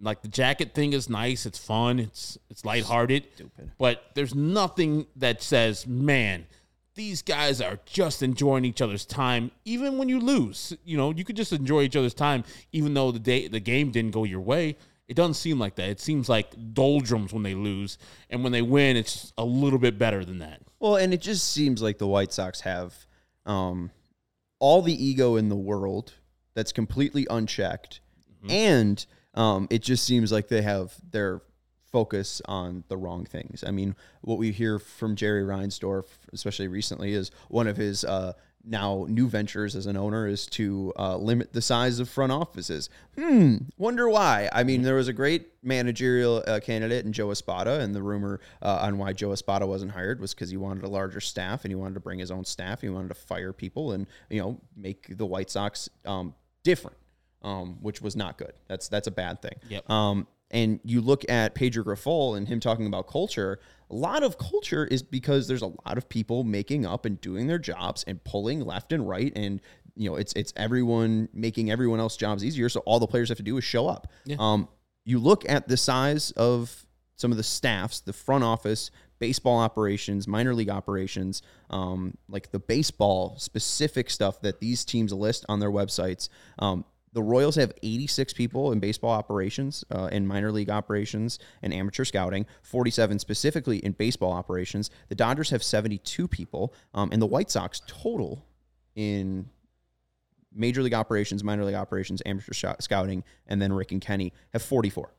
Like 0.00 0.22
the 0.22 0.28
jacket 0.28 0.74
thing 0.74 0.92
is 0.92 1.08
nice, 1.08 1.46
it's 1.46 1.58
fun, 1.58 1.98
it's 1.98 2.36
it's 2.50 2.64
lighthearted. 2.64 3.24
Stupid. 3.34 3.72
But 3.78 4.04
there's 4.14 4.34
nothing 4.34 5.06
that 5.16 5.42
says, 5.42 5.86
man, 5.86 6.46
these 6.94 7.22
guys 7.22 7.62
are 7.62 7.80
just 7.86 8.22
enjoying 8.22 8.66
each 8.66 8.82
other's 8.82 9.06
time, 9.06 9.50
even 9.64 9.96
when 9.96 10.10
you 10.10 10.20
lose. 10.20 10.76
You 10.84 10.98
know, 10.98 11.10
you 11.10 11.24
could 11.24 11.36
just 11.36 11.54
enjoy 11.54 11.82
each 11.82 11.96
other's 11.96 12.14
time, 12.14 12.44
even 12.70 12.92
though 12.92 13.10
the 13.10 13.18
day 13.18 13.48
the 13.48 13.60
game 13.60 13.90
didn't 13.90 14.10
go 14.10 14.24
your 14.24 14.42
way. 14.42 14.76
It 15.08 15.16
doesn't 15.16 15.34
seem 15.34 15.58
like 15.58 15.76
that. 15.76 15.88
It 15.88 16.00
seems 16.00 16.28
like 16.28 16.52
doldrums 16.74 17.32
when 17.32 17.42
they 17.42 17.54
lose, 17.54 17.96
and 18.28 18.42
when 18.42 18.52
they 18.52 18.60
win, 18.60 18.98
it's 18.98 19.32
a 19.38 19.44
little 19.44 19.78
bit 19.78 19.98
better 19.98 20.22
than 20.22 20.40
that. 20.40 20.60
Well, 20.80 20.96
and 20.96 21.14
it 21.14 21.22
just 21.22 21.50
seems 21.50 21.80
like 21.80 21.96
the 21.96 22.06
White 22.06 22.30
Sox 22.30 22.60
have 22.60 22.94
um, 23.46 23.90
all 24.58 24.82
the 24.82 25.04
ego 25.04 25.36
in 25.36 25.48
the 25.48 25.56
world 25.56 26.14
that's 26.54 26.72
completely 26.72 27.26
unchecked, 27.30 28.00
and 28.48 29.04
um, 29.34 29.66
it 29.70 29.82
just 29.82 30.04
seems 30.04 30.32
like 30.32 30.48
they 30.48 30.62
have 30.62 30.94
their 31.10 31.42
focus 31.90 32.42
on 32.46 32.84
the 32.88 32.96
wrong 32.96 33.24
things. 33.24 33.64
I 33.66 33.70
mean, 33.70 33.96
what 34.20 34.38
we 34.38 34.52
hear 34.52 34.78
from 34.78 35.16
Jerry 35.16 35.42
Reinsdorf, 35.42 36.04
especially 36.32 36.68
recently, 36.68 37.12
is 37.12 37.30
one 37.48 37.66
of 37.66 37.76
his 37.76 38.04
uh, 38.04 38.34
now 38.68 39.06
new 39.08 39.28
ventures 39.28 39.74
as 39.74 39.86
an 39.86 39.96
owner 39.96 40.26
is 40.26 40.46
to 40.46 40.92
uh, 40.98 41.16
limit 41.16 41.52
the 41.52 41.62
size 41.62 41.98
of 41.98 42.08
front 42.08 42.32
offices. 42.32 42.90
Hmm, 43.16 43.56
wonder 43.76 44.08
why. 44.08 44.48
I 44.52 44.62
mean, 44.64 44.82
there 44.82 44.94
was 44.94 45.08
a 45.08 45.12
great 45.12 45.48
managerial 45.62 46.44
uh, 46.46 46.60
candidate 46.60 47.04
in 47.04 47.12
Joe 47.12 47.30
Espada, 47.30 47.80
and 47.80 47.94
the 47.94 48.02
rumor 48.02 48.40
uh, 48.62 48.78
on 48.82 48.98
why 48.98 49.12
Joe 49.12 49.32
Espada 49.32 49.66
wasn't 49.66 49.92
hired 49.92 50.20
was 50.20 50.34
because 50.34 50.50
he 50.50 50.56
wanted 50.56 50.84
a 50.84 50.88
larger 50.88 51.20
staff 51.20 51.64
and 51.64 51.72
he 51.72 51.76
wanted 51.76 51.94
to 51.94 52.00
bring 52.00 52.18
his 52.18 52.30
own 52.30 52.44
staff. 52.44 52.80
He 52.82 52.88
wanted 52.88 53.08
to 53.08 53.14
fire 53.14 53.52
people 53.52 53.92
and 53.92 54.06
you 54.28 54.40
know 54.40 54.60
make 54.76 55.16
the 55.16 55.26
White 55.26 55.50
Sox 55.50 55.88
um, 56.04 56.34
different, 56.62 56.96
um, 57.42 57.78
which 57.80 58.02
was 58.02 58.14
not 58.16 58.38
good. 58.38 58.52
That's 58.68 58.88
that's 58.88 59.06
a 59.06 59.12
bad 59.12 59.40
thing. 59.40 59.54
Yep. 59.68 59.88
Um, 59.90 60.26
and 60.50 60.80
you 60.82 61.00
look 61.00 61.28
at 61.28 61.54
Pedro 61.54 61.84
Grifol 61.84 62.36
and 62.36 62.48
him 62.48 62.60
talking 62.60 62.86
about 62.86 63.06
culture, 63.06 63.60
a 63.90 63.94
lot 63.94 64.22
of 64.22 64.38
culture 64.38 64.86
is 64.86 65.02
because 65.02 65.48
there's 65.48 65.62
a 65.62 65.66
lot 65.66 65.96
of 65.96 66.08
people 66.08 66.44
making 66.44 66.86
up 66.86 67.04
and 67.04 67.20
doing 67.20 67.46
their 67.46 67.58
jobs 67.58 68.04
and 68.06 68.22
pulling 68.24 68.60
left 68.60 68.92
and 68.92 69.08
right 69.08 69.32
and 69.36 69.60
you 69.96 70.08
know 70.08 70.16
it's 70.16 70.32
it's 70.34 70.52
everyone 70.56 71.28
making 71.32 71.70
everyone 71.70 72.00
else 72.00 72.16
jobs 72.16 72.44
easier 72.44 72.68
so 72.68 72.80
all 72.80 73.00
the 73.00 73.06
players 73.06 73.28
have 73.28 73.38
to 73.38 73.42
do 73.42 73.56
is 73.56 73.64
show 73.64 73.88
up. 73.88 74.10
Um, 74.38 74.68
you 75.04 75.18
look 75.18 75.48
at 75.48 75.68
the 75.68 75.76
size 75.76 76.30
of 76.32 76.84
some 77.16 77.30
of 77.30 77.36
the 77.36 77.42
staffs, 77.42 78.00
the 78.00 78.12
front 78.12 78.44
office, 78.44 78.90
baseball 79.18 79.58
operations, 79.58 80.28
minor 80.28 80.54
league 80.54 80.70
operations, 80.70 81.42
um, 81.70 82.16
like 82.28 82.52
the 82.52 82.60
baseball 82.60 83.36
specific 83.38 84.10
stuff 84.10 84.40
that 84.42 84.60
these 84.60 84.84
teams 84.84 85.12
list 85.12 85.44
on 85.48 85.60
their 85.60 85.70
websites. 85.70 86.28
Um, 86.58 86.84
the 87.12 87.22
Royals 87.22 87.56
have 87.56 87.72
86 87.82 88.32
people 88.32 88.72
in 88.72 88.80
baseball 88.80 89.10
operations, 89.10 89.84
uh, 89.90 90.08
in 90.12 90.26
minor 90.26 90.52
league 90.52 90.70
operations, 90.70 91.38
and 91.62 91.72
amateur 91.72 92.04
scouting, 92.04 92.46
47 92.62 93.18
specifically 93.18 93.78
in 93.78 93.92
baseball 93.92 94.32
operations. 94.32 94.90
The 95.08 95.14
Dodgers 95.14 95.50
have 95.50 95.62
72 95.62 96.28
people, 96.28 96.74
um, 96.94 97.10
and 97.12 97.20
the 97.20 97.26
White 97.26 97.50
Sox 97.50 97.80
total 97.86 98.44
in 98.94 99.48
major 100.52 100.82
league 100.82 100.94
operations, 100.94 101.44
minor 101.44 101.64
league 101.64 101.74
operations, 101.74 102.22
amateur 102.26 102.52
sh- 102.52 102.64
scouting, 102.80 103.24
and 103.46 103.60
then 103.60 103.72
Rick 103.72 103.92
and 103.92 104.00
Kenny 104.00 104.32
have 104.52 104.62
44. 104.62 105.12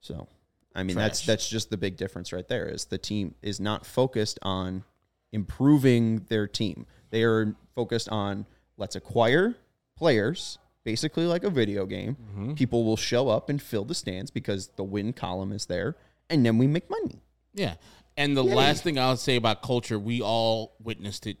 So, 0.00 0.28
I 0.74 0.82
mean, 0.84 0.96
that's 0.96 1.26
that's 1.26 1.48
just 1.48 1.70
the 1.70 1.76
big 1.76 1.96
difference 1.96 2.32
right 2.32 2.46
there. 2.46 2.66
Is 2.66 2.86
the 2.86 2.98
team 2.98 3.34
is 3.42 3.58
not 3.58 3.84
focused 3.84 4.38
on 4.42 4.84
improving 5.32 6.24
their 6.28 6.46
team. 6.46 6.86
They 7.10 7.24
are 7.24 7.56
focused 7.74 8.08
on 8.08 8.46
let's 8.76 8.96
acquire 8.96 9.56
players, 9.96 10.58
basically 10.84 11.26
like 11.26 11.44
a 11.44 11.50
video 11.50 11.86
game. 11.86 12.16
Mm-hmm. 12.16 12.54
People 12.54 12.84
will 12.84 12.96
show 12.96 13.28
up 13.28 13.48
and 13.48 13.60
fill 13.60 13.84
the 13.84 13.94
stands 13.94 14.30
because 14.30 14.68
the 14.76 14.84
win 14.84 15.12
column 15.12 15.52
is 15.52 15.66
there, 15.66 15.96
and 16.30 16.44
then 16.44 16.58
we 16.58 16.66
make 16.66 16.88
money. 16.90 17.22
Yeah. 17.54 17.74
And 18.16 18.36
the 18.36 18.42
last 18.42 18.82
thing 18.82 18.98
I'll 18.98 19.16
say 19.16 19.36
about 19.36 19.62
culture, 19.62 19.98
we 19.98 20.20
all 20.20 20.74
witnessed 20.82 21.26
it 21.26 21.36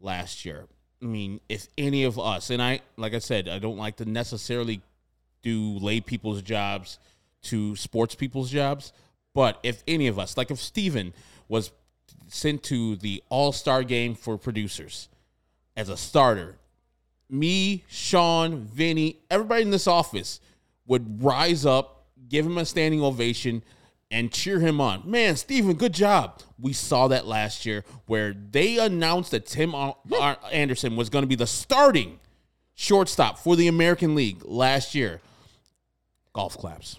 last 0.00 0.44
year. 0.44 0.66
I 1.02 1.06
mean, 1.06 1.40
if 1.48 1.68
any 1.78 2.04
of 2.04 2.18
us, 2.18 2.50
and 2.50 2.60
I, 2.60 2.80
like 2.96 3.14
I 3.14 3.20
said, 3.20 3.48
I 3.48 3.58
don't 3.58 3.78
like 3.78 3.96
to 3.96 4.04
necessarily 4.04 4.82
do 5.42 5.78
lay 5.78 6.00
people's 6.00 6.42
jobs 6.42 6.98
to 7.42 7.76
sports 7.76 8.14
people's 8.14 8.50
jobs, 8.50 8.92
but 9.34 9.58
if 9.62 9.82
any 9.86 10.08
of 10.08 10.18
us, 10.18 10.36
like 10.36 10.50
if 10.50 10.58
Steven 10.58 11.14
was 11.48 11.72
sent 12.28 12.62
to 12.64 12.96
the 12.96 13.22
All 13.28 13.52
Star 13.52 13.82
game 13.82 14.14
for 14.14 14.36
producers 14.36 15.08
as 15.76 15.88
a 15.88 15.96
starter, 15.96 16.56
me, 17.32 17.84
Sean, 17.88 18.64
Vinny, 18.64 19.20
everybody 19.30 19.62
in 19.62 19.70
this 19.70 19.86
office 19.86 20.40
would 20.86 21.22
rise 21.22 21.64
up, 21.64 22.06
give 22.28 22.44
him 22.44 22.58
a 22.58 22.64
standing 22.64 23.02
ovation, 23.02 23.62
and 24.10 24.32
cheer 24.32 24.58
him 24.58 24.80
on. 24.80 25.08
Man, 25.08 25.36
Steven, 25.36 25.74
good 25.74 25.94
job. 25.94 26.42
We 26.58 26.72
saw 26.72 27.08
that 27.08 27.26
last 27.26 27.64
year 27.64 27.84
where 28.06 28.34
they 28.34 28.78
announced 28.78 29.30
that 29.30 29.46
Tim 29.46 29.74
Anderson 30.52 30.96
was 30.96 31.08
going 31.08 31.22
to 31.22 31.28
be 31.28 31.36
the 31.36 31.46
starting 31.46 32.18
shortstop 32.74 33.38
for 33.38 33.56
the 33.56 33.68
American 33.68 34.14
League 34.14 34.42
last 34.44 34.94
year. 34.94 35.20
Golf 36.32 36.56
claps. 36.56 36.98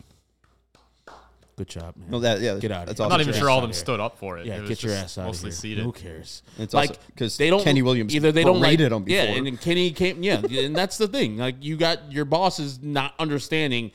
Good 1.57 1.67
job, 1.67 1.95
man. 1.95 2.09
No, 2.09 2.19
that 2.21 2.39
yeah, 2.41 2.57
Get 2.57 2.71
out 2.71 2.89
of 2.89 2.97
here. 2.97 3.03
I'm 3.03 3.09
not 3.09 3.21
even 3.21 3.33
sure 3.33 3.49
all 3.49 3.59
of 3.59 3.63
them 3.63 3.69
here. 3.71 3.79
stood 3.79 3.99
up 3.99 4.17
for 4.17 4.37
it. 4.39 4.45
Yeah, 4.47 4.57
it 4.57 4.61
was 4.61 4.69
get 4.69 4.83
your 4.83 4.93
ass 4.93 5.17
out 5.17 5.27
mostly 5.27 5.49
of 5.49 5.53
here. 5.53 5.59
seated. 5.61 5.83
Who 5.83 5.91
cares? 5.91 6.41
It's 6.57 6.73
like 6.73 6.97
'cause 7.15 7.37
they 7.37 7.49
don't 7.49 7.63
Kenny 7.63 7.81
Williams 7.81 8.15
either 8.15 8.31
they 8.31 8.43
don't 8.43 8.59
like 8.59 8.77
berated 8.77 8.91
him 8.91 9.03
yeah, 9.07 9.21
before. 9.25 9.37
and 9.37 9.45
then 9.47 9.57
Kenny 9.57 9.91
came 9.91 10.23
yeah, 10.23 10.41
and 10.43 10.75
that's 10.75 10.97
the 10.97 11.07
thing. 11.07 11.37
Like 11.37 11.55
you 11.61 11.77
got 11.77 12.11
your 12.11 12.25
bosses 12.25 12.79
not 12.81 13.13
understanding. 13.19 13.91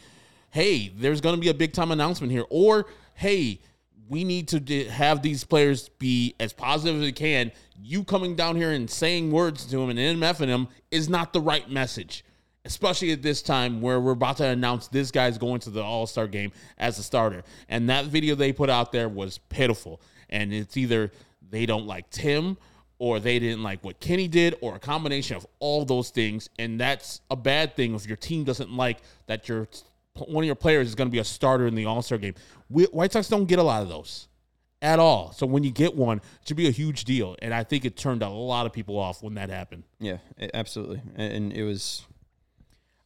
Hey, 0.50 0.92
there's 0.96 1.20
going 1.20 1.34
to 1.34 1.40
be 1.40 1.48
a 1.48 1.54
big 1.54 1.72
time 1.72 1.90
announcement 1.90 2.32
here, 2.32 2.44
or 2.50 2.86
hey, 3.14 3.60
we 4.08 4.22
need 4.22 4.48
to 4.48 4.60
d- 4.60 4.84
have 4.84 5.20
these 5.22 5.42
players 5.42 5.88
be 5.98 6.34
as 6.38 6.52
positive 6.52 6.96
as 6.96 7.02
they 7.02 7.12
can. 7.12 7.50
You 7.82 8.04
coming 8.04 8.36
down 8.36 8.56
here 8.56 8.70
and 8.70 8.88
saying 8.88 9.32
words 9.32 9.64
to 9.66 9.76
them 9.78 9.90
and 9.90 9.98
MFing 9.98 10.46
them 10.46 10.68
is 10.90 11.08
not 11.08 11.32
the 11.32 11.40
right 11.40 11.68
message 11.68 12.24
especially 12.66 13.12
at 13.12 13.22
this 13.22 13.40
time 13.40 13.80
where 13.80 14.00
we're 14.00 14.12
about 14.12 14.36
to 14.38 14.46
announce 14.46 14.88
this 14.88 15.10
guy's 15.10 15.38
going 15.38 15.60
to 15.60 15.70
the 15.70 15.82
All 15.82 16.06
Star 16.06 16.26
game 16.26 16.52
as 16.78 16.98
a 16.98 17.02
starter. 17.02 17.42
And 17.68 17.88
that 17.88 18.06
video 18.06 18.34
they 18.34 18.52
put 18.52 18.68
out 18.68 18.92
there 18.92 19.08
was 19.08 19.38
pitiful. 19.48 20.00
And 20.28 20.52
it's 20.52 20.76
either 20.76 21.12
they 21.48 21.64
don't 21.64 21.86
like 21.86 22.10
Tim 22.10 22.58
or 22.98 23.20
they 23.20 23.38
didn't 23.38 23.62
like 23.62 23.84
what 23.84 24.00
Kenny 24.00 24.28
did 24.28 24.56
or 24.60 24.74
a 24.74 24.78
combination 24.78 25.36
of 25.36 25.46
all 25.60 25.84
those 25.84 26.10
things. 26.10 26.50
And 26.58 26.80
that's 26.80 27.20
a 27.30 27.36
bad 27.36 27.76
thing 27.76 27.94
if 27.94 28.06
your 28.06 28.16
team 28.16 28.44
doesn't 28.44 28.72
like 28.72 28.98
that 29.26 29.48
your 29.48 29.68
one 30.14 30.44
of 30.44 30.46
your 30.46 30.54
players 30.54 30.88
is 30.88 30.94
going 30.94 31.08
to 31.08 31.12
be 31.12 31.18
a 31.18 31.24
starter 31.24 31.66
in 31.66 31.74
the 31.74 31.84
All 31.84 32.02
Star 32.02 32.18
game. 32.18 32.34
We, 32.68 32.84
White 32.84 33.12
Sox 33.12 33.28
don't 33.28 33.46
get 33.46 33.58
a 33.58 33.62
lot 33.62 33.82
of 33.82 33.88
those 33.88 34.28
at 34.82 34.98
all. 34.98 35.32
So 35.32 35.46
when 35.46 35.62
you 35.62 35.70
get 35.70 35.94
one, 35.94 36.18
it 36.18 36.48
should 36.48 36.56
be 36.56 36.68
a 36.68 36.72
huge 36.72 37.04
deal. 37.04 37.36
And 37.42 37.52
I 37.52 37.64
think 37.64 37.84
it 37.84 37.96
turned 37.96 38.22
a 38.22 38.28
lot 38.28 38.66
of 38.66 38.72
people 38.72 38.98
off 38.98 39.22
when 39.22 39.34
that 39.34 39.50
happened. 39.50 39.84
Yeah, 39.98 40.18
absolutely. 40.54 41.02
And 41.16 41.52
it 41.52 41.64
was, 41.64 42.06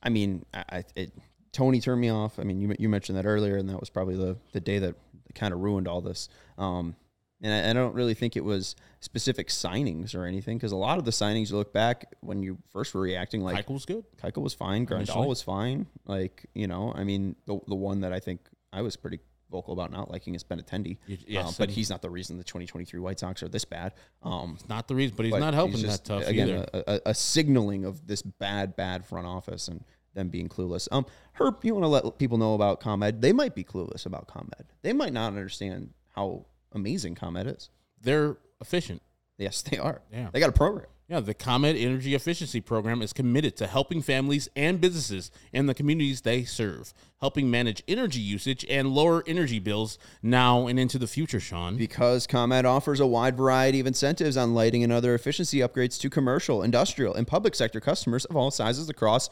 I 0.03 0.09
mean, 0.09 0.44
I, 0.55 0.84
it, 0.94 1.12
Tony 1.53 1.80
turned 1.80 2.01
me 2.01 2.11
off. 2.11 2.38
I 2.38 2.44
mean, 2.44 2.61
you 2.61 2.74
you 2.78 2.88
mentioned 2.88 3.18
that 3.18 3.26
earlier, 3.26 3.57
and 3.57 3.68
that 3.68 3.80
was 3.80 3.90
probably 3.90 4.16
the 4.16 4.36
the 4.53 4.61
day 4.61 4.78
that 4.78 4.94
kind 5.34 5.53
of 5.53 5.61
ruined 5.61 5.88
all 5.88 6.01
this. 6.01 6.28
Um, 6.59 6.96
and 7.42 7.53
I, 7.53 7.70
I 7.70 7.72
don't 7.72 7.94
really 7.94 8.14
think 8.14 8.36
it 8.36 8.44
was 8.44 8.76
specific 9.01 9.48
signings 9.48 10.14
or 10.14 10.24
anything 10.24 10.59
because 10.59 10.72
a 10.72 10.76
lot 10.76 10.98
of 10.98 11.05
the 11.05 11.11
signings 11.11 11.51
you 11.51 11.57
look 11.57 11.72
back 11.72 12.14
when 12.20 12.42
you 12.42 12.59
first 12.72 12.94
were 12.94 13.01
reacting 13.01 13.42
like 13.42 13.55
Michael's 13.55 13.86
good. 13.86 14.05
Keuchel 14.22 14.42
was 14.42 14.55
fine, 14.55 14.86
Grandal 14.86 15.26
was 15.26 15.42
fine. 15.42 15.86
Like 16.07 16.46
you 16.55 16.66
know, 16.66 16.92
I 16.94 17.05
mean, 17.05 17.36
the 17.46 17.59
the 17.66 17.74
one 17.74 18.01
that 18.01 18.12
I 18.12 18.20
think 18.20 18.40
I 18.72 18.82
was 18.82 18.96
pretty 18.96 19.20
vocal 19.51 19.72
about 19.72 19.90
not 19.90 20.11
liking 20.11 20.34
is 20.34 20.44
Benintendi. 20.44 20.98
Y- 21.09 21.18
yes, 21.26 21.46
Um, 21.48 21.55
but 21.59 21.70
he's 21.70 21.90
not 21.90 22.03
the 22.03 22.11
reason 22.11 22.36
the 22.38 22.44
2023 22.44 23.01
White 23.01 23.18
Sox 23.18 23.42
are 23.42 23.48
this 23.48 23.64
bad. 23.64 23.92
Um, 24.22 24.59
Not 24.68 24.88
the 24.88 24.94
reason, 24.94 25.16
but 25.16 25.24
he's 25.26 25.32
but 25.32 25.40
not 25.40 25.55
helping 25.55 25.78
just, 25.78 26.05
that 26.05 26.20
tough 26.20 26.28
again, 26.28 26.48
either. 26.48 26.68
A, 26.72 26.84
a, 26.86 27.01
a 27.07 27.14
signaling 27.14 27.84
of 27.84 28.07
this 28.07 28.22
bad, 28.22 28.76
bad 28.76 29.05
front 29.05 29.26
office 29.26 29.68
and 29.68 29.84
them 30.14 30.28
being 30.28 30.48
clueless. 30.48 30.88
Um, 30.90 31.07
Herb, 31.34 31.64
you 31.64 31.74
want 31.74 31.84
to 31.84 31.88
let 31.88 32.18
people 32.18 32.38
know 32.38 32.55
about 32.55 32.80
ComEd? 32.80 33.20
They 33.22 33.32
might 33.32 33.55
be 33.55 33.64
clueless 33.64 34.07
about 34.07 34.26
ComEd. 34.26 34.64
They 34.82 34.92
might 34.92 35.12
not 35.12 35.28
understand 35.28 35.90
how 36.14 36.46
amazing 36.72 37.14
ComEd 37.14 37.46
is. 37.46 37.70
They're 38.01 38.36
efficient. 38.61 39.03
Yes, 39.38 39.62
they 39.62 39.78
are. 39.78 40.03
Yeah. 40.12 40.28
They 40.32 40.40
got 40.40 40.51
a 40.51 40.53
program. 40.53 40.86
Yeah, 41.11 41.19
the 41.19 41.35
ComEd 41.35 41.75
Energy 41.75 42.15
Efficiency 42.15 42.61
Program 42.61 43.03
is 43.03 43.13
committed 43.13 43.57
to 43.57 43.67
helping 43.67 44.01
families 44.01 44.49
and 44.55 44.81
businesses 44.81 45.33
in 45.53 45.67
the 45.67 45.75
communities 45.75 46.21
they 46.21 46.45
serve, 46.45 46.95
helping 47.21 47.51
manage 47.51 47.83
energy 47.89 48.21
usage 48.21 48.65
and 48.71 48.95
lower 48.95 49.25
energy 49.27 49.59
bills 49.59 49.99
now 50.23 50.69
and 50.69 50.79
into 50.79 51.01
the 51.01 51.09
future, 51.09 51.41
Sean. 51.41 51.77
Because 51.77 52.29
ComEd 52.29 52.65
offers 52.65 53.01
a 53.01 53.09
wide 53.09 53.37
variety 53.37 53.81
of 53.81 53.89
incentives 53.89 54.37
on 54.37 54.55
lighting 54.55 54.85
and 54.85 54.93
other 54.93 55.13
efficiency 55.17 55.59
upgrades 55.59 55.99
to 55.99 56.09
commercial, 56.09 56.63
industrial, 56.63 57.15
and 57.15 57.27
public 57.27 57.57
sector 57.57 57.81
customers 57.81 58.25
of 58.27 58.37
all 58.37 58.53
sizes 58.53 58.89
across 58.89 59.29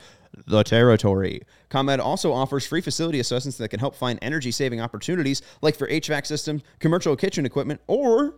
the 0.49 0.64
territory. 0.64 1.43
ComEd 1.68 2.01
also 2.01 2.33
offers 2.33 2.66
free 2.66 2.81
facility 2.81 3.20
assessments 3.20 3.57
that 3.59 3.68
can 3.68 3.79
help 3.79 3.95
find 3.95 4.18
energy 4.20 4.51
saving 4.51 4.81
opportunities 4.81 5.43
like 5.62 5.76
for 5.76 5.87
HVAC 5.87 6.26
systems, 6.26 6.62
commercial 6.81 7.14
kitchen 7.14 7.47
equipment, 7.47 7.81
or 7.87 8.35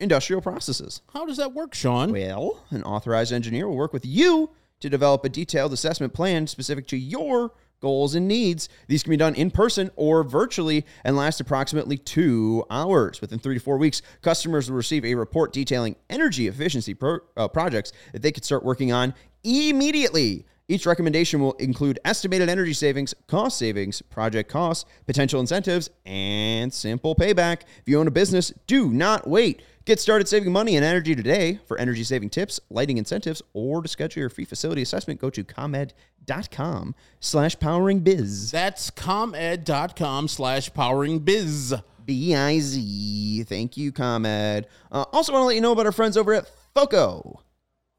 industrial 0.00 0.40
processes. 0.40 1.02
How 1.12 1.26
does 1.26 1.36
that 1.36 1.52
work, 1.52 1.74
Sean? 1.74 2.12
Well, 2.12 2.64
an 2.70 2.82
authorized 2.82 3.32
engineer 3.32 3.68
will 3.68 3.76
work 3.76 3.92
with 3.92 4.06
you 4.06 4.50
to 4.80 4.88
develop 4.88 5.24
a 5.24 5.28
detailed 5.28 5.72
assessment 5.72 6.12
plan 6.12 6.46
specific 6.46 6.86
to 6.88 6.96
your 6.96 7.52
goals 7.80 8.14
and 8.14 8.26
needs. 8.26 8.68
These 8.88 9.02
can 9.02 9.10
be 9.10 9.16
done 9.16 9.34
in 9.34 9.50
person 9.50 9.90
or 9.96 10.24
virtually 10.24 10.84
and 11.04 11.16
last 11.16 11.40
approximately 11.40 11.96
two 11.96 12.64
hours. 12.70 13.20
Within 13.20 13.38
three 13.38 13.54
to 13.54 13.60
four 13.60 13.78
weeks, 13.78 14.02
customers 14.22 14.70
will 14.70 14.76
receive 14.76 15.04
a 15.04 15.14
report 15.14 15.52
detailing 15.52 15.96
energy 16.10 16.48
efficiency 16.48 16.94
pro- 16.94 17.20
uh, 17.36 17.48
projects 17.48 17.92
that 18.12 18.22
they 18.22 18.32
could 18.32 18.44
start 18.44 18.64
working 18.64 18.92
on 18.92 19.14
immediately. 19.44 20.44
Each 20.70 20.84
recommendation 20.84 21.40
will 21.40 21.54
include 21.54 21.98
estimated 22.04 22.50
energy 22.50 22.74
savings, 22.74 23.14
cost 23.26 23.58
savings, 23.58 24.02
project 24.02 24.50
costs, 24.50 24.84
potential 25.06 25.40
incentives, 25.40 25.88
and 26.04 26.72
simple 26.72 27.14
payback. 27.14 27.62
If 27.62 27.84
you 27.86 27.98
own 27.98 28.06
a 28.06 28.10
business, 28.10 28.52
do 28.66 28.90
not 28.90 29.26
wait. 29.26 29.62
Get 29.88 29.98
started 29.98 30.28
saving 30.28 30.52
money 30.52 30.76
and 30.76 30.84
energy 30.84 31.14
today. 31.14 31.60
For 31.64 31.78
energy 31.78 32.04
saving 32.04 32.28
tips, 32.28 32.60
lighting 32.68 32.98
incentives, 32.98 33.40
or 33.54 33.80
to 33.80 33.88
schedule 33.88 34.20
your 34.20 34.28
free 34.28 34.44
facility 34.44 34.82
assessment, 34.82 35.18
go 35.18 35.30
to 35.30 35.42
comed.com 35.42 36.94
slash 37.20 37.58
powering 37.58 38.00
biz. 38.00 38.50
That's 38.50 38.90
comed.com 38.90 40.28
slash 40.28 40.74
powering 40.74 41.20
biz. 41.20 41.74
B-I-Z. 42.04 43.44
Thank 43.44 43.78
you, 43.78 43.90
ComEd. 43.90 44.66
Uh, 44.92 45.06
also 45.10 45.32
want 45.32 45.44
to 45.44 45.46
let 45.46 45.54
you 45.54 45.62
know 45.62 45.72
about 45.72 45.86
our 45.86 45.92
friends 45.92 46.18
over 46.18 46.34
at 46.34 46.50
FOCO. 46.74 47.40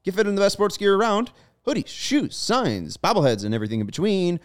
Get 0.04 0.14
fit 0.14 0.28
in 0.28 0.36
the 0.36 0.42
best 0.42 0.52
sports 0.52 0.76
gear 0.76 0.94
around. 0.94 1.32
Hoodies, 1.66 1.88
shoes, 1.88 2.36
signs, 2.36 2.98
bobbleheads, 2.98 3.44
and 3.44 3.52
everything 3.52 3.80
in 3.80 3.86
between. 3.86 4.38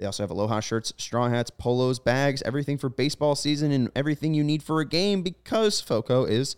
They 0.00 0.06
also 0.06 0.24
have 0.24 0.32
Aloha 0.32 0.58
shirts, 0.58 0.92
straw 0.96 1.28
hats, 1.28 1.50
polos, 1.50 2.00
bags, 2.00 2.42
everything 2.42 2.76
for 2.76 2.88
baseball 2.88 3.36
season 3.36 3.70
and 3.70 3.88
everything 3.94 4.34
you 4.34 4.42
need 4.42 4.64
for 4.64 4.80
a 4.80 4.84
game 4.84 5.22
because 5.22 5.80
FOCO 5.80 6.24
is 6.24 6.56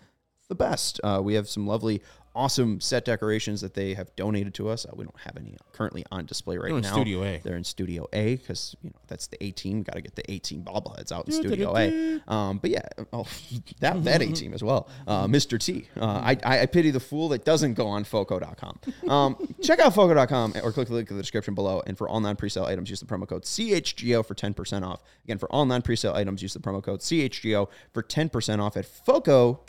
the 0.50 0.54
best. 0.54 1.00
Uh, 1.02 1.20
we 1.24 1.34
have 1.34 1.48
some 1.48 1.66
lovely, 1.66 2.02
awesome 2.34 2.80
set 2.80 3.04
decorations 3.04 3.60
that 3.62 3.72
they 3.72 3.94
have 3.94 4.14
donated 4.16 4.52
to 4.54 4.68
us. 4.68 4.84
Uh, 4.84 4.90
we 4.94 5.04
don't 5.04 5.18
have 5.20 5.36
any 5.36 5.56
currently 5.72 6.04
on 6.10 6.26
display 6.26 6.58
right 6.58 6.68
They're 6.68 6.76
in 6.76 6.82
now. 6.82 6.92
Studio 6.92 7.24
A. 7.24 7.40
They're 7.42 7.56
in 7.56 7.64
Studio 7.64 8.06
A 8.12 8.36
because 8.36 8.76
you 8.82 8.90
know 8.90 8.98
that's 9.06 9.28
the 9.28 9.42
18. 9.42 9.78
We 9.78 9.84
got 9.84 9.94
to 9.94 10.02
get 10.02 10.16
the 10.16 10.30
18 10.30 10.62
bobbleheads 10.62 11.12
out 11.12 11.26
in 11.26 11.32
Studio 11.32 11.74
A. 11.76 12.20
Um, 12.28 12.58
but 12.58 12.70
yeah, 12.70 12.82
oh, 13.14 13.26
that 13.80 14.04
that 14.04 14.22
18 14.30 14.52
as 14.52 14.62
well. 14.62 14.88
Uh, 15.06 15.26
Mr. 15.26 15.58
T. 15.58 15.88
Uh, 15.98 16.04
I, 16.04 16.36
I 16.44 16.60
I 16.62 16.66
pity 16.66 16.90
the 16.90 17.00
fool 17.00 17.30
that 17.30 17.44
doesn't 17.44 17.74
go 17.74 17.86
on 17.86 18.04
Foco.com. 18.04 18.80
Um, 19.08 19.54
check 19.62 19.78
out 19.78 19.94
Foco.com 19.94 20.54
or 20.62 20.72
click 20.72 20.88
the 20.88 20.94
link 20.94 21.10
in 21.10 21.16
the 21.16 21.22
description 21.22 21.54
below. 21.54 21.82
And 21.86 21.96
for 21.96 22.08
all 22.08 22.20
non 22.20 22.36
presale 22.36 22.66
items, 22.66 22.90
use 22.90 23.00
the 23.00 23.06
promo 23.06 23.26
code 23.26 23.44
CHGO 23.44 24.26
for 24.26 24.34
10% 24.34 24.84
off. 24.86 25.00
Again, 25.24 25.38
for 25.38 25.50
all 25.52 25.64
non 25.64 25.80
presale 25.80 26.14
items, 26.14 26.42
use 26.42 26.54
the 26.54 26.60
promo 26.60 26.82
code 26.82 27.00
CHGO 27.00 27.68
for 27.92 28.02
10% 28.02 28.60
off 28.60 28.76
at 28.76 28.84
Foco.com. 28.84 29.60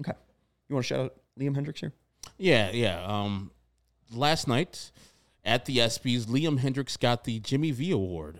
Okay. 0.00 0.16
You 0.68 0.74
want 0.74 0.86
to 0.86 0.88
shout 0.88 1.00
out 1.00 1.14
Liam 1.38 1.56
Hendriks 1.56 1.80
here? 1.80 1.92
Yeah, 2.38 2.70
yeah. 2.72 3.04
Um, 3.04 3.50
last 4.12 4.48
night 4.48 4.90
at 5.44 5.66
the 5.66 5.78
ESPYS, 5.78 6.26
Liam 6.26 6.58
Hendriks 6.58 6.98
got 6.98 7.24
the 7.24 7.38
Jimmy 7.40 7.70
V 7.70 7.90
Award 7.90 8.38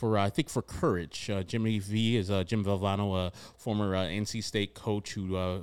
for 0.00 0.16
uh, 0.16 0.24
I 0.24 0.30
think 0.30 0.48
for 0.48 0.62
courage. 0.62 1.28
Uh, 1.28 1.42
Jimmy 1.42 1.78
V 1.78 2.16
is 2.16 2.30
uh, 2.30 2.42
Jim 2.42 2.64
Valvano, 2.64 3.26
a 3.26 3.32
former 3.58 3.94
uh, 3.94 4.04
NC 4.04 4.42
State 4.42 4.74
coach 4.74 5.12
who 5.12 5.36
uh, 5.36 5.58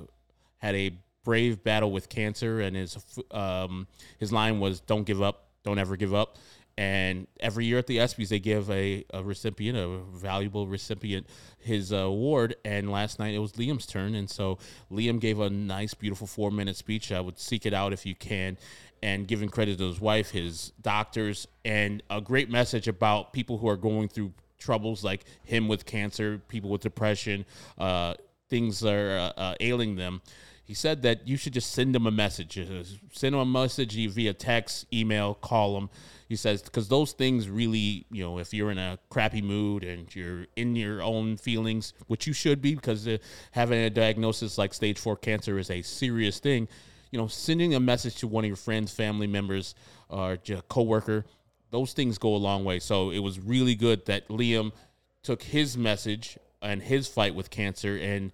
had 0.58 0.76
a 0.76 0.92
brave 1.24 1.62
battle 1.64 1.90
with 1.90 2.08
cancer, 2.08 2.60
and 2.60 2.76
his 2.76 2.96
um, 3.32 3.88
his 4.18 4.32
line 4.32 4.60
was 4.60 4.80
"Don't 4.80 5.04
give 5.04 5.20
up, 5.20 5.48
don't 5.64 5.78
ever 5.78 5.96
give 5.96 6.14
up." 6.14 6.38
And 6.78 7.26
every 7.40 7.66
year 7.66 7.78
at 7.78 7.88
the 7.88 7.96
ESPYS, 7.96 8.28
they 8.28 8.38
give 8.38 8.70
a, 8.70 9.04
a 9.12 9.20
recipient, 9.20 9.76
a 9.76 9.98
valuable 10.16 10.68
recipient, 10.68 11.26
his 11.58 11.92
uh, 11.92 11.96
award. 11.96 12.54
And 12.64 12.88
last 12.88 13.18
night 13.18 13.34
it 13.34 13.40
was 13.40 13.54
Liam's 13.54 13.84
turn. 13.84 14.14
And 14.14 14.30
so 14.30 14.58
Liam 14.88 15.18
gave 15.18 15.40
a 15.40 15.50
nice, 15.50 15.92
beautiful 15.92 16.28
four 16.28 16.52
minute 16.52 16.76
speech. 16.76 17.10
I 17.10 17.20
would 17.20 17.36
seek 17.36 17.66
it 17.66 17.74
out 17.74 17.92
if 17.92 18.06
you 18.06 18.14
can. 18.14 18.56
And 19.02 19.26
giving 19.26 19.48
credit 19.48 19.78
to 19.78 19.88
his 19.88 20.00
wife, 20.00 20.30
his 20.30 20.70
doctors, 20.80 21.48
and 21.64 22.00
a 22.10 22.20
great 22.20 22.48
message 22.48 22.86
about 22.86 23.32
people 23.32 23.58
who 23.58 23.68
are 23.68 23.76
going 23.76 24.06
through 24.06 24.32
troubles 24.60 25.02
like 25.02 25.24
him 25.42 25.66
with 25.66 25.84
cancer, 25.84 26.40
people 26.46 26.70
with 26.70 26.82
depression, 26.82 27.44
uh, 27.78 28.14
things 28.48 28.84
are 28.84 29.32
uh, 29.36 29.40
uh, 29.40 29.54
ailing 29.58 29.96
them. 29.96 30.22
He 30.62 30.74
said 30.74 31.02
that 31.02 31.26
you 31.26 31.36
should 31.36 31.54
just 31.54 31.72
send 31.72 31.92
them 31.92 32.06
a 32.06 32.10
message. 32.12 32.54
Send 33.12 33.32
them 33.32 33.40
a 33.40 33.44
message 33.44 33.96
via 34.10 34.32
text, 34.32 34.86
email, 34.92 35.34
call 35.34 35.74
them. 35.74 35.90
He 36.28 36.36
says 36.36 36.60
because 36.60 36.88
those 36.88 37.12
things 37.12 37.48
really, 37.48 38.04
you 38.10 38.22
know, 38.22 38.38
if 38.38 38.52
you're 38.52 38.70
in 38.70 38.76
a 38.78 38.98
crappy 39.08 39.40
mood 39.40 39.82
and 39.82 40.14
you're 40.14 40.46
in 40.56 40.76
your 40.76 41.02
own 41.02 41.38
feelings, 41.38 41.94
which 42.06 42.26
you 42.26 42.34
should 42.34 42.60
be 42.60 42.74
because 42.74 43.08
uh, 43.08 43.16
having 43.52 43.78
a 43.78 43.88
diagnosis 43.88 44.58
like 44.58 44.74
stage 44.74 44.98
four 44.98 45.16
cancer 45.16 45.58
is 45.58 45.70
a 45.70 45.80
serious 45.80 46.38
thing. 46.38 46.68
You 47.10 47.18
know, 47.18 47.28
sending 47.28 47.74
a 47.74 47.80
message 47.80 48.16
to 48.16 48.26
one 48.26 48.44
of 48.44 48.48
your 48.48 48.56
friends, 48.56 48.92
family 48.92 49.26
members, 49.26 49.74
or 50.10 50.32
a 50.32 50.62
coworker, 50.68 51.24
those 51.70 51.94
things 51.94 52.18
go 52.18 52.34
a 52.34 52.36
long 52.36 52.62
way. 52.62 52.78
So 52.78 53.10
it 53.10 53.20
was 53.20 53.40
really 53.40 53.74
good 53.74 54.04
that 54.06 54.28
Liam 54.28 54.72
took 55.22 55.42
his 55.42 55.78
message 55.78 56.36
and 56.60 56.82
his 56.82 57.08
fight 57.08 57.34
with 57.34 57.48
cancer 57.48 57.96
and 57.96 58.32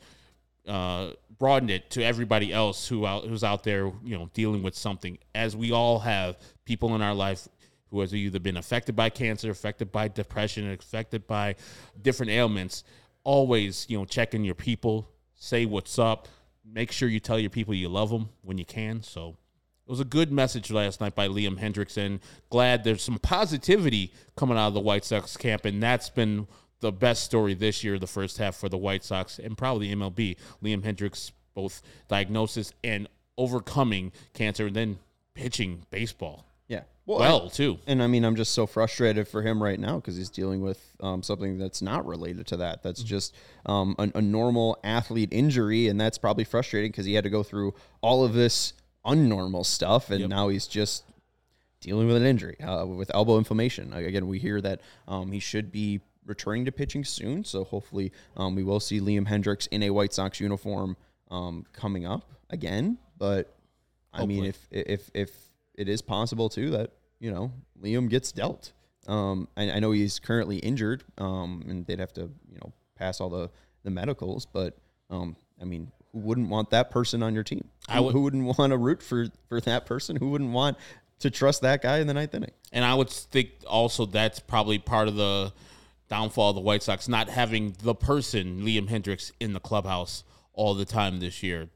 uh, 0.66 1.10
broadened 1.38 1.70
it 1.70 1.90
to 1.90 2.02
everybody 2.02 2.52
else 2.52 2.88
who 2.88 3.06
out, 3.06 3.24
who's 3.24 3.44
out 3.44 3.62
there, 3.62 3.92
you 4.02 4.18
know, 4.18 4.30
dealing 4.34 4.64
with 4.64 4.74
something. 4.74 5.18
As 5.32 5.54
we 5.54 5.70
all 5.70 6.00
have 6.00 6.36
people 6.64 6.96
in 6.96 7.02
our 7.02 7.14
life 7.14 7.46
who 7.90 8.00
has 8.00 8.14
either 8.14 8.40
been 8.40 8.56
affected 8.56 8.96
by 8.96 9.10
cancer, 9.10 9.50
affected 9.50 9.92
by 9.92 10.08
depression, 10.08 10.70
affected 10.70 11.26
by 11.26 11.54
different 12.00 12.32
ailments, 12.32 12.84
always, 13.22 13.86
you 13.88 13.98
know, 13.98 14.04
check 14.04 14.34
in 14.34 14.44
your 14.44 14.54
people, 14.54 15.08
say 15.34 15.64
what's 15.66 15.98
up, 15.98 16.28
make 16.64 16.90
sure 16.90 17.08
you 17.08 17.20
tell 17.20 17.38
your 17.38 17.50
people 17.50 17.74
you 17.74 17.88
love 17.88 18.10
them 18.10 18.28
when 18.42 18.58
you 18.58 18.64
can. 18.64 19.02
So 19.02 19.36
it 19.86 19.90
was 19.90 20.00
a 20.00 20.04
good 20.04 20.32
message 20.32 20.70
last 20.70 21.00
night 21.00 21.14
by 21.14 21.28
Liam 21.28 21.58
Hendrickson. 21.58 22.20
Glad 22.50 22.84
there's 22.84 23.02
some 23.02 23.18
positivity 23.18 24.12
coming 24.36 24.56
out 24.56 24.68
of 24.68 24.74
the 24.74 24.80
White 24.80 25.04
Sox 25.04 25.36
camp, 25.36 25.64
and 25.64 25.82
that's 25.82 26.08
been 26.08 26.46
the 26.80 26.92
best 26.92 27.24
story 27.24 27.54
this 27.54 27.84
year, 27.84 27.98
the 27.98 28.06
first 28.06 28.38
half 28.38 28.56
for 28.56 28.68
the 28.68 28.78
White 28.78 29.04
Sox 29.04 29.38
and 29.38 29.56
probably 29.56 29.94
MLB. 29.94 30.36
Liam 30.62 30.82
Hendriks, 30.82 31.32
both 31.54 31.82
diagnosis 32.08 32.72
and 32.82 33.08
overcoming 33.36 34.12
cancer, 34.32 34.66
and 34.66 34.76
then 34.76 34.98
pitching 35.34 35.84
baseball 35.90 36.46
Yeah. 37.06 37.18
well, 37.18 37.46
I- 37.46 37.48
too. 37.48 37.78
And 37.86 38.02
I 38.02 38.06
mean, 38.06 38.24
I'm 38.24 38.36
just 38.36 38.52
so 38.52 38.66
frustrated 38.66 39.28
for 39.28 39.42
him 39.42 39.62
right 39.62 39.78
now 39.78 39.96
because 39.96 40.16
he's 40.16 40.30
dealing 40.30 40.60
with 40.62 40.80
um, 41.00 41.22
something 41.22 41.58
that's 41.58 41.82
not 41.82 42.06
related 42.06 42.46
to 42.48 42.56
that. 42.58 42.82
That's 42.82 43.02
just 43.02 43.34
um, 43.66 43.94
a, 43.98 44.10
a 44.16 44.22
normal 44.22 44.78
athlete 44.82 45.28
injury, 45.32 45.88
and 45.88 46.00
that's 46.00 46.18
probably 46.18 46.44
frustrating 46.44 46.90
because 46.90 47.06
he 47.06 47.14
had 47.14 47.24
to 47.24 47.30
go 47.30 47.42
through 47.42 47.74
all 48.00 48.24
of 48.24 48.32
this 48.32 48.72
unnormal 49.04 49.66
stuff, 49.66 50.10
and 50.10 50.20
now 50.28 50.48
he's 50.48 50.66
just 50.66 51.04
dealing 51.80 52.06
with 52.06 52.16
an 52.16 52.24
injury 52.24 52.58
uh, 52.60 52.86
with 52.86 53.10
elbow 53.14 53.36
inflammation. 53.36 53.92
Again, 53.92 54.26
we 54.26 54.38
hear 54.38 54.60
that 54.62 54.80
um, 55.06 55.30
he 55.30 55.38
should 55.40 55.70
be 55.70 56.00
returning 56.24 56.64
to 56.64 56.72
pitching 56.72 57.04
soon, 57.04 57.44
so 57.44 57.64
hopefully 57.64 58.12
um, 58.38 58.54
we 58.54 58.64
will 58.64 58.80
see 58.80 59.00
Liam 59.00 59.28
Hendriks 59.28 59.68
in 59.70 59.82
a 59.82 59.90
White 59.90 60.14
Sox 60.14 60.40
uniform 60.40 60.96
um, 61.30 61.66
coming 61.74 62.06
up 62.06 62.30
again. 62.48 62.96
But 63.18 63.54
I 64.14 64.24
mean, 64.24 64.44
if 64.46 64.66
if 64.70 65.10
if 65.12 65.30
it 65.74 65.88
is 65.88 66.02
possible 66.02 66.48
too 66.48 66.70
that 66.70 66.90
you 67.20 67.30
know 67.30 67.52
Liam 67.82 68.08
gets 68.08 68.32
dealt. 68.32 68.72
Um, 69.06 69.48
I, 69.56 69.70
I 69.72 69.78
know 69.80 69.90
he's 69.92 70.18
currently 70.18 70.56
injured, 70.58 71.04
um, 71.18 71.62
and 71.68 71.86
they'd 71.86 71.98
have 72.00 72.12
to 72.14 72.22
you 72.22 72.58
know 72.62 72.72
pass 72.96 73.20
all 73.20 73.28
the 73.28 73.50
the 73.82 73.90
medicals, 73.90 74.46
but 74.46 74.76
um, 75.10 75.36
I 75.60 75.64
mean, 75.64 75.92
who 76.12 76.20
wouldn't 76.20 76.48
want 76.48 76.70
that 76.70 76.90
person 76.90 77.22
on 77.22 77.34
your 77.34 77.44
team? 77.44 77.68
I 77.88 77.96
Who- 77.98 78.02
would- 78.04 78.12
who 78.12 78.20
wouldn't 78.22 78.44
want 78.58 78.70
to 78.70 78.78
root 78.78 79.02
for 79.02 79.26
for 79.48 79.60
that 79.62 79.84
person? 79.86 80.16
Who 80.16 80.30
wouldn't 80.30 80.50
want 80.52 80.78
to 81.20 81.30
trust 81.30 81.60
that 81.62 81.82
guy 81.82 81.98
in 81.98 82.06
the 82.06 82.14
ninth 82.14 82.34
inning? 82.34 82.50
And 82.72 82.84
I 82.84 82.94
would 82.94 83.10
think 83.10 83.50
also 83.66 84.06
that's 84.06 84.40
probably 84.40 84.78
part 84.78 85.08
of 85.08 85.16
the 85.16 85.52
downfall 86.08 86.50
of 86.50 86.54
the 86.56 86.60
White 86.60 86.82
Sox 86.82 87.08
not 87.08 87.28
having 87.28 87.74
the 87.82 87.94
person 87.94 88.60
Liam 88.62 88.88
Hendriks 88.88 89.32
in 89.40 89.52
the 89.52 89.60
clubhouse 89.60 90.22
all 90.52 90.74
the 90.74 90.84
time 90.84 91.20
this 91.20 91.42
year. 91.42 91.68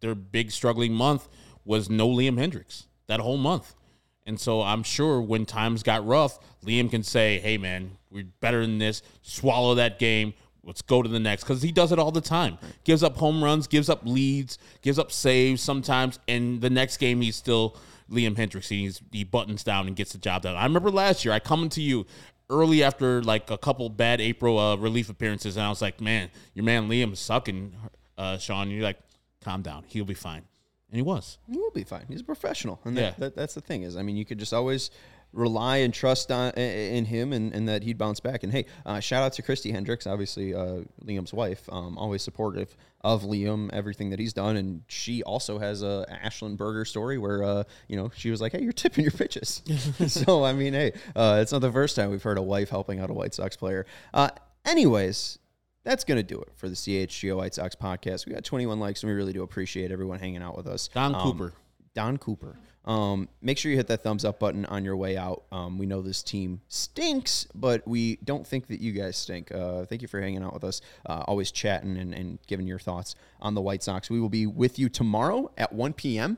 Their 0.00 0.14
big 0.14 0.50
struggling 0.52 0.92
month 0.94 1.28
was 1.64 1.88
no 1.90 2.08
Liam 2.08 2.38
Hendriks 2.38 2.86
that 3.08 3.20
whole 3.20 3.36
month. 3.36 3.74
And 4.24 4.38
so 4.38 4.62
I'm 4.62 4.82
sure 4.82 5.20
when 5.20 5.46
times 5.46 5.82
got 5.82 6.06
rough, 6.06 6.38
Liam 6.64 6.90
can 6.90 7.02
say, 7.02 7.38
"Hey 7.40 7.58
man, 7.58 7.98
we're 8.10 8.26
better 8.40 8.60
than 8.60 8.78
this. 8.78 9.02
Swallow 9.22 9.74
that 9.74 9.98
game. 9.98 10.34
Let's 10.62 10.82
go 10.82 11.02
to 11.02 11.08
the 11.08 11.18
next." 11.18 11.44
Cuz 11.44 11.62
he 11.62 11.72
does 11.72 11.92
it 11.92 11.98
all 11.98 12.12
the 12.12 12.20
time. 12.20 12.58
Gives 12.84 13.02
up 13.02 13.16
home 13.16 13.42
runs, 13.42 13.66
gives 13.66 13.88
up 13.88 14.02
leads, 14.04 14.58
gives 14.82 14.98
up 14.98 15.10
saves 15.10 15.62
sometimes, 15.62 16.18
and 16.28 16.60
the 16.60 16.70
next 16.70 16.98
game 16.98 17.22
he's 17.22 17.36
still 17.36 17.76
Liam 18.10 18.36
Hendriks. 18.36 18.68
He's, 18.68 19.00
he 19.12 19.24
buttons 19.24 19.64
down 19.64 19.86
and 19.86 19.96
gets 19.96 20.12
the 20.12 20.18
job 20.18 20.42
done. 20.42 20.56
I 20.56 20.64
remember 20.64 20.90
last 20.90 21.24
year 21.24 21.34
I 21.34 21.38
coming 21.38 21.68
to 21.70 21.82
you 21.82 22.06
early 22.50 22.82
after 22.82 23.22
like 23.22 23.50
a 23.50 23.58
couple 23.58 23.88
bad 23.90 24.20
April 24.20 24.58
uh, 24.58 24.76
relief 24.76 25.08
appearances, 25.08 25.56
and 25.56 25.64
I 25.64 25.68
was 25.68 25.82
like, 25.82 26.00
"Man, 26.00 26.30
your 26.54 26.64
man 26.64 26.88
Liam 26.88 27.12
is 27.12 27.20
sucking." 27.20 27.74
Uh, 28.16 28.36
Sean, 28.36 28.62
and 28.62 28.72
you're 28.72 28.82
like, 28.82 28.98
"Calm 29.42 29.62
down. 29.62 29.84
He'll 29.86 30.04
be 30.04 30.14
fine," 30.14 30.42
and 30.90 30.96
he 30.96 31.02
was. 31.02 31.38
He 31.50 31.56
will 31.58 31.70
be 31.70 31.84
fine. 31.84 32.04
He's 32.08 32.20
a 32.20 32.24
professional, 32.24 32.80
and 32.84 32.96
Yeah. 32.96 33.10
that, 33.10 33.18
that, 33.20 33.36
that's 33.36 33.54
the 33.54 33.60
thing 33.60 33.82
is, 33.82 33.96
I 33.96 34.02
mean, 34.02 34.16
you 34.16 34.24
could 34.24 34.38
just 34.38 34.52
always 34.54 34.90
rely 35.34 35.76
and 35.78 35.92
trust 35.92 36.32
on 36.32 36.52
in 36.52 37.04
him, 37.04 37.34
and, 37.34 37.52
and 37.52 37.68
that 37.68 37.82
he'd 37.82 37.98
bounce 37.98 38.18
back. 38.18 38.42
And 38.44 38.50
hey, 38.52 38.64
uh, 38.86 38.98
shout 38.98 39.22
out 39.22 39.34
to 39.34 39.42
Kristi 39.42 39.70
Hendriks, 39.74 40.06
obviously 40.10 40.54
uh, 40.54 40.80
Liam's 41.04 41.34
wife, 41.34 41.68
um, 41.70 41.98
always 41.98 42.22
supportive 42.22 42.74
of 43.02 43.24
Liam, 43.24 43.68
everything 43.74 44.08
that 44.08 44.18
he's 44.18 44.32
done, 44.32 44.56
and 44.56 44.82
she 44.88 45.22
also 45.22 45.58
has 45.58 45.82
a 45.82 46.06
Ashland 46.08 46.56
Burger 46.56 46.86
story 46.86 47.18
where 47.18 47.42
uh, 47.44 47.64
you 47.88 47.96
know 47.96 48.10
she 48.16 48.30
was 48.30 48.40
like, 48.40 48.52
"Hey, 48.52 48.62
you're 48.62 48.72
tipping 48.72 49.04
your 49.04 49.10
pitches." 49.12 49.60
so 50.06 50.44
I 50.44 50.54
mean, 50.54 50.72
hey, 50.72 50.92
uh, 51.14 51.38
it's 51.42 51.52
not 51.52 51.60
the 51.60 51.70
first 51.72 51.94
time 51.94 52.10
we've 52.10 52.22
heard 52.22 52.38
a 52.38 52.42
wife 52.42 52.70
helping 52.70 52.98
out 52.98 53.10
a 53.10 53.12
White 53.14 53.34
Sox 53.34 53.54
player. 53.54 53.84
Uh, 54.14 54.30
anyways. 54.64 55.38
That's 55.88 56.04
going 56.04 56.18
to 56.18 56.22
do 56.22 56.38
it 56.38 56.50
for 56.54 56.68
the 56.68 56.74
CHGO 56.74 57.38
White 57.38 57.54
Sox 57.54 57.74
podcast. 57.74 58.26
We 58.26 58.34
got 58.34 58.44
21 58.44 58.78
likes, 58.78 59.02
and 59.02 59.08
we 59.10 59.16
really 59.16 59.32
do 59.32 59.42
appreciate 59.42 59.90
everyone 59.90 60.18
hanging 60.18 60.42
out 60.42 60.54
with 60.54 60.66
us. 60.66 60.88
Don 60.88 61.14
Um, 61.14 61.22
Cooper. 61.22 61.54
Don 61.94 62.18
Cooper. 62.18 62.58
Um, 62.84 63.30
make 63.40 63.56
sure 63.56 63.70
you 63.70 63.78
hit 63.78 63.86
that 63.86 64.02
thumbs 64.02 64.22
up 64.26 64.38
button 64.38 64.66
on 64.66 64.84
your 64.84 64.98
way 64.98 65.16
out. 65.16 65.44
Um, 65.50 65.78
we 65.78 65.86
know 65.86 66.02
this 66.02 66.22
team 66.22 66.60
stinks, 66.68 67.46
but 67.54 67.88
we 67.88 68.16
don't 68.16 68.46
think 68.46 68.66
that 68.66 68.80
you 68.82 68.92
guys 68.92 69.16
stink. 69.16 69.50
Uh, 69.50 69.86
thank 69.86 70.02
you 70.02 70.08
for 70.08 70.20
hanging 70.20 70.42
out 70.42 70.52
with 70.52 70.62
us, 70.62 70.82
uh, 71.06 71.24
always 71.26 71.50
chatting 71.50 71.96
and, 71.96 72.12
and 72.12 72.38
giving 72.46 72.66
your 72.66 72.78
thoughts 72.78 73.14
on 73.40 73.54
the 73.54 73.62
White 73.62 73.82
Sox. 73.82 74.10
We 74.10 74.20
will 74.20 74.28
be 74.28 74.46
with 74.46 74.78
you 74.78 74.90
tomorrow 74.90 75.50
at 75.56 75.72
1 75.72 75.94
p.m. 75.94 76.36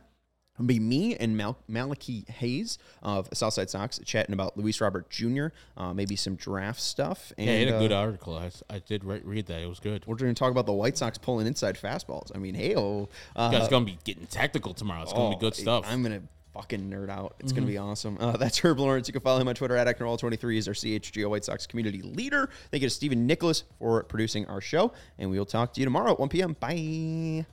Be 0.66 0.78
me 0.78 1.16
and 1.16 1.36
Mal- 1.36 1.58
Malachi 1.68 2.24
Hayes 2.28 2.78
of 3.02 3.28
Southside 3.32 3.70
Sox 3.70 3.98
chatting 4.04 4.32
about 4.32 4.56
Luis 4.56 4.80
Robert 4.80 5.08
Jr., 5.10 5.46
uh, 5.76 5.94
maybe 5.94 6.16
some 6.16 6.34
draft 6.34 6.80
stuff. 6.80 7.32
And, 7.38 7.46
Yeah, 7.48 7.52
he 7.58 7.64
had 7.66 7.74
a 7.74 7.78
good 7.78 7.92
uh, 7.92 7.96
article. 8.00 8.36
I, 8.36 8.50
I 8.68 8.78
did 8.80 9.04
re- 9.04 9.22
read 9.24 9.46
that. 9.46 9.62
It 9.62 9.68
was 9.68 9.80
good. 9.80 10.04
we're 10.06 10.16
going 10.16 10.34
to 10.34 10.38
talk 10.38 10.50
about 10.50 10.66
the 10.66 10.72
White 10.72 10.98
Sox 10.98 11.18
pulling 11.18 11.46
inside 11.46 11.76
fastballs. 11.80 12.30
I 12.34 12.38
mean, 12.38 12.54
hey, 12.54 12.74
oh. 12.76 13.08
Uh, 13.34 13.50
You 13.52 13.58
guys 13.58 13.68
gonna 13.68 13.84
be 13.84 13.98
getting 14.04 14.26
technical 14.26 14.74
tomorrow. 14.74 15.02
It's 15.02 15.12
gonna 15.12 15.36
be 15.36 15.40
good 15.40 15.54
Oh, 15.54 15.60
stuff. 15.62 15.84
Mm-hmm. 15.84 15.92
I'm 15.92 16.02
gonna 16.02 16.22
fucking 16.52 16.90
nerd 16.90 17.08
out. 17.10 17.36
It's 17.38 17.52
gonna 17.52 17.66
be 17.66 17.78
awesome. 17.78 18.16
Uh, 18.20 18.36
that's 18.36 18.58
Herb 18.58 18.80
Lawrence. 18.80 19.06
You 19.08 19.12
can 19.12 19.22
follow 19.22 19.40
him 19.40 19.48
on 19.48 19.54
Twitter 19.54 19.76
at 19.76 19.86
Acknerall23. 19.86 20.52
He's 20.54 20.68
our 20.68 20.74
CHGO 20.74 21.30
White 21.30 21.44
Sox 21.44 21.66
community 21.66 22.02
leader. 22.02 22.50
Thank 22.70 22.82
you 22.82 22.88
to 22.88 22.94
Stephen 22.94 23.26
Nicholas 23.26 23.62
for 23.78 24.02
producing 24.04 24.46
our 24.46 24.60
show, 24.60 24.92
and 25.18 25.30
we 25.30 25.38
will 25.38 25.46
talk 25.46 25.72
to 25.74 25.80
you 25.80 25.86
tomorrow 25.86 26.12
at 26.12 26.18
1 26.20 26.28
p.m. 26.28 26.56
Bye. 26.58 27.46